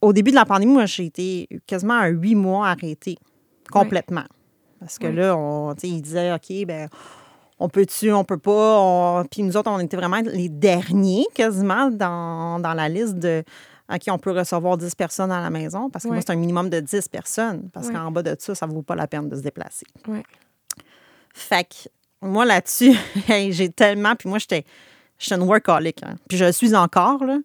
au 0.02 0.14
début 0.14 0.30
de 0.32 0.36
la 0.36 0.46
pandémie, 0.46 0.74
moi, 0.74 0.86
j'ai 0.86 1.06
été 1.06 1.48
quasiment 1.66 1.96
à 1.96 2.08
huit 2.08 2.36
mois 2.36 2.68
arrêtée 2.70 3.18
complètement. 3.72 4.26
Parce 4.80 5.00
que 5.00 5.08
là, 5.08 5.36
on, 5.36 5.74
ils 5.82 6.02
disaient, 6.04 6.32
OK, 6.34 6.66
ben 6.68 6.88
on 7.60 7.70
peut-tu, 7.70 8.12
on 8.12 8.24
peut 8.24 8.38
pas. 8.38 8.80
on- 8.80 9.26
Puis 9.30 9.44
nous 9.44 9.58
autres, 9.58 9.70
on 9.72 9.80
était 9.80 9.98
vraiment 9.98 10.22
les 10.24 10.50
derniers 10.50 11.26
quasiment 11.34 11.90
dans, 11.90 12.60
dans 12.60 12.74
la 12.74 12.88
liste 12.90 13.16
de 13.16 13.44
OK, 13.94 14.02
on 14.10 14.18
peut 14.20 14.32
recevoir 14.38 14.78
10 14.78 14.96
personnes 14.96 15.32
à 15.32 15.40
la 15.42 15.50
maison. 15.50 15.90
Parce 15.90 16.04
que 16.04 16.10
moi, 16.10 16.20
c'est 16.20 16.32
un 16.32 16.36
minimum 16.36 16.70
de 16.70 16.82
10 16.82 17.08
personnes. 17.08 17.70
Parce 17.72 17.88
Ouais. 17.88 17.94
qu'en 17.94 18.12
bas 18.12 18.22
de 18.22 18.36
ça, 18.38 18.54
ça 18.54 18.68
ne 18.68 18.74
vaut 18.74 18.82
pas 18.82 18.96
la 18.96 19.08
peine 19.08 19.30
de 19.30 19.36
se 19.38 19.42
déplacer. 19.42 19.86
Ouais. 20.10 20.24
Fait 21.34 21.64
que 21.64 21.90
moi, 22.22 22.46
là-dessus, 22.46 22.94
j'ai 23.52 23.70
tellement. 23.70 24.16
Puis 24.16 24.28
moi, 24.30 24.40
j'étais 24.40 24.66
j'étais 25.18 25.36
une 25.36 25.48
workaholic. 25.48 26.04
hein. 26.04 26.16
Puis 26.28 26.38
je 26.38 26.46
le 26.46 26.52
suis 26.52 26.76
encore, 26.76 27.24
là. 27.24 27.38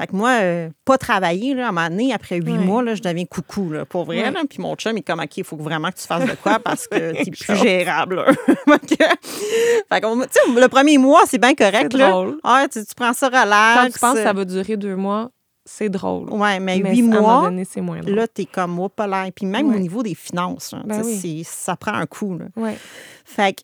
Fait 0.00 0.06
que 0.06 0.16
moi, 0.16 0.30
euh, 0.40 0.70
pas 0.86 0.96
travailler, 0.96 1.52
là, 1.52 1.66
à 1.66 1.68
un 1.68 1.72
moment 1.72 1.90
donné, 1.90 2.14
après 2.14 2.36
huit 2.36 2.56
mois, 2.56 2.82
là, 2.82 2.94
je 2.94 3.02
deviens 3.02 3.26
coucou, 3.26 3.68
là, 3.70 3.84
pour 3.84 4.06
vrai. 4.06 4.30
Là. 4.30 4.40
Puis 4.48 4.58
mon 4.58 4.74
chum, 4.74 4.96
il 4.96 5.00
est 5.00 5.02
comme, 5.02 5.20
OK, 5.20 5.36
il 5.36 5.44
faut 5.44 5.58
vraiment 5.58 5.90
que 5.90 5.98
tu 5.98 6.06
fasses 6.06 6.26
de 6.26 6.34
quoi 6.36 6.58
parce 6.58 6.88
que 6.88 7.12
t'es 7.22 7.30
plus 7.30 7.56
gérable. 7.56 8.16
là. 8.16 8.32
fait 8.78 10.00
que, 10.00 10.58
le 10.58 10.68
premier 10.68 10.96
mois, 10.96 11.20
c'est 11.26 11.36
bien 11.36 11.54
correct. 11.54 11.88
C'est 11.92 11.98
là. 11.98 12.12
drôle. 12.12 12.38
Ah, 12.42 12.64
tu, 12.72 12.82
tu 12.82 12.94
prends 12.96 13.12
ça 13.12 13.28
Quand 13.28 13.42
relax. 13.42 13.92
tu 13.92 14.00
penses 14.00 14.14
que 14.14 14.22
ça 14.22 14.32
va 14.32 14.46
durer 14.46 14.78
deux 14.78 14.96
mois, 14.96 15.30
c'est 15.66 15.90
drôle. 15.90 16.30
Ouais, 16.30 16.58
mais 16.60 16.78
huit 16.78 17.02
mois, 17.02 17.42
donné, 17.42 17.66
c'est 17.66 17.82
moins 17.82 18.00
là, 18.00 18.26
t'es 18.26 18.46
comme, 18.46 18.78
oh, 18.78 18.88
pas 18.88 19.06
l'air. 19.06 19.30
Puis 19.36 19.44
même 19.44 19.68
au 19.68 19.78
niveau 19.78 20.02
des 20.02 20.14
finances, 20.14 20.72
là, 20.72 20.80
Ben 20.86 21.02
oui. 21.04 21.44
ça 21.44 21.76
prend 21.76 21.92
un 21.92 22.06
coup. 22.06 22.38
Là. 22.38 22.46
Ouais. 22.56 22.78
Fait 23.26 23.52
que 23.52 23.60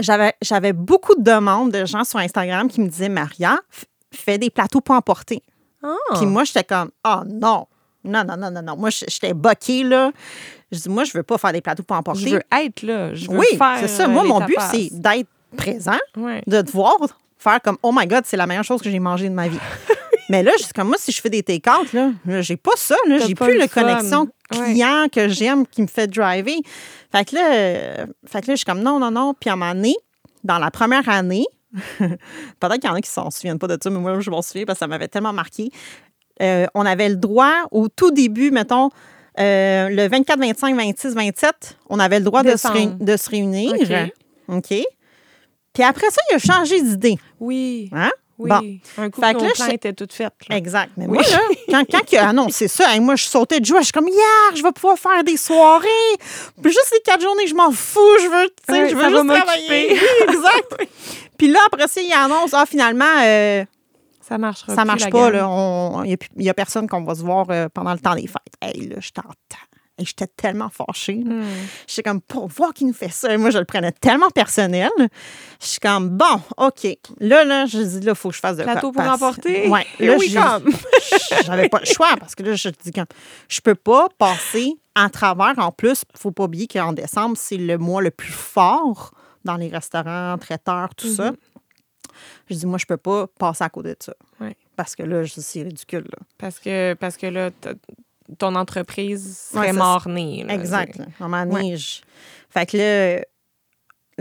j'avais, 0.00 0.32
j'avais 0.42 0.72
beaucoup 0.72 1.14
de 1.14 1.22
demandes 1.22 1.70
de 1.70 1.84
gens 1.84 2.02
sur 2.02 2.18
Instagram 2.18 2.66
qui 2.66 2.80
me 2.80 2.88
disaient 2.88 3.08
Maria, 3.08 3.60
f- 4.12 4.16
fais 4.16 4.38
des 4.38 4.50
plateaux 4.50 4.80
pour 4.80 4.94
emporter. 4.94 5.42
Ah. 5.82 5.94
Puis 6.16 6.26
moi, 6.26 6.44
j'étais 6.44 6.64
comme 6.64 6.90
Oh 7.06 7.20
non, 7.26 7.66
non, 8.04 8.24
non, 8.24 8.36
non, 8.36 8.50
non, 8.50 8.62
non. 8.62 8.76
Moi, 8.76 8.90
j'étais 8.90 9.32
boquée, 9.34 9.82
là. 9.84 10.10
Je 10.72 10.78
dis, 10.78 10.88
moi, 10.88 11.04
je 11.04 11.12
veux 11.16 11.22
pas 11.22 11.36
faire 11.38 11.52
des 11.52 11.60
plateaux 11.60 11.82
pour 11.82 11.96
emporter. 11.96 12.20
Je 12.20 12.28
veux 12.36 12.42
être 12.52 12.82
là. 12.82 13.14
Je 13.14 13.28
veux 13.30 13.38
oui, 13.38 13.46
c'est 13.80 13.88
ça. 13.88 14.04
euh, 14.04 14.08
Moi, 14.08 14.22
mon 14.24 14.40
but, 14.44 14.56
c'est 14.70 14.88
d'être 14.92 15.28
présent, 15.56 15.98
de 16.46 16.60
te 16.62 16.70
voir 16.70 16.96
faire 17.38 17.60
comme 17.62 17.76
Oh 17.82 17.90
my 17.94 18.06
God, 18.06 18.22
c'est 18.26 18.36
la 18.36 18.46
meilleure 18.46 18.64
chose 18.64 18.80
que 18.82 18.90
j'ai 18.90 18.98
mangée 19.00 19.28
de 19.28 19.34
ma 19.34 19.48
vie. 19.48 19.58
Mais 20.28 20.44
là, 20.44 20.52
comme 20.76 20.88
moi, 20.88 20.96
si 20.98 21.10
je 21.10 21.20
fais 21.20 21.30
des 21.30 21.42
take-out, 21.42 21.92
là, 21.92 22.12
j'ai 22.40 22.56
pas 22.56 22.70
ça. 22.76 22.94
Là, 23.08 23.18
j'ai 23.18 23.34
pas 23.34 23.46
plus 23.46 23.58
la 23.58 23.66
connexion 23.68 24.28
Ouais. 24.52 24.72
client 24.72 25.06
que 25.12 25.28
j'aime 25.28 25.64
qui 25.64 25.80
me 25.80 25.86
fait 25.86 26.08
driver. 26.08 26.56
Fait 27.12 27.24
que 27.24 27.36
là, 27.36 27.52
euh, 27.52 28.06
fait 28.26 28.40
que 28.40 28.48
là 28.48 28.54
je 28.54 28.56
suis 28.56 28.64
comme 28.64 28.80
non, 28.82 28.98
non, 28.98 29.10
non. 29.12 29.32
Puis 29.38 29.48
à 29.48 29.52
un 29.52 29.56
moment 29.56 29.74
donné, 29.74 29.94
dans 30.42 30.58
la 30.58 30.72
première 30.72 31.08
année, 31.08 31.46
peut-être 31.98 32.74
qu'il 32.74 32.84
y 32.84 32.92
en 32.92 32.94
a 32.94 33.00
qui 33.00 33.10
s'en 33.10 33.30
souviennent 33.30 33.58
pas 33.58 33.68
de 33.68 33.78
ça, 33.82 33.90
mais 33.90 33.98
moi, 33.98 34.20
je 34.20 34.30
m'en 34.30 34.42
souviens 34.42 34.64
parce 34.64 34.78
que 34.78 34.84
ça 34.84 34.86
m'avait 34.86 35.08
tellement 35.08 35.32
marqué. 35.32 35.70
Euh, 36.42 36.66
on 36.74 36.86
avait 36.86 37.08
le 37.08 37.16
droit, 37.16 37.52
au 37.70 37.88
tout 37.88 38.10
début, 38.10 38.50
mettons, 38.50 38.90
euh, 39.38 39.88
le 39.88 40.08
24, 40.08 40.38
25, 40.40 40.76
26, 40.76 41.14
27, 41.14 41.78
on 41.88 41.98
avait 41.98 42.18
le 42.18 42.24
droit 42.24 42.42
de 42.42 42.56
se, 42.56 43.02
de 43.02 43.16
se 43.16 43.30
réunir. 43.30 43.72
OK. 43.74 44.56
OK. 44.56 44.84
Puis 45.72 45.82
après 45.84 46.10
ça, 46.10 46.20
il 46.30 46.34
a 46.34 46.38
changé 46.38 46.82
d'idée. 46.82 47.18
Oui. 47.38 47.88
Hein? 47.92 48.10
Oui. 48.40 48.48
Bon. 48.96 49.02
Un 49.04 49.10
coup, 49.10 49.20
Fait 49.20 49.34
que 49.34 49.38
là, 49.40 49.48
je- 49.54 49.90
toutes 49.92 50.12
faites. 50.12 50.32
là. 50.48 50.56
Exact. 50.56 50.92
Mais 50.96 51.06
Oui. 51.06 51.18
moi, 51.18 51.22
là, 51.22 51.38
quand, 51.70 51.84
quand 51.90 52.12
il 52.12 52.16
a 52.18 52.28
annoncé 52.30 52.68
ça, 52.68 52.92
hey, 52.94 53.00
moi, 53.00 53.14
je 53.16 53.24
sautais 53.24 53.60
de 53.60 53.64
joie. 53.66 53.80
Je 53.80 53.84
suis 53.84 53.92
comme, 53.92 54.08
hier, 54.08 54.56
je 54.56 54.62
vais 54.62 54.72
pouvoir 54.72 54.98
faire 54.98 55.22
des 55.24 55.36
soirées. 55.36 55.86
Puis 56.62 56.72
juste 56.72 56.90
les 56.92 57.00
quatre 57.04 57.20
journées, 57.20 57.46
je 57.46 57.54
m'en 57.54 57.70
fous. 57.70 58.00
Je 58.22 58.26
veux, 58.28 58.48
tu 58.48 58.54
sais, 58.74 58.82
Ouais, 58.82 58.88
je 58.88 58.94
veux 58.96 59.10
juste 59.10 59.26
travailler. 59.28 59.90
Oui, 59.92 59.98
exact. 60.34 60.88
Puis 61.38 61.48
là, 61.48 61.60
après 61.66 61.86
ça, 61.88 62.00
il 62.00 62.12
annonce, 62.12 62.52
ah, 62.54 62.64
finalement, 62.66 63.04
euh, 63.22 63.64
Ça 64.26 64.38
marchera 64.38 64.74
ça 64.74 64.84
marche 64.84 65.08
pas. 65.10 65.30
Il 66.04 66.16
n'y 66.36 66.48
a, 66.48 66.50
a 66.50 66.54
personne 66.54 66.88
qu'on 66.88 67.02
va 67.04 67.14
se 67.14 67.22
voir 67.22 67.46
euh, 67.50 67.68
pendant 67.72 67.92
le 67.92 67.98
temps 67.98 68.14
des 68.14 68.26
fêtes. 68.26 68.54
Hey, 68.62 68.88
là, 68.88 68.96
j'étais 69.00 69.20
en 69.20 69.30
temps. 69.30 69.56
Et 70.00 70.04
j'étais 70.06 70.26
tellement 70.26 70.70
fâchée. 70.70 71.16
Hmm. 71.24 71.44
J'étais 71.86 72.02
comme, 72.02 72.22
pour 72.22 72.48
voir 72.48 72.72
qu'il 72.72 72.86
nous 72.86 72.94
fait 72.94 73.10
ça. 73.10 73.36
Moi, 73.36 73.50
je 73.50 73.58
le 73.58 73.66
prenais 73.66 73.92
tellement 73.92 74.30
personnel. 74.30 74.90
Je 75.60 75.66
suis 75.66 75.78
comme, 75.78 76.08
bon, 76.08 76.40
OK. 76.56 76.86
Là, 77.18 77.44
là, 77.44 77.66
je 77.66 77.78
dis, 77.78 78.00
là, 78.00 78.12
il 78.12 78.14
faut 78.16 78.30
que 78.30 78.34
je 78.34 78.40
fasse 78.40 78.56
de 78.56 78.62
quoi. 78.64 78.72
Plateau 78.72 78.92
pour 78.92 79.02
emporter? 79.02 79.68
Ouais. 79.68 79.86
Here 79.98 80.12
Là, 80.12 80.18
j'ai- 80.18 80.34
come. 80.34 80.72
j'avais 81.44 81.68
pas 81.68 81.80
le 81.80 81.84
choix 81.84 82.16
parce 82.18 82.34
que 82.34 82.42
là, 82.42 82.54
je 82.54 82.70
dis 82.82 82.90
comme, 82.92 83.04
je 83.48 83.60
peux 83.60 83.74
pas 83.74 84.08
passer 84.16 84.72
à 84.94 85.10
travers. 85.10 85.54
En 85.58 85.70
plus, 85.70 86.02
faut 86.16 86.30
pas 86.32 86.44
oublier 86.44 86.66
qu'en 86.66 86.94
décembre, 86.94 87.36
c'est 87.36 87.58
le 87.58 87.76
mois 87.76 88.00
le 88.00 88.10
plus 88.10 88.32
fort 88.32 89.12
dans 89.44 89.56
les 89.56 89.68
restaurants, 89.68 90.38
traiteurs, 90.38 90.94
tout 90.96 91.12
ça. 91.12 91.32
Je 92.48 92.54
dis, 92.54 92.66
moi, 92.66 92.78
je 92.78 92.86
peux 92.86 92.96
pas 92.96 93.26
passer 93.38 93.64
à 93.64 93.68
côté 93.68 93.90
de 93.90 93.96
ça. 94.00 94.14
Ouais. 94.40 94.56
Parce 94.76 94.96
que 94.96 95.02
là, 95.02 95.22
c'est 95.26 95.62
ridicule. 95.62 96.04
Là. 96.10 96.18
Parce 96.38 96.58
que, 96.58 96.94
parce 96.94 97.16
que 97.18 97.26
là, 97.26 97.50
ton 98.38 98.54
entreprise 98.54 99.36
serait 99.52 99.68
Ouais, 99.68 99.72
mort-née. 99.72 100.44
Exact. 100.48 100.96
là. 100.96 101.06
À 101.20 101.24
un 101.24 101.28
moment 101.28 101.46
donné, 101.52 101.76
je- 101.76 102.00
Fait 102.50 102.66
que 102.66 102.76
là, 102.76 103.22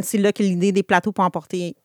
c'est 0.04 0.18
là 0.18 0.32
que 0.32 0.44
l'idée 0.44 0.72
des 0.72 0.84
plateaux 0.84 1.12
pour 1.12 1.24
emporter 1.26 1.76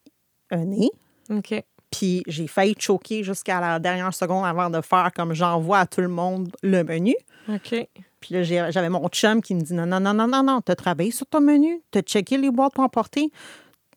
un 0.51 0.65
nez. 0.65 0.91
OK. 1.31 1.55
Puis 1.91 2.23
j'ai 2.27 2.47
failli 2.47 2.75
choquer 2.79 3.23
jusqu'à 3.25 3.61
la 3.61 3.79
dernière 3.79 4.13
seconde 4.13 4.45
avant 4.45 4.69
de 4.69 4.81
faire 4.81 5.11
comme 5.15 5.33
j'envoie 5.33 5.79
à 5.81 5.87
tout 5.87 6.01
le 6.01 6.09
monde 6.09 6.51
le 6.63 6.83
menu. 6.85 7.15
OK. 7.49 7.87
Puis 8.21 8.35
là, 8.35 8.43
j'avais 8.43 8.89
mon 8.89 9.07
chum 9.09 9.41
qui 9.43 9.55
me 9.55 9.61
dit 9.61 9.75
non, 9.75 9.87
non, 9.87 10.01
non, 10.01 10.13
non, 10.15 10.27
non, 10.27 10.43
non, 10.43 10.61
t'as 10.61 10.75
travaillé 10.75 11.11
sur 11.11 11.27
ton 11.27 11.41
menu, 11.41 11.81
t'as 11.91 12.01
checké 12.03 12.37
les 12.39 12.51
boîtes 12.51 12.73
pour 12.75 12.83
emporter, 12.85 13.31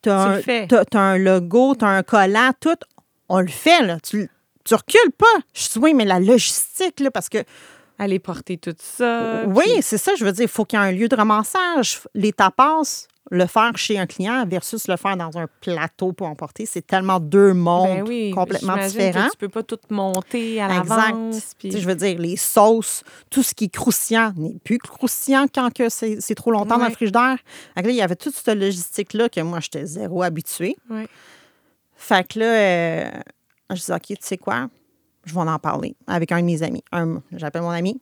t'as 0.01 0.41
Tu 0.41 0.51
un, 0.51 0.99
un 0.99 1.17
logo, 1.17 1.75
t'as 1.75 1.87
un 1.87 2.03
collant, 2.03 2.51
tout. 2.59 2.75
On 3.29 3.39
le 3.39 3.47
fait, 3.47 3.81
là. 3.83 3.99
Tu, 4.01 4.29
tu 4.63 4.75
recules 4.75 5.11
pas. 5.17 5.25
Je 5.53 5.69
dis 5.69 5.79
oui, 5.79 5.93
mais 5.93 6.05
la 6.05 6.19
logistique, 6.19 6.99
là, 6.99 7.09
parce 7.11 7.29
que 7.29 7.39
Aller 7.99 8.19
porter 8.19 8.57
tout 8.57 8.75
ça. 8.77 9.43
oui, 9.47 9.63
puis- 9.73 9.81
c'est 9.81 9.97
ça, 9.97 10.13
je 10.17 10.23
veux 10.23 10.31
dire, 10.31 10.43
il 10.43 10.47
faut 10.49 10.65
qu'il 10.65 10.79
y 10.79 10.81
ait 10.81 10.85
un 10.85 10.91
lieu 10.91 11.07
de 11.07 11.15
ramassage. 11.15 11.99
Les 12.13 12.31
tapas, 12.31 13.07
le 13.29 13.45
faire 13.45 13.75
chez 13.77 13.97
un 13.97 14.05
client 14.05 14.45
versus 14.47 14.87
le 14.87 14.95
faire 14.95 15.17
dans 15.17 15.37
un 15.37 15.47
plateau 15.61 16.13
pour 16.13 16.27
emporter, 16.27 16.65
c'est 16.65 16.85
tellement 16.85 17.19
deux 17.19 17.53
mondes 17.53 17.87
Ben 17.97 18.07
oui, 18.07 18.31
complètement 18.31 18.77
différents. 18.77 19.25
Que 19.25 19.31
tu 19.31 19.37
peux 19.37 19.49
pas 19.49 19.63
tout 19.63 19.79
monter 19.89 20.61
à 20.61 20.77
Exact. 20.77 20.95
l'avance. 21.11 21.35
Tu 21.49 21.55
puis- 21.57 21.71
sais, 21.73 21.79
Je 21.79 21.87
veux 21.87 21.95
dire, 21.95 22.17
les 22.19 22.37
sauces, 22.37 23.03
tout 23.29 23.43
ce 23.43 23.53
qui 23.53 23.65
est 23.65 23.69
croustillant 23.73 24.31
n'est 24.37 24.55
plus 24.63 24.77
croustillant 24.77 25.47
quand 25.53 25.73
que 25.73 25.89
c'est 25.89 26.21
c'est 26.21 26.35
trop 26.35 26.51
longtemps 26.51 26.77
dans 26.77 26.85
le 26.87 26.91
frigidaire. 26.93 27.37
Là, 27.75 27.81
il 27.83 27.95
y 27.95 28.01
avait 28.01 28.15
toute 28.15 28.33
cette 28.35 28.47
logistique-là 28.57 29.27
que 29.27 29.41
moi, 29.41 29.59
j'étais 29.59 29.85
zéro 29.85 30.21
habituée. 30.23 30.77
Fait 31.95 32.25
que 32.27 32.39
là, 32.39 32.45
euh, 32.45 33.09
je 33.71 33.83
dis, 33.83 33.91
OK, 33.91 34.01
tu 34.07 34.15
sais 34.21 34.37
quoi? 34.37 34.67
Je 35.27 35.33
vais 35.33 35.41
en 35.41 35.59
parler 35.59 35.95
avec 36.07 36.31
un 36.31 36.39
de 36.39 36.45
mes 36.45 36.63
amis. 36.63 36.83
Un- 36.91 37.21
J'appelle 37.33 37.61
mon 37.61 37.69
ami, 37.69 37.99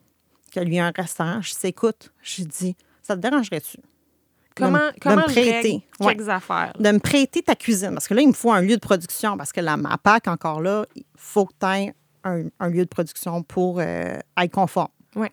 qui 0.51 0.59
a 0.59 0.63
lui 0.63 0.79
un 0.79 0.91
restaurant. 0.95 1.41
Je 1.41 1.51
dis, 1.51 1.57
écoute, 1.67 2.11
j'ai 2.21 2.45
dit, 2.45 2.75
ça 3.01 3.15
te 3.15 3.21
dérangerait-tu? 3.21 3.77
Comment, 4.55 4.77
de 4.79 5.15
me 5.15 5.21
je 5.23 5.25
prêter? 5.33 5.51
règle 5.51 5.81
Ouais. 5.99 6.15
quelques 6.15 6.29
affaires? 6.29 6.71
de 6.79 6.91
me 6.91 6.99
prêter 6.99 7.41
ta 7.41 7.55
cuisine. 7.55 7.91
Parce 7.91 8.07
que 8.07 8.13
là, 8.13 8.21
il 8.21 8.27
me 8.29 8.33
faut 8.33 8.53
un 8.53 8.61
lieu 8.61 8.75
de 8.75 8.79
production. 8.81 9.35
Parce 9.37 9.51
que 9.51 9.59
la 9.59 9.75
MAPAC, 9.75 10.27
encore 10.29 10.61
là, 10.61 10.85
il 10.95 11.03
faut 11.17 11.45
que 11.45 11.53
tu 11.59 11.65
aies 11.67 11.93
un, 12.23 12.43
un 12.61 12.69
lieu 12.69 12.83
de 12.85 12.89
production 12.89 13.43
pour 13.43 13.79
euh, 13.81 14.17
être 14.37 14.51
conforme. 14.53 14.87
Ouais. 15.15 15.31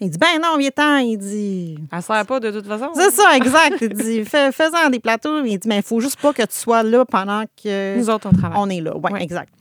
Il 0.00 0.10
dit, 0.10 0.18
ben 0.18 0.40
non, 0.42 0.56
viens 0.58 1.00
Il 1.00 1.16
dit, 1.18 1.76
Elle 1.90 2.02
sert 2.02 2.24
pas 2.26 2.38
de 2.40 2.50
toute 2.52 2.66
façon. 2.68 2.90
c'est 2.94 3.10
ça, 3.10 3.36
exact. 3.36 3.78
Il 3.80 3.88
dit, 3.94 4.24
Fais- 4.24 4.52
fais-en 4.52 4.90
des 4.90 5.00
plateaux. 5.00 5.42
Il 5.44 5.58
dit, 5.58 5.66
mais 5.68 5.78
il 5.78 5.82
faut 5.82 5.98
juste 6.00 6.20
pas 6.20 6.32
que 6.32 6.42
tu 6.42 6.54
sois 6.56 6.82
là 6.84 7.04
pendant 7.04 7.44
que 7.60 7.96
Nous 7.98 8.10
autres, 8.10 8.28
on 8.32 8.36
travaille. 8.36 8.58
on 8.60 8.68
est 8.68 8.80
là. 8.80 8.92
Oui, 8.96 9.10
Ouais. 9.12 9.22
exact. 9.22 9.52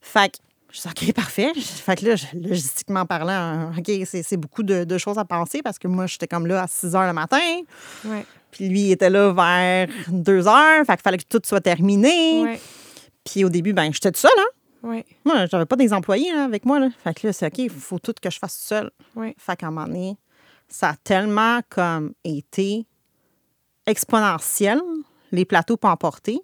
Fait 0.00 0.30
que, 0.32 0.38
je 0.70 0.80
dis, 0.82 0.88
OK, 0.88 1.12
parfait. 1.14 1.52
Fait 1.54 1.96
que 1.96 2.06
là, 2.06 2.14
logistiquement 2.34 3.06
parlant, 3.06 3.32
hein, 3.32 3.72
OK, 3.78 3.90
c'est 4.04 4.36
beaucoup 4.36 4.62
de, 4.62 4.84
de 4.84 4.98
choses 4.98 5.18
à 5.18 5.24
penser 5.24 5.62
parce 5.62 5.78
que 5.78 5.88
moi, 5.88 6.06
j'étais 6.06 6.26
comme 6.26 6.46
là 6.46 6.62
à 6.62 6.66
6 6.66 6.94
heures 6.94 7.06
le 7.06 7.12
matin. 7.12 7.38
Ouais. 8.04 8.26
Puis 8.50 8.68
lui, 8.68 8.80
il 8.82 8.92
était 8.92 9.10
là 9.10 9.32
vers 9.32 9.88
2 10.08 10.46
heures. 10.46 10.84
Fait 10.84 10.94
qu'il 10.94 11.02
fallait 11.02 11.18
que 11.18 11.24
tout 11.28 11.40
soit 11.44 11.60
terminé. 11.60 12.42
Ouais. 12.42 12.60
Puis 13.24 13.44
au 13.44 13.48
début, 13.48 13.72
ben 13.72 13.92
j'étais 13.92 14.10
toute 14.10 14.20
seule. 14.20 14.30
Hein? 14.38 14.88
Ouais. 14.88 15.06
Moi, 15.24 15.46
j'avais 15.46 15.66
pas 15.66 15.76
des 15.76 15.92
employés 15.92 16.32
là, 16.32 16.44
avec 16.44 16.64
moi. 16.64 16.78
Là. 16.78 16.88
Fait 17.02 17.14
que 17.14 17.26
là, 17.26 17.32
c'est 17.32 17.46
OK, 17.46 17.58
il 17.58 17.70
faut 17.70 17.98
tout 17.98 18.14
que 18.20 18.30
je 18.30 18.38
fasse 18.38 18.56
seule. 18.56 18.90
Ouais. 19.16 19.34
Fait 19.38 19.56
qu'à 19.56 19.68
un 19.68 19.70
moment 19.70 19.86
donné, 19.86 20.16
ça 20.68 20.90
a 20.90 20.96
tellement 20.96 21.60
comme 21.68 22.12
été 22.24 22.86
exponentiel, 23.86 24.80
les 25.32 25.44
plateaux 25.44 25.76
pour 25.76 25.90
emporter, 25.90 26.40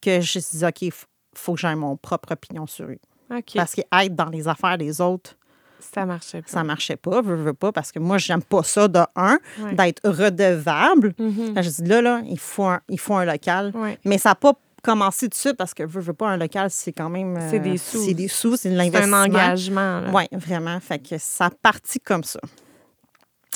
que 0.00 0.20
je 0.20 0.38
me 0.38 0.42
suis 0.42 0.58
dit, 0.58 0.64
OK, 0.64 0.82
il 0.82 0.92
faut 1.34 1.54
que 1.54 1.60
j'aie 1.60 1.74
mon 1.76 1.96
propre 1.96 2.32
opinion 2.32 2.66
sur 2.66 2.86
eux. 2.86 2.98
Parce 3.28 3.74
qu'être 3.74 4.14
dans 4.14 4.28
les 4.30 4.46
affaires 4.48 4.78
des 4.78 5.00
autres, 5.00 5.34
Ça 5.80 6.06
marchait 6.06 6.42
pas. 6.42 6.48
ça 6.48 6.64
marchait 6.64 6.96
pas, 6.96 7.20
veux, 7.22 7.34
veux 7.36 7.52
pas, 7.54 7.72
parce 7.72 7.92
que 7.92 7.98
moi, 7.98 8.18
j'aime 8.18 8.42
pas 8.42 8.62
ça 8.62 8.88
de 8.88 9.00
un, 9.16 9.38
Ouais. 9.60 9.74
d'être 9.74 10.08
redevable. 10.08 11.14
Mhm. 11.18 11.54
Je 11.62 11.82
dis 11.82 11.88
là, 11.88 12.00
là, 12.02 12.20
il 12.26 12.38
faut 12.38 12.64
un, 12.64 12.80
il 12.88 12.98
faut 12.98 13.14
un 13.14 13.24
local. 13.24 13.72
Ouais. 13.74 13.98
Mais 14.04 14.18
ça 14.18 14.30
n'a 14.30 14.34
pas 14.34 14.52
commencé 14.82 15.26
tout 15.26 15.30
de 15.30 15.34
suite 15.34 15.56
parce 15.56 15.72
que 15.74 15.82
veux, 15.82 16.00
veux 16.00 16.12
pas 16.12 16.28
un 16.28 16.36
local, 16.36 16.70
c'est 16.70 16.92
quand 16.92 17.08
même. 17.08 17.36
euh, 17.36 17.50
C'est 17.50 17.58
des 17.60 17.76
sous. 17.78 18.04
C'est 18.04 18.14
des 18.14 18.28
sous, 18.28 18.56
c'est 18.56 18.68
de 18.70 18.74
C'est 18.74 18.78
l'investissement. 18.84 19.16
un 19.16 19.24
engagement. 19.24 20.02
Oui, 20.12 20.24
vraiment. 20.32 20.78
Fait 20.80 20.98
que 20.98 21.16
ça 21.18 21.50
partit 21.50 22.00
comme 22.00 22.24
ça. 22.24 22.40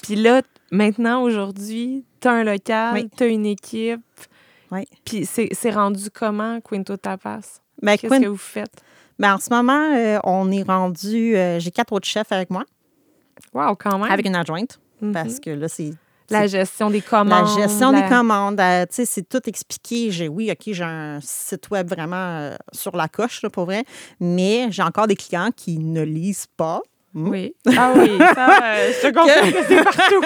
Puis 0.02 0.16
là, 0.16 0.42
maintenant, 0.70 1.22
aujourd'hui, 1.22 2.04
tu 2.20 2.28
as 2.28 2.32
un 2.32 2.44
local, 2.44 2.94
Oui. 2.94 3.10
tu 3.16 3.24
as 3.24 3.26
une 3.26 3.46
équipe. 3.46 4.00
Oui. 4.70 4.86
Puis 5.04 5.26
c'est 5.26 5.70
rendu 5.70 6.10
comment, 6.10 6.60
Quinto 6.60 6.96
Tapas? 6.96 7.60
Ben, 7.82 7.96
Qu'est-ce 7.96 8.20
que 8.20 8.26
vous 8.26 8.36
faites? 8.36 8.72
Ben, 9.18 9.34
en 9.34 9.38
ce 9.38 9.50
moment, 9.50 9.92
euh, 9.94 10.18
on 10.24 10.50
est 10.50 10.62
rendu. 10.62 11.36
euh, 11.36 11.58
J'ai 11.58 11.70
quatre 11.70 11.92
autres 11.92 12.06
chefs 12.08 12.30
avec 12.32 12.50
moi, 12.50 12.64
Wow, 13.54 13.74
quand 13.76 13.98
même. 13.98 14.10
avec 14.10 14.26
une 14.26 14.36
adjointe, 14.36 14.78
Mhm. 15.00 15.12
parce 15.12 15.40
que 15.40 15.50
là, 15.50 15.68
c'est. 15.68 15.90
La 16.30 16.46
gestion 16.46 16.90
des 16.90 17.00
La 17.00 17.08
commandes. 17.08 17.58
gestion 17.58 17.90
la- 17.90 18.02
des 18.02 18.08
commandes, 18.08 18.60
euh, 18.60 18.82
tu 18.84 18.96
sais, 18.96 19.06
c'est 19.06 19.26
tout 19.26 19.40
expliqué. 19.48 20.10
J'ai, 20.10 20.28
oui, 20.28 20.50
OK, 20.52 20.74
j'ai 20.74 20.84
un 20.84 21.20
site 21.22 21.70
web 21.70 21.88
vraiment 21.88 22.50
sur 22.72 22.94
la 22.96 23.08
coche, 23.08 23.40
là, 23.42 23.48
pour 23.48 23.64
vrai, 23.64 23.84
mais 24.20 24.66
j'ai 24.70 24.82
encore 24.82 25.06
des 25.06 25.16
clients 25.16 25.48
qui 25.56 25.78
ne 25.78 26.02
lisent 26.02 26.46
pas. 26.58 26.82
Hmm? 27.18 27.28
Oui. 27.30 27.52
Ah 27.76 27.92
oui, 27.96 28.16
ça, 28.18 28.62
euh, 28.62 28.92
je 29.02 29.08
te 29.08 29.12
confirme 29.12 29.52
que 29.52 29.64
c'est 29.66 29.82
partout. 29.82 30.22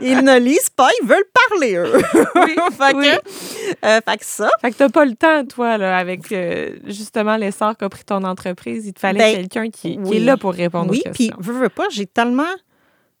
Ils 0.02 0.22
ne 0.22 0.38
lisent 0.38 0.70
pas, 0.70 0.88
ils 1.02 1.06
veulent 1.08 1.24
parler, 1.50 1.74
eux. 1.74 1.92
Oui, 2.36 2.54
fait, 2.78 2.94
oui. 2.94 3.08
que, 3.10 3.86
euh, 3.86 4.00
fait 4.08 4.18
que 4.18 4.24
ça, 4.24 4.48
Fait 4.60 4.70
que 4.70 4.76
t'as 4.76 4.88
pas 4.88 5.04
le 5.04 5.14
temps, 5.14 5.44
toi, 5.44 5.78
là, 5.78 5.98
avec 5.98 6.30
euh, 6.30 6.76
justement 6.86 7.36
l'essor 7.36 7.76
qu'a 7.76 7.88
pris 7.88 8.04
ton 8.04 8.22
entreprise. 8.22 8.86
Il 8.86 8.92
te 8.92 9.00
fallait 9.00 9.18
Ben, 9.18 9.36
quelqu'un 9.36 9.64
qui, 9.70 9.94
qui 9.96 9.98
oui. 9.98 10.16
est 10.18 10.20
là 10.20 10.36
pour 10.36 10.52
répondre 10.52 10.90
oui, 10.92 11.02
aux 11.04 11.10
puis 11.10 11.28
questions. 11.30 11.36
veux, 11.40 11.54
veux 11.60 11.68
pas, 11.68 11.88
j'ai 11.90 12.06
tellement, 12.06 12.44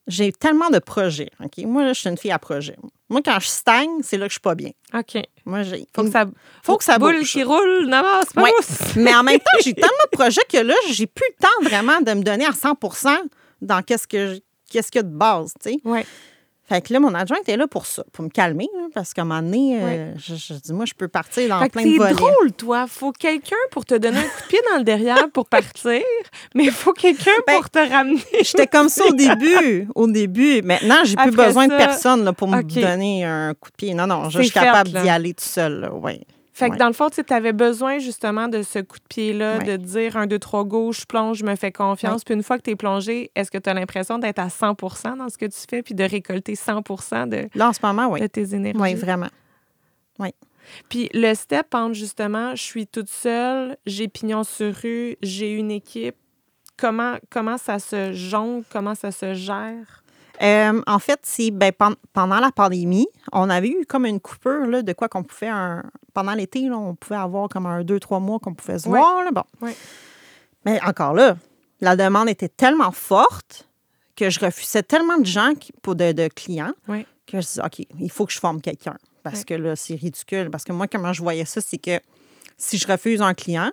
j'ai 0.08 0.32
tellement 0.32 0.70
de 0.70 0.78
projets. 0.80 1.30
OK? 1.44 1.64
Moi, 1.64 1.84
là, 1.84 1.92
je 1.92 2.00
suis 2.00 2.08
une 2.08 2.18
fille 2.18 2.32
à 2.32 2.38
projet. 2.38 2.76
Moi, 3.08 3.20
quand 3.24 3.38
je 3.40 3.46
stagne, 3.46 3.90
c'est 4.02 4.16
là 4.18 4.26
que 4.26 4.30
je 4.30 4.34
suis 4.34 4.40
pas 4.40 4.54
bien. 4.54 4.70
OK. 4.94 5.16
Moi, 5.46 5.62
j'ai. 5.62 5.86
Faut 5.94 6.02
que 6.04 6.10
ça, 6.10 6.26
Faut 6.62 6.76
que 6.76 6.84
ça 6.84 6.98
boule 6.98 7.18
bouge. 7.18 7.30
qui 7.32 7.42
roule, 7.44 7.84
c'est 8.24 8.34
pas 8.34 8.42
Ouais. 8.42 8.50
Mais 8.96 9.14
en 9.14 9.22
même 9.22 9.38
temps, 9.38 9.58
j'ai 9.64 9.74
tellement 9.74 9.88
de 10.12 10.16
projets 10.16 10.42
que 10.50 10.58
là, 10.58 10.74
j'ai 10.90 11.06
plus 11.06 11.24
le 11.38 11.42
temps 11.42 11.68
vraiment 11.70 12.00
de 12.00 12.12
me 12.12 12.22
donner 12.22 12.44
à 12.46 12.50
100% 12.50 13.08
dans 13.62 13.82
qu'est-ce 13.82 14.06
que 14.06 14.34
je- 14.34 14.40
qu'est-ce 14.70 14.90
qu'il 14.90 14.98
y 14.98 15.04
a 15.04 15.08
de 15.08 15.14
base, 15.16 15.52
tu 15.62 15.70
sais. 15.70 15.78
Ouais. 15.84 16.04
Fait 16.68 16.82
que 16.82 16.92
là, 16.92 17.00
mon 17.00 17.14
adjoint 17.14 17.38
était 17.38 17.56
là 17.56 17.66
pour 17.66 17.86
ça, 17.86 18.04
pour 18.12 18.24
me 18.24 18.28
calmer, 18.28 18.68
là, 18.74 18.88
parce 18.94 19.14
qu'à 19.14 19.22
un 19.22 19.24
moment 19.24 19.40
donné, 19.40 19.78
euh, 19.82 20.12
je, 20.18 20.34
je 20.34 20.52
dis, 20.54 20.72
moi, 20.74 20.84
je 20.84 20.92
peux 20.92 21.08
partir 21.08 21.48
dans 21.48 21.60
Fait 21.60 21.68
que 21.68 21.72
plein 21.72 21.84
de 21.84 21.96
volets. 21.96 22.12
drôle, 22.12 22.52
toi. 22.56 22.86
Faut 22.86 23.10
quelqu'un 23.12 23.56
pour 23.70 23.86
te 23.86 23.94
donner 23.94 24.18
un 24.18 24.22
coup 24.22 24.42
de 24.42 24.48
pied 24.48 24.60
dans 24.70 24.76
le 24.78 24.84
derrière 24.84 25.30
pour 25.32 25.46
partir, 25.46 26.02
mais 26.54 26.70
faut 26.70 26.92
quelqu'un 26.92 27.30
Ben, 27.46 27.56
pour 27.56 27.70
te 27.70 27.78
ramener. 27.78 28.20
J'étais 28.42 28.66
comme 28.66 28.88
ça 28.90 29.04
au 29.06 29.14
début. 29.14 29.88
Au 29.94 30.06
début. 30.06 30.60
Maintenant, 30.62 30.96
j'ai 31.04 31.16
plus 31.16 31.30
besoin 31.30 31.68
de 31.68 31.76
personne 31.76 32.24
là, 32.24 32.32
pour 32.34 32.48
me 32.48 32.62
donner 32.62 33.24
un 33.24 33.54
coup 33.54 33.70
de 33.70 33.76
pied. 33.76 33.94
Non, 33.94 34.06
non, 34.06 34.28
je 34.28 34.36
C'est 34.38 34.44
suis 34.44 34.52
capable 34.52 34.90
d'y 34.90 35.08
aller 35.08 35.32
tout 35.34 35.44
seul. 35.44 35.90
ouais. 36.02 36.20
Fait 36.58 36.66
que 36.68 36.72
Ouais. 36.72 36.78
dans 36.78 36.86
le 36.88 36.92
fond, 36.92 37.08
tu 37.08 37.22
avais 37.32 37.52
besoin 37.52 37.98
justement 37.98 38.48
de 38.48 38.62
ce 38.62 38.80
coup 38.80 38.98
de 38.98 39.04
pied-là, 39.08 39.58
Ouais. 39.58 39.64
de 39.64 39.76
dire 39.76 40.16
un, 40.16 40.26
deux, 40.26 40.38
trois 40.40 40.64
go, 40.64 40.90
je 40.92 41.04
plonge, 41.04 41.38
je 41.38 41.44
me 41.44 41.54
fais 41.54 41.70
confiance. 41.70 42.24
Puis 42.24 42.34
une 42.34 42.42
fois 42.42 42.58
que 42.58 42.62
tu 42.64 42.70
es 42.70 42.76
plongé, 42.76 43.30
est-ce 43.36 43.50
que 43.50 43.58
tu 43.58 43.70
as 43.70 43.74
l'impression 43.74 44.18
d'être 44.18 44.40
à 44.40 44.48
100 44.50 45.16
dans 45.16 45.28
ce 45.28 45.38
que 45.38 45.46
tu 45.46 45.58
fais 45.70 45.82
puis 45.82 45.94
de 45.94 46.02
récolter 46.04 46.56
100 46.56 47.26
de, 47.28 47.48
Là, 47.54 47.68
en 47.68 47.72
ce 47.72 47.78
moment, 47.82 48.08
oui. 48.10 48.20
de 48.20 48.26
tes 48.26 48.54
énergies? 48.54 48.80
Oui, 48.80 48.94
vraiment. 48.94 49.28
Puis 50.90 51.08
le 51.14 51.32
step 51.34 51.74
entre 51.74 51.94
justement, 51.94 52.54
je 52.54 52.62
suis 52.62 52.86
toute 52.86 53.08
seule, 53.08 53.78
j'ai 53.86 54.06
pignon 54.08 54.44
sur 54.44 54.74
rue, 54.74 55.16
j'ai 55.22 55.52
une 55.52 55.70
équipe. 55.70 56.16
Comment, 56.76 57.14
comment 57.30 57.56
ça 57.56 57.78
se 57.78 58.12
jongle, 58.12 58.64
comment 58.70 58.94
ça 58.94 59.10
se 59.10 59.32
gère? 59.32 59.97
Euh, 60.42 60.80
en 60.86 60.98
fait, 60.98 61.18
c'est 61.24 61.50
ben, 61.50 61.72
pen- 61.72 61.96
pendant 62.12 62.38
la 62.38 62.52
pandémie, 62.52 63.08
on 63.32 63.50
avait 63.50 63.68
eu 63.70 63.84
comme 63.86 64.06
une 64.06 64.20
coupure 64.20 64.66
là, 64.66 64.82
de 64.82 64.92
quoi 64.92 65.08
qu'on 65.08 65.24
pouvait. 65.24 65.48
Un, 65.48 65.82
pendant 66.14 66.32
l'été, 66.34 66.70
on 66.70 66.94
pouvait 66.94 67.16
avoir 67.18 67.48
comme 67.48 67.66
un 67.66 67.82
deux, 67.82 67.98
trois 67.98 68.20
mois 68.20 68.38
qu'on 68.38 68.54
pouvait 68.54 68.78
se 68.78 68.88
Ouais. 68.88 68.98
voir. 69.00 69.24
là, 69.24 69.30
bon. 69.32 69.42
Ouais. 69.60 69.74
Mais 70.64 70.80
encore 70.84 71.14
là, 71.14 71.36
la 71.80 71.96
demande 71.96 72.28
était 72.28 72.48
tellement 72.48 72.92
forte 72.92 73.68
que 74.16 74.30
je 74.30 74.40
refusais 74.40 74.82
tellement 74.82 75.18
de 75.18 75.26
gens 75.26 75.54
qui- 75.54 75.72
pour 75.82 75.94
de, 75.96 76.12
de 76.12 76.28
clients 76.28 76.72
Ouais. 76.88 77.06
que 77.26 77.40
je 77.40 77.46
disais, 77.46 77.62
OK, 77.64 77.86
il 77.98 78.10
faut 78.10 78.26
que 78.26 78.32
je 78.32 78.38
forme 78.38 78.60
quelqu'un. 78.60 78.96
Parce 79.24 79.44
que 79.44 79.54
là, 79.54 79.76
c'est 79.76 79.94
ridicule. 79.94 80.50
Parce 80.50 80.64
que 80.64 80.72
moi, 80.72 80.86
comment 80.88 81.12
je 81.12 81.20
voyais 81.22 81.44
ça, 81.44 81.60
c'est 81.60 81.78
que 81.78 82.00
si 82.56 82.78
je 82.78 82.86
refuse 82.86 83.20
un 83.20 83.34
client, 83.34 83.70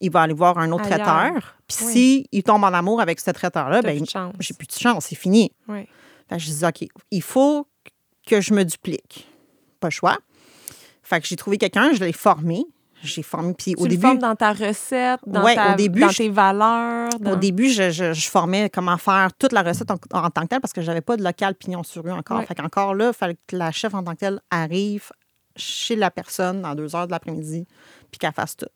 il 0.00 0.10
va 0.10 0.22
aller 0.22 0.34
voir 0.34 0.58
un 0.58 0.70
autre 0.72 0.84
Ailleurs. 0.92 1.06
traiteur. 1.06 1.54
Puis 1.66 1.78
Oui. 1.86 1.92
s'il 1.92 2.26
il 2.32 2.42
tombe 2.42 2.62
en 2.64 2.72
amour 2.72 3.00
avec 3.00 3.18
ce 3.20 3.30
traiteur-là, 3.30 3.82
ben, 3.82 4.04
j'ai 4.40 4.54
plus 4.54 4.66
de 4.66 4.72
chance, 4.72 5.06
c'est 5.06 5.14
fini. 5.16 5.50
Ouais. 5.68 5.88
Fait 6.28 6.36
que 6.36 6.42
je 6.42 6.46
disais, 6.46 6.66
OK, 6.66 6.84
il 7.10 7.22
faut 7.22 7.66
que 8.26 8.40
je 8.40 8.54
me 8.54 8.64
duplique. 8.64 9.28
Pas 9.80 9.88
le 9.88 9.92
choix. 9.92 10.18
Fait 11.02 11.20
que 11.20 11.26
j'ai 11.26 11.36
trouvé 11.36 11.58
quelqu'un, 11.58 11.92
je 11.92 12.04
l'ai 12.04 12.12
formé. 12.12 12.64
J'ai 13.02 13.24
formé, 13.24 13.52
puis 13.52 13.74
Tu 13.74 13.80
au 13.80 13.84
le 13.84 13.90
début, 13.90 14.02
formes 14.02 14.18
dans 14.20 14.36
ta 14.36 14.52
recette, 14.52 15.18
dans, 15.26 15.42
Ouais, 15.42 15.56
ta- 15.56 15.72
au 15.72 15.74
début, 15.76 16.02
dans 16.02 16.08
je- 16.10 16.18
tes 16.18 16.28
valeurs. 16.28 17.08
dans- 17.18 17.32
au 17.32 17.36
début, 17.36 17.68
je, 17.68 17.90
je- 17.90 18.12
je 18.12 18.28
formais 18.30 18.70
comment 18.70 18.96
faire 18.96 19.30
toute 19.36 19.50
la 19.50 19.62
recette 19.64 19.90
en, 19.90 19.98
en 20.12 20.30
tant 20.30 20.42
que 20.42 20.46
telle 20.46 20.60
parce 20.60 20.72
que 20.72 20.82
j'avais 20.82 21.00
pas 21.00 21.16
de 21.16 21.24
local 21.24 21.56
pignon 21.56 21.82
sur 21.82 22.04
rue 22.04 22.12
encore. 22.12 22.38
Ouais. 22.38 22.46
Fait 22.46 22.54
qu'encore 22.54 22.94
là, 22.94 23.08
il 23.08 23.12
fallait 23.12 23.36
que 23.48 23.56
la 23.56 23.72
chef 23.72 23.92
en 23.94 24.04
tant 24.04 24.12
que 24.12 24.20
telle 24.20 24.40
arrive 24.52 25.10
chez 25.56 25.96
la 25.96 26.12
personne 26.12 26.62
dans 26.62 26.76
deux 26.76 26.94
heures 26.94 27.08
de 27.08 27.10
l'après-midi 27.12 27.66
puis 28.12 28.18
qu'elle 28.20 28.32
fasse 28.32 28.56
tout. 28.56 28.66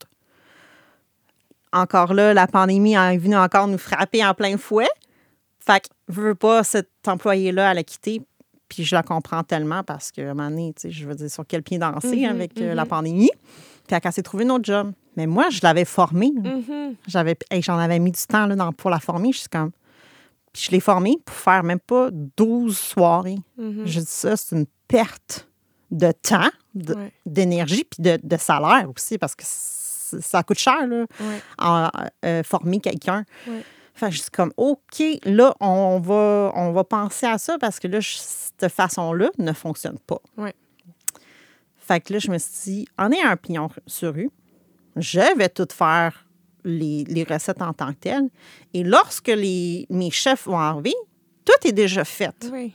Encore 1.72 2.14
là, 2.14 2.34
la 2.34 2.46
pandémie 2.48 2.94
est 2.94 3.18
venue 3.18 3.36
encore 3.36 3.68
nous 3.68 3.78
frapper 3.78 4.24
en 4.26 4.34
plein 4.34 4.56
fouet. 4.56 4.88
Fait 5.66 5.80
que, 5.80 5.86
veux, 6.08 6.28
veux 6.28 6.34
pas, 6.34 6.62
cet 6.64 6.88
employé-là, 7.06 7.72
elle 7.72 7.78
a 7.78 7.82
quitté. 7.84 8.22
Puis 8.68 8.84
je 8.84 8.94
la 8.94 9.02
comprends 9.02 9.42
tellement 9.44 9.82
parce 9.84 10.10
qu'à 10.10 10.22
un 10.22 10.34
moment 10.34 10.50
donné, 10.50 10.74
je 10.84 11.06
veux 11.06 11.14
dire, 11.14 11.30
sur 11.30 11.46
quel 11.46 11.62
pied 11.62 11.78
danser 11.78 12.16
Mhm, 12.16 12.24
avec 12.30 12.60
euh, 12.60 12.70
mhm. 12.70 12.74
la 12.76 12.84
pandémie. 12.86 13.30
Puis 13.86 13.96
elle 14.02 14.12
s'est 14.12 14.22
trouvé 14.22 14.44
un 14.44 14.50
autre 14.50 14.64
job. 14.64 14.92
Mais 15.16 15.26
moi, 15.26 15.50
je 15.50 15.60
l'avais 15.62 15.84
formée. 15.84 16.32
Mhm. 16.36 16.94
J'avais, 17.06 17.36
hey, 17.50 17.62
j'en 17.62 17.78
avais 17.78 17.98
mis 18.00 18.10
du 18.10 18.20
temps 18.26 18.46
là, 18.46 18.56
dans- 18.56 18.72
pour 18.72 18.90
la 18.90 18.98
former. 18.98 19.32
Je 19.32 19.38
suis 19.40 19.48
comme. 19.48 19.70
Puis 20.52 20.64
je 20.66 20.70
l'ai 20.72 20.80
formée 20.80 21.16
pour 21.24 21.36
faire 21.36 21.62
même 21.62 21.78
pas 21.80 22.08
12 22.12 22.76
soirées. 22.76 23.38
Mhm. 23.56 23.82
Je 23.86 24.00
dis 24.00 24.06
ça, 24.08 24.36
c'est 24.36 24.56
une 24.56 24.66
perte 24.88 25.48
de 25.90 26.10
temps, 26.12 26.50
Ouais, 26.74 27.12
d'énergie, 27.24 27.84
puis 27.84 28.02
de, 28.02 28.18
de 28.22 28.36
salaire 28.36 28.88
aussi, 28.94 29.16
parce 29.18 29.34
que 29.36 29.44
ça 29.46 30.42
coûte 30.42 30.58
cher, 30.58 30.86
là, 30.86 31.06
ouais. 31.20 31.40
en, 31.58 31.88
euh, 32.24 32.42
former 32.42 32.80
quelqu'un. 32.80 33.24
Ouais. 33.46 33.62
Fait 33.96 34.06
que 34.10 34.12
je 34.12 34.20
suis 34.22 34.30
comme, 34.30 34.52
OK, 34.56 35.02
là, 35.24 35.54
on 35.60 35.98
va, 36.00 36.52
on 36.54 36.70
va 36.72 36.84
penser 36.84 37.26
à 37.26 37.38
ça 37.38 37.56
parce 37.58 37.78
que 37.80 37.88
là, 37.88 37.98
je- 38.00 38.16
cette 38.18 38.70
façon-là 38.72 39.30
ne 39.38 39.52
fonctionne 39.52 39.98
pas. 39.98 40.20
Ouais. 40.36 40.54
Fait 41.76 42.00
que 42.00 42.12
là, 42.12 42.18
je 42.18 42.30
me 42.30 42.38
suis 42.38 42.52
dit, 42.72 42.88
en 42.98 43.10
ayant 43.12 43.28
un 43.30 43.36
pignon 43.36 43.68
sur 43.86 44.12
rue, 44.14 44.30
je 44.96 45.36
vais 45.38 45.48
tout 45.48 45.68
faire 45.72 46.26
les, 46.64 47.04
les 47.04 47.24
recettes 47.24 47.62
en 47.62 47.72
tant 47.72 47.92
que 47.92 47.98
telles. 48.00 48.28
Et 48.74 48.82
lorsque 48.82 49.28
les, 49.28 49.86
mes 49.88 50.10
chefs 50.10 50.46
vont 50.46 50.58
arriver, 50.58 50.94
tout 51.44 51.66
est 51.68 51.72
déjà 51.72 52.04
fait. 52.04 52.34
Oui. 52.52 52.74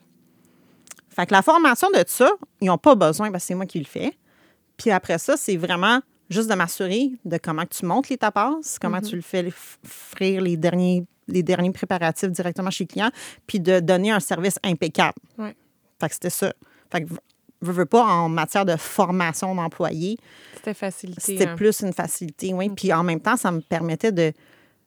Fait 1.10 1.26
que 1.26 1.34
la 1.34 1.42
formation 1.42 1.90
de 1.92 2.04
ça, 2.08 2.32
ils 2.62 2.68
n'ont 2.68 2.78
pas 2.78 2.96
besoin 2.96 3.32
parce 3.32 3.44
que 3.44 3.48
c'est 3.48 3.56
moi 3.56 3.66
qui 3.66 3.80
le 3.80 3.86
fais. 3.86 4.14
Puis 4.78 4.92
après 4.92 5.18
ça, 5.18 5.36
c'est 5.36 5.58
vraiment 5.58 6.00
juste 6.30 6.50
de 6.50 6.56
m'assurer 6.56 7.12
de 7.26 7.38
comment 7.38 7.66
tu 7.66 7.86
montes 7.86 8.08
les 8.08 8.18
tapas, 8.18 8.56
comment 8.80 9.00
Mm-hmm. 9.00 9.10
tu 9.10 9.16
le 9.18 9.22
fais 9.22 9.52
frire 9.84 10.42
les 10.42 10.56
derniers, 10.56 11.04
les 11.28 11.44
derniers 11.44 11.72
préparatifs 11.72 12.30
directement 12.32 12.70
chez 12.72 12.84
le 12.86 12.90
client, 12.90 13.12
puis 13.48 13.60
de 13.60 13.80
donner 13.80 14.12
un 14.12 14.20
service 14.20 14.58
impeccable. 14.64 15.14
Ouais. 15.38 15.56
Fait 16.00 16.08
que 16.08 16.14
c'était 16.16 16.30
ça. 16.30 16.54
Fait 16.92 17.04
que, 17.04 17.10
veux, 17.62 17.72
veux 17.74 17.86
pas, 17.86 18.04
en 18.04 18.28
matière 18.30 18.66
de 18.66 18.76
formation 18.76 19.54
d'employés, 19.56 20.18
C'était 20.56 20.74
facilité. 20.74 21.22
c'était 21.22 21.48
hein. 21.48 21.56
plus 21.56 21.82
une 21.82 21.94
facilité, 21.94 22.54
oui. 22.54 22.70
Puis 22.70 22.92
en 22.92 23.04
même 23.04 23.20
temps, 23.22 23.38
ça 23.38 23.52
me 23.52 23.62
permettait 23.62 24.12
de, 24.12 24.34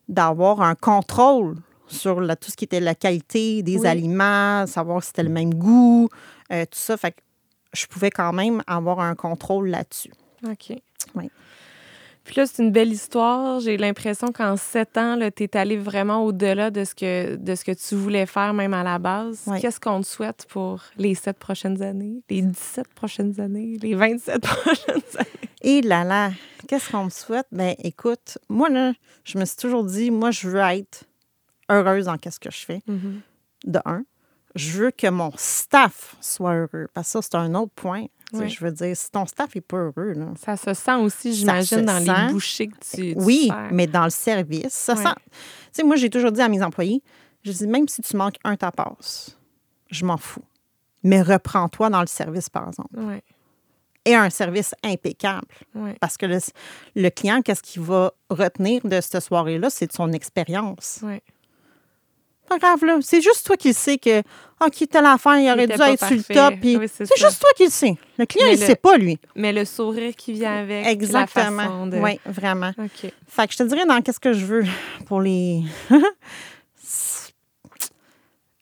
d'avoir 0.08 0.60
un 0.60 0.74
contrôle 0.74 1.56
sur 1.86 2.20
la- 2.20 2.36
tout 2.36 2.50
ce 2.50 2.56
qui 2.56 2.64
était 2.64 2.80
la 2.80 2.94
qualité 2.94 3.62
des 3.62 3.78
Oui. 3.80 3.86
aliments, 3.86 4.66
savoir 4.66 5.02
si 5.02 5.08
c'était 5.08 5.22
le 5.22 5.28
même 5.30 5.54
goût, 5.54 6.08
euh, 6.52 6.64
tout 6.64 6.78
ça. 6.78 6.96
Fait 6.96 7.12
que 7.12 7.20
je 7.74 7.86
pouvais 7.86 8.10
quand 8.10 8.32
même 8.32 8.62
avoir 8.66 9.00
un 9.00 9.14
contrôle 9.14 9.68
là-dessus. 9.68 10.12
OK. 10.46 10.76
Oui. 11.14 11.30
Puis 12.24 12.36
là, 12.36 12.46
c'est 12.46 12.62
une 12.62 12.72
belle 12.72 12.92
histoire. 12.92 13.60
J'ai 13.60 13.76
l'impression 13.76 14.32
qu'en 14.32 14.56
sept 14.56 14.96
ans, 14.96 15.18
tu 15.34 15.44
es 15.44 15.56
allé 15.56 15.76
vraiment 15.76 16.24
au-delà 16.24 16.70
de 16.70 16.84
ce, 16.84 16.94
que, 16.94 17.36
de 17.36 17.54
ce 17.54 17.64
que 17.64 17.72
tu 17.72 17.94
voulais 17.94 18.26
faire, 18.26 18.54
même 18.54 18.72
à 18.72 18.82
la 18.82 18.98
base. 18.98 19.42
Oui. 19.46 19.60
Qu'est-ce 19.60 19.78
qu'on 19.78 20.00
te 20.00 20.06
souhaite 20.06 20.46
pour 20.48 20.80
les 20.96 21.14
sept 21.14 21.38
prochaines 21.38 21.82
années, 21.82 22.22
les 22.30 22.40
17 22.42 22.88
prochaines 22.94 23.40
années, 23.40 23.78
les 23.80 23.94
27 23.94 24.40
prochaines 24.42 25.02
années? 25.18 25.50
Et 25.60 25.82
là 25.82 26.04
là, 26.04 26.30
qu'est-ce 26.68 26.90
qu'on 26.90 27.04
me 27.04 27.10
souhaite? 27.10 27.46
Ben 27.52 27.74
écoute, 27.78 28.38
moi 28.48 28.68
là, 28.68 28.92
je 29.24 29.38
me 29.38 29.44
suis 29.44 29.56
toujours 29.56 29.84
dit, 29.84 30.10
moi 30.10 30.30
je 30.30 30.48
veux 30.48 30.60
être 30.60 31.04
heureuse 31.70 32.06
dans 32.06 32.18
qu'est-ce 32.18 32.40
que 32.40 32.50
je 32.50 32.64
fais. 32.64 32.82
De 33.66 33.80
un, 33.86 34.04
je 34.54 34.70
veux 34.72 34.90
que 34.90 35.08
mon 35.08 35.32
staff 35.36 36.16
soit 36.20 36.54
heureux. 36.54 36.88
Parce 36.94 37.08
que 37.08 37.12
ça, 37.12 37.22
c'est 37.22 37.34
un 37.34 37.54
autre 37.54 37.72
point. 37.74 38.06
Je 38.32 38.64
veux 38.64 38.72
dire, 38.72 38.96
si 38.96 39.10
ton 39.10 39.26
staff 39.26 39.54
n'est 39.54 39.60
pas 39.60 39.76
heureux, 39.76 40.12
là, 40.14 40.26
Ça 40.40 40.56
se 40.56 40.74
sent 40.74 40.94
aussi, 40.94 41.34
j'imagine, 41.34 41.82
dans 41.84 42.00
sent. 42.04 42.12
les 42.26 42.32
bouchées 42.32 42.68
que 42.68 42.76
tu, 42.94 43.14
Oui, 43.16 43.50
mais 43.70 43.86
dans 43.86 44.04
le 44.04 44.10
service, 44.10 44.72
ça 44.72 44.94
Ouais. 44.94 45.02
sent. 45.02 45.14
Tu 45.26 45.32
sais, 45.72 45.82
moi, 45.84 45.96
j'ai 45.96 46.10
toujours 46.10 46.32
dit 46.32 46.40
à 46.40 46.48
mes 46.48 46.62
employés, 46.62 47.02
je 47.42 47.52
dis, 47.52 47.66
même 47.66 47.86
si 47.88 48.02
tu 48.02 48.16
manques 48.16 48.36
un 48.44 48.56
tapas, 48.56 48.96
je 49.90 50.04
m'en 50.04 50.16
fous. 50.16 50.42
Mais 51.02 51.20
reprends-toi 51.22 51.90
dans 51.90 52.00
le 52.00 52.06
service, 52.06 52.48
par 52.48 52.66
exemple. 52.68 52.98
Ouais, 52.98 53.22
Et 54.06 54.14
un 54.14 54.30
service 54.30 54.74
impeccable. 54.82 55.46
Parce 56.00 56.16
que 56.16 56.26
le, 56.26 56.38
le 56.96 57.08
client, 57.10 57.40
qu'est-ce 57.42 57.62
qu'il 57.62 57.82
va 57.82 58.12
retenir 58.30 58.80
de 58.84 59.00
cette 59.00 59.20
soirée-là? 59.20 59.70
C'est 59.70 59.86
de 59.86 59.92
son 59.92 60.12
expérience. 60.12 61.00
Pas 62.48 62.58
grave, 62.58 62.84
là. 62.84 62.98
C'est 63.00 63.20
juste 63.22 63.46
toi 63.46 63.56
qui 63.56 63.68
le 63.68 63.74
sais 63.74 63.96
que, 63.98 64.20
OK, 64.64 64.88
telle 64.90 65.06
affaire, 65.06 65.38
il 65.38 65.50
aurait 65.50 65.66
dû 65.66 65.72
être 65.72 66.06
sur 66.06 66.16
le 66.16 66.22
top. 66.22 66.54
Oui, 66.62 66.78
c'est 66.92 67.06
juste 67.18 67.40
toi 67.40 67.50
qui 67.56 67.64
le 67.64 67.70
sais. 67.70 67.94
Le 68.18 68.26
client, 68.26 68.46
Mais 68.46 68.52
il 68.54 68.56
ne 68.56 68.60
le- 68.60 68.66
sait 68.66 68.76
pas, 68.76 68.96
lui. 68.98 69.18
Mais 69.34 69.52
le 69.52 69.64
sourire 69.64 70.14
qui 70.14 70.32
vient 70.34 70.58
avec, 70.58 70.82
puis 70.82 70.84
la 70.84 70.90
Exactement. 70.90 71.62
façon 71.62 71.86
de... 71.86 71.96
Oui, 71.98 72.20
vraiment. 72.26 72.72
OK. 72.78 73.10
Fait 73.28 73.46
que 73.46 73.52
je 73.52 73.58
te 73.58 73.62
dirais 73.62 73.86
dans 73.86 74.00
qu'est-ce 74.02 74.20
que 74.20 74.32
je 74.34 74.44
veux 74.44 74.64
pour 75.06 75.20
les. 75.20 75.62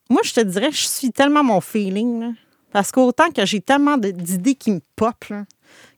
Moi, 0.08 0.20
je 0.24 0.32
te 0.34 0.40
dirais, 0.40 0.70
je 0.70 0.86
suis 0.86 1.10
tellement 1.10 1.42
mon 1.42 1.60
feeling. 1.60 2.20
là. 2.20 2.28
Parce 2.72 2.92
qu'autant 2.92 3.30
que 3.30 3.44
j'ai 3.46 3.60
tellement 3.60 3.96
d'idées 3.98 4.54
qui 4.54 4.70
me 4.70 4.80
popent, 4.96 5.28
là, 5.30 5.44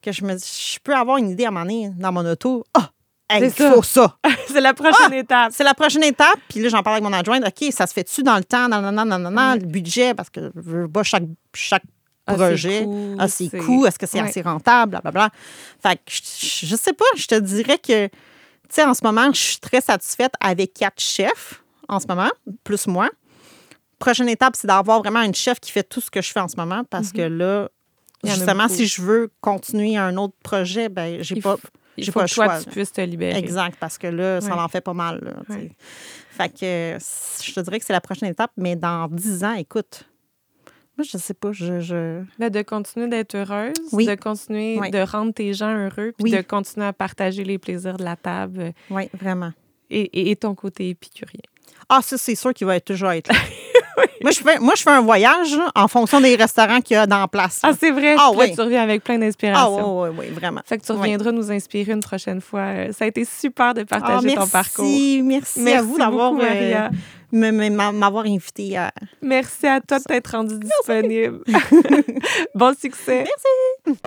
que 0.03 0.12
je 0.12 0.24
me 0.24 0.35
dis, 0.35 0.72
je 0.74 0.78
peux 0.80 0.95
avoir 0.95 1.18
une 1.18 1.30
idée 1.30 1.45
à 1.45 1.49
un 1.49 1.51
moment 1.51 1.64
donné 1.66 1.91
dans 1.97 2.12
mon 2.12 2.24
auto. 2.26 2.64
Ah! 2.74 2.91
Hey, 3.31 3.43
il 3.45 3.51
C'est 3.51 3.62
ça. 3.62 3.72
faut 3.72 3.83
ça. 3.83 4.16
c'est 4.49 4.61
la 4.61 4.75
prochaine 4.75 5.12
étape. 5.12 5.53
C'est 5.55 5.64
la 5.64 5.75
prochaine 5.75 6.03
étape. 6.05 6.39
Puis 6.49 6.61
là, 6.61 6.68
j'en 6.68 6.83
parle 6.83 6.97
avec 6.97 7.05
mon 7.05 7.12
adjointe. 7.12 7.45
OK, 7.47 7.72
ça 7.72 7.87
se 7.87 7.93
fait-tu 7.93 8.22
dans 8.22 8.37
le 8.37 8.45
temps? 8.45 8.68
Non, 8.68 8.81
non, 8.81 8.93
non, 8.93 9.05
non, 9.05 9.18
non, 9.18 9.31
non, 9.31 9.53
Ouais. 9.53 9.59
le 9.59 9.66
budget, 9.66 10.14
parce 10.14 10.31
que 10.31 10.51
je 10.55 10.61
veux 10.61 10.89
pas 10.89 11.03
chaque, 11.03 11.25
chaque 11.55 11.83
Ah, 12.27 12.35
projet. 12.35 12.87
Ah, 13.18 13.29
c'est 13.29 13.49
c'est- 13.51 13.59
cool. 13.59 13.87
Est-ce 13.87 13.99
que 13.99 14.07
c'est 14.07 14.20
Ouais. 14.22 14.29
assez 14.29 14.41
rentable? 14.43 14.91
Blablabla. 14.93 15.31
Fait 15.83 15.97
que 15.97 16.03
je, 16.11 16.66
je 16.66 16.77
sais 16.77 16.93
pas, 16.95 17.05
je 17.16 17.27
te 17.27 17.35
dirais 17.35 17.77
que, 17.79 18.07
tu 18.07 18.12
sais, 18.70 18.85
en 18.85 18.95
ce 18.95 19.01
moment, 19.05 19.31
je 19.33 19.41
suis 19.41 19.59
très 19.59 19.81
satisfaite 19.83 20.33
avec 20.41 20.72
quatre 20.72 21.01
chefs 21.03 21.62
en 21.89 22.01
ce 22.01 22.07
moment, 22.09 22.31
plus 22.64 22.87
moi. 22.87 23.11
Prochaine 23.99 24.29
étape, 24.29 24.57
c'est 24.57 24.66
d'avoir 24.66 25.01
vraiment 25.01 25.20
une 25.22 25.35
chef 25.35 25.61
qui 25.61 25.70
fait 25.70 25.83
tout 25.83 26.01
ce 26.01 26.11
que 26.11 26.22
je 26.22 26.31
fais 26.33 26.41
en 26.41 26.49
ce 26.49 26.57
moment 26.57 26.83
parce 26.89 27.12
que 27.12 27.22
là, 27.22 27.68
Mm-hmm. 28.22 28.27
En 28.27 28.31
a 28.31 28.35
justement, 28.37 28.68
si 28.68 28.87
je 28.87 29.03
veux 29.03 29.31
continuer 29.43 29.99
un 29.99 30.16
autre 30.16 30.33
projet, 30.43 30.89
ben 30.89 31.22
j'ai 31.22 31.43
pas. 31.43 31.57
Il 31.97 32.07
faut 32.07 32.20
pas 32.20 32.26
que 32.26 32.34
toi, 32.34 32.47
choix, 32.47 32.61
tu 32.62 32.70
puisses 32.70 32.92
te 32.92 33.01
libérer. 33.01 33.38
Exact, 33.38 33.76
parce 33.78 33.99
que 33.99 34.07
là, 34.09 34.40
ça 34.40 34.55
Ouais. 34.57 34.61
en 34.62 34.68
fait 34.68 34.80
pas 34.80 34.95
mal. 34.95 35.20
Là. 35.22 35.32
Ouais. 35.55 35.70
Fait 36.30 36.49
que 36.49 36.99
je 37.45 37.53
te 37.55 37.61
dirais 37.61 37.78
que 37.78 37.84
c'est 37.86 37.92
la 37.92 38.01
prochaine 38.01 38.28
étape, 38.30 38.51
mais 38.57 38.74
dans 38.76 39.09
10 39.09 39.45
ans, 39.45 39.55
écoute, 39.55 40.09
Moi, 40.97 41.05
je 41.12 41.18
sais 41.18 41.34
pas. 41.34 41.51
Je, 41.51 41.80
je... 41.80 42.22
De 42.38 42.62
continuer 42.62 43.09
d'être 43.09 43.34
heureuse, 43.34 43.74
Oui. 43.90 44.07
de 44.07 44.14
continuer 44.14 44.78
Oui. 44.80 44.90
de 44.92 44.99
rendre 45.01 45.32
tes 45.34 45.53
gens 45.53 45.74
heureux, 45.76 46.12
puis 46.16 46.22
Oui. 46.22 46.30
de 46.30 46.40
continuer 46.42 46.86
à 46.86 46.92
partager 46.92 47.42
les 47.42 47.59
plaisirs 47.59 47.97
de 47.97 48.05
la 48.05 48.14
table 48.14 48.61
euh, 48.61 48.70
Oui, 48.90 49.09
vraiment. 49.20 49.51
et, 49.90 50.03
et- 50.03 50.30
et 50.30 50.36
ton 50.36 50.55
côté 50.55 50.90
épicurien. 50.90 51.40
Ah, 51.88 51.99
ça, 52.01 52.16
c'est 52.16 52.36
sûr 52.36 52.55
qu'il 52.55 52.68
va 52.68 52.76
être 52.76 52.84
toujours 52.84 53.11
être 53.11 53.26
là. 53.32 53.34
moi, 54.22 54.30
je 54.30 54.38
fais, 54.40 54.59
moi, 54.59 54.72
je 54.76 54.82
fais 54.82 54.90
un 54.90 55.01
voyage 55.01 55.57
là, 55.57 55.70
en 55.74 55.88
fonction 55.88 56.20
des 56.20 56.34
restaurants 56.36 56.80
qu'il 56.80 56.95
y 56.95 56.99
a 56.99 57.07
dans 57.07 57.20
la 57.20 57.28
place. 57.28 57.61
Ah, 57.62 57.72
c'est 57.78 57.90
vrai? 57.90 58.16
Ah, 58.18 58.30
oui. 58.34 58.55
tu 58.55 58.61
reviens 58.61 58.82
avec 58.82 59.05
plein 59.05 59.16
Ah, 59.16 59.18
d'inspiration. 59.18 60.03
oui, 60.03 60.09
oui, 60.11 60.26
oui, 60.28 60.34
vraiment. 60.34 60.61
Fait 60.64 60.78
que 60.78 60.84
tu 60.84 60.92
Oui. 60.92 60.99
reviendras 60.99 61.32
nous 61.32 61.51
inspirer 61.51 61.92
une 61.92 62.01
prochaine 62.01 62.40
fois. 62.40 62.92
Ça 62.92 63.05
a 63.05 63.09
été 63.09 63.24
super 63.24 63.74
de 63.74 63.82
Ah, 63.82 63.84
partager 64.01 64.26
merci, 64.26 64.36
ton 64.38 64.47
parcours. 64.47 64.84
Merci, 65.24 65.61
à 65.61 65.62
Merci 65.62 65.86
vous 65.86 65.99
d'avoir 65.99 66.32
euh, 66.34 66.90
m'avoir 67.92 68.24
invité 68.26 68.76
à. 68.76 68.92
Merci 69.22 69.66
à 69.66 69.80
toi 69.80 69.99
de 69.99 70.05
t'être 70.05 70.30
rendu 70.32 70.59
disponible. 70.59 71.40
bon 72.55 72.74
succès. 72.78 73.24
Merci. 73.24 73.99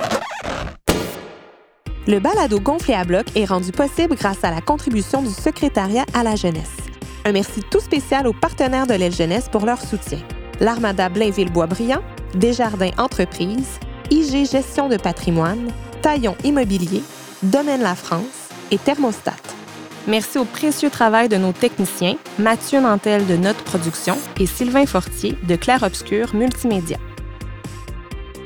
Le 2.07 2.19
balado 2.19 2.59
gonflé 2.61 2.93
à 2.93 3.03
bloc 3.03 3.25
est 3.35 3.43
rendu 3.45 3.71
possible 3.73 4.15
grâce 4.15 4.41
à 4.43 4.49
la 4.51 4.61
contribution 4.61 5.21
du 5.21 5.29
secrétariat 5.29 6.05
à 6.13 6.23
la 6.23 6.35
jeunesse. 6.37 6.71
Un 7.27 7.33
merci 7.33 7.59
tout 7.59 7.81
spécial 7.81 8.25
aux 8.25 8.31
partenaires 8.31 8.87
de 8.87 8.93
l'aile 8.93 9.13
jeunesse 9.13 9.49
pour 9.51 9.65
leur 9.65 9.81
soutien. 9.81 10.19
L'Armada 10.61 11.09
Blainville-Boisbriand, 11.09 12.01
Desjardins 12.35 12.93
Entreprises, 12.97 13.81
IG 14.09 14.49
Gestion 14.49 14.87
de 14.87 14.95
patrimoine, 14.95 15.73
Taillon 16.01 16.37
Immobilier, 16.45 17.03
Domaine 17.43 17.81
La 17.81 17.95
France 17.95 18.47
et 18.71 18.77
Thermostat. 18.77 19.35
Merci 20.07 20.37
au 20.37 20.45
précieux 20.45 20.89
travail 20.89 21.27
de 21.27 21.35
nos 21.35 21.51
techniciens, 21.51 22.15
Mathieu 22.39 22.79
Nantel 22.79 23.27
de 23.27 23.35
Notre 23.35 23.65
Production 23.65 24.17
et 24.39 24.45
Sylvain 24.45 24.85
Fortier 24.85 25.37
de 25.49 25.57
Clair 25.57 25.83
Obscur 25.83 26.33
Multimédia. 26.33 26.97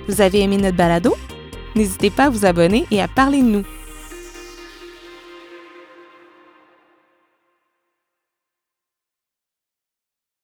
Vous 0.07 0.21
avez 0.21 0.41
aimé 0.41 0.57
notre 0.57 0.77
balado? 0.77 1.15
N'hésitez 1.75 2.09
pas 2.09 2.25
à 2.25 2.29
vous 2.31 2.47
abonner 2.47 2.87
et 2.89 2.99
à 2.99 3.07
parler 3.07 3.43
de 3.43 3.47
nous. 3.47 3.63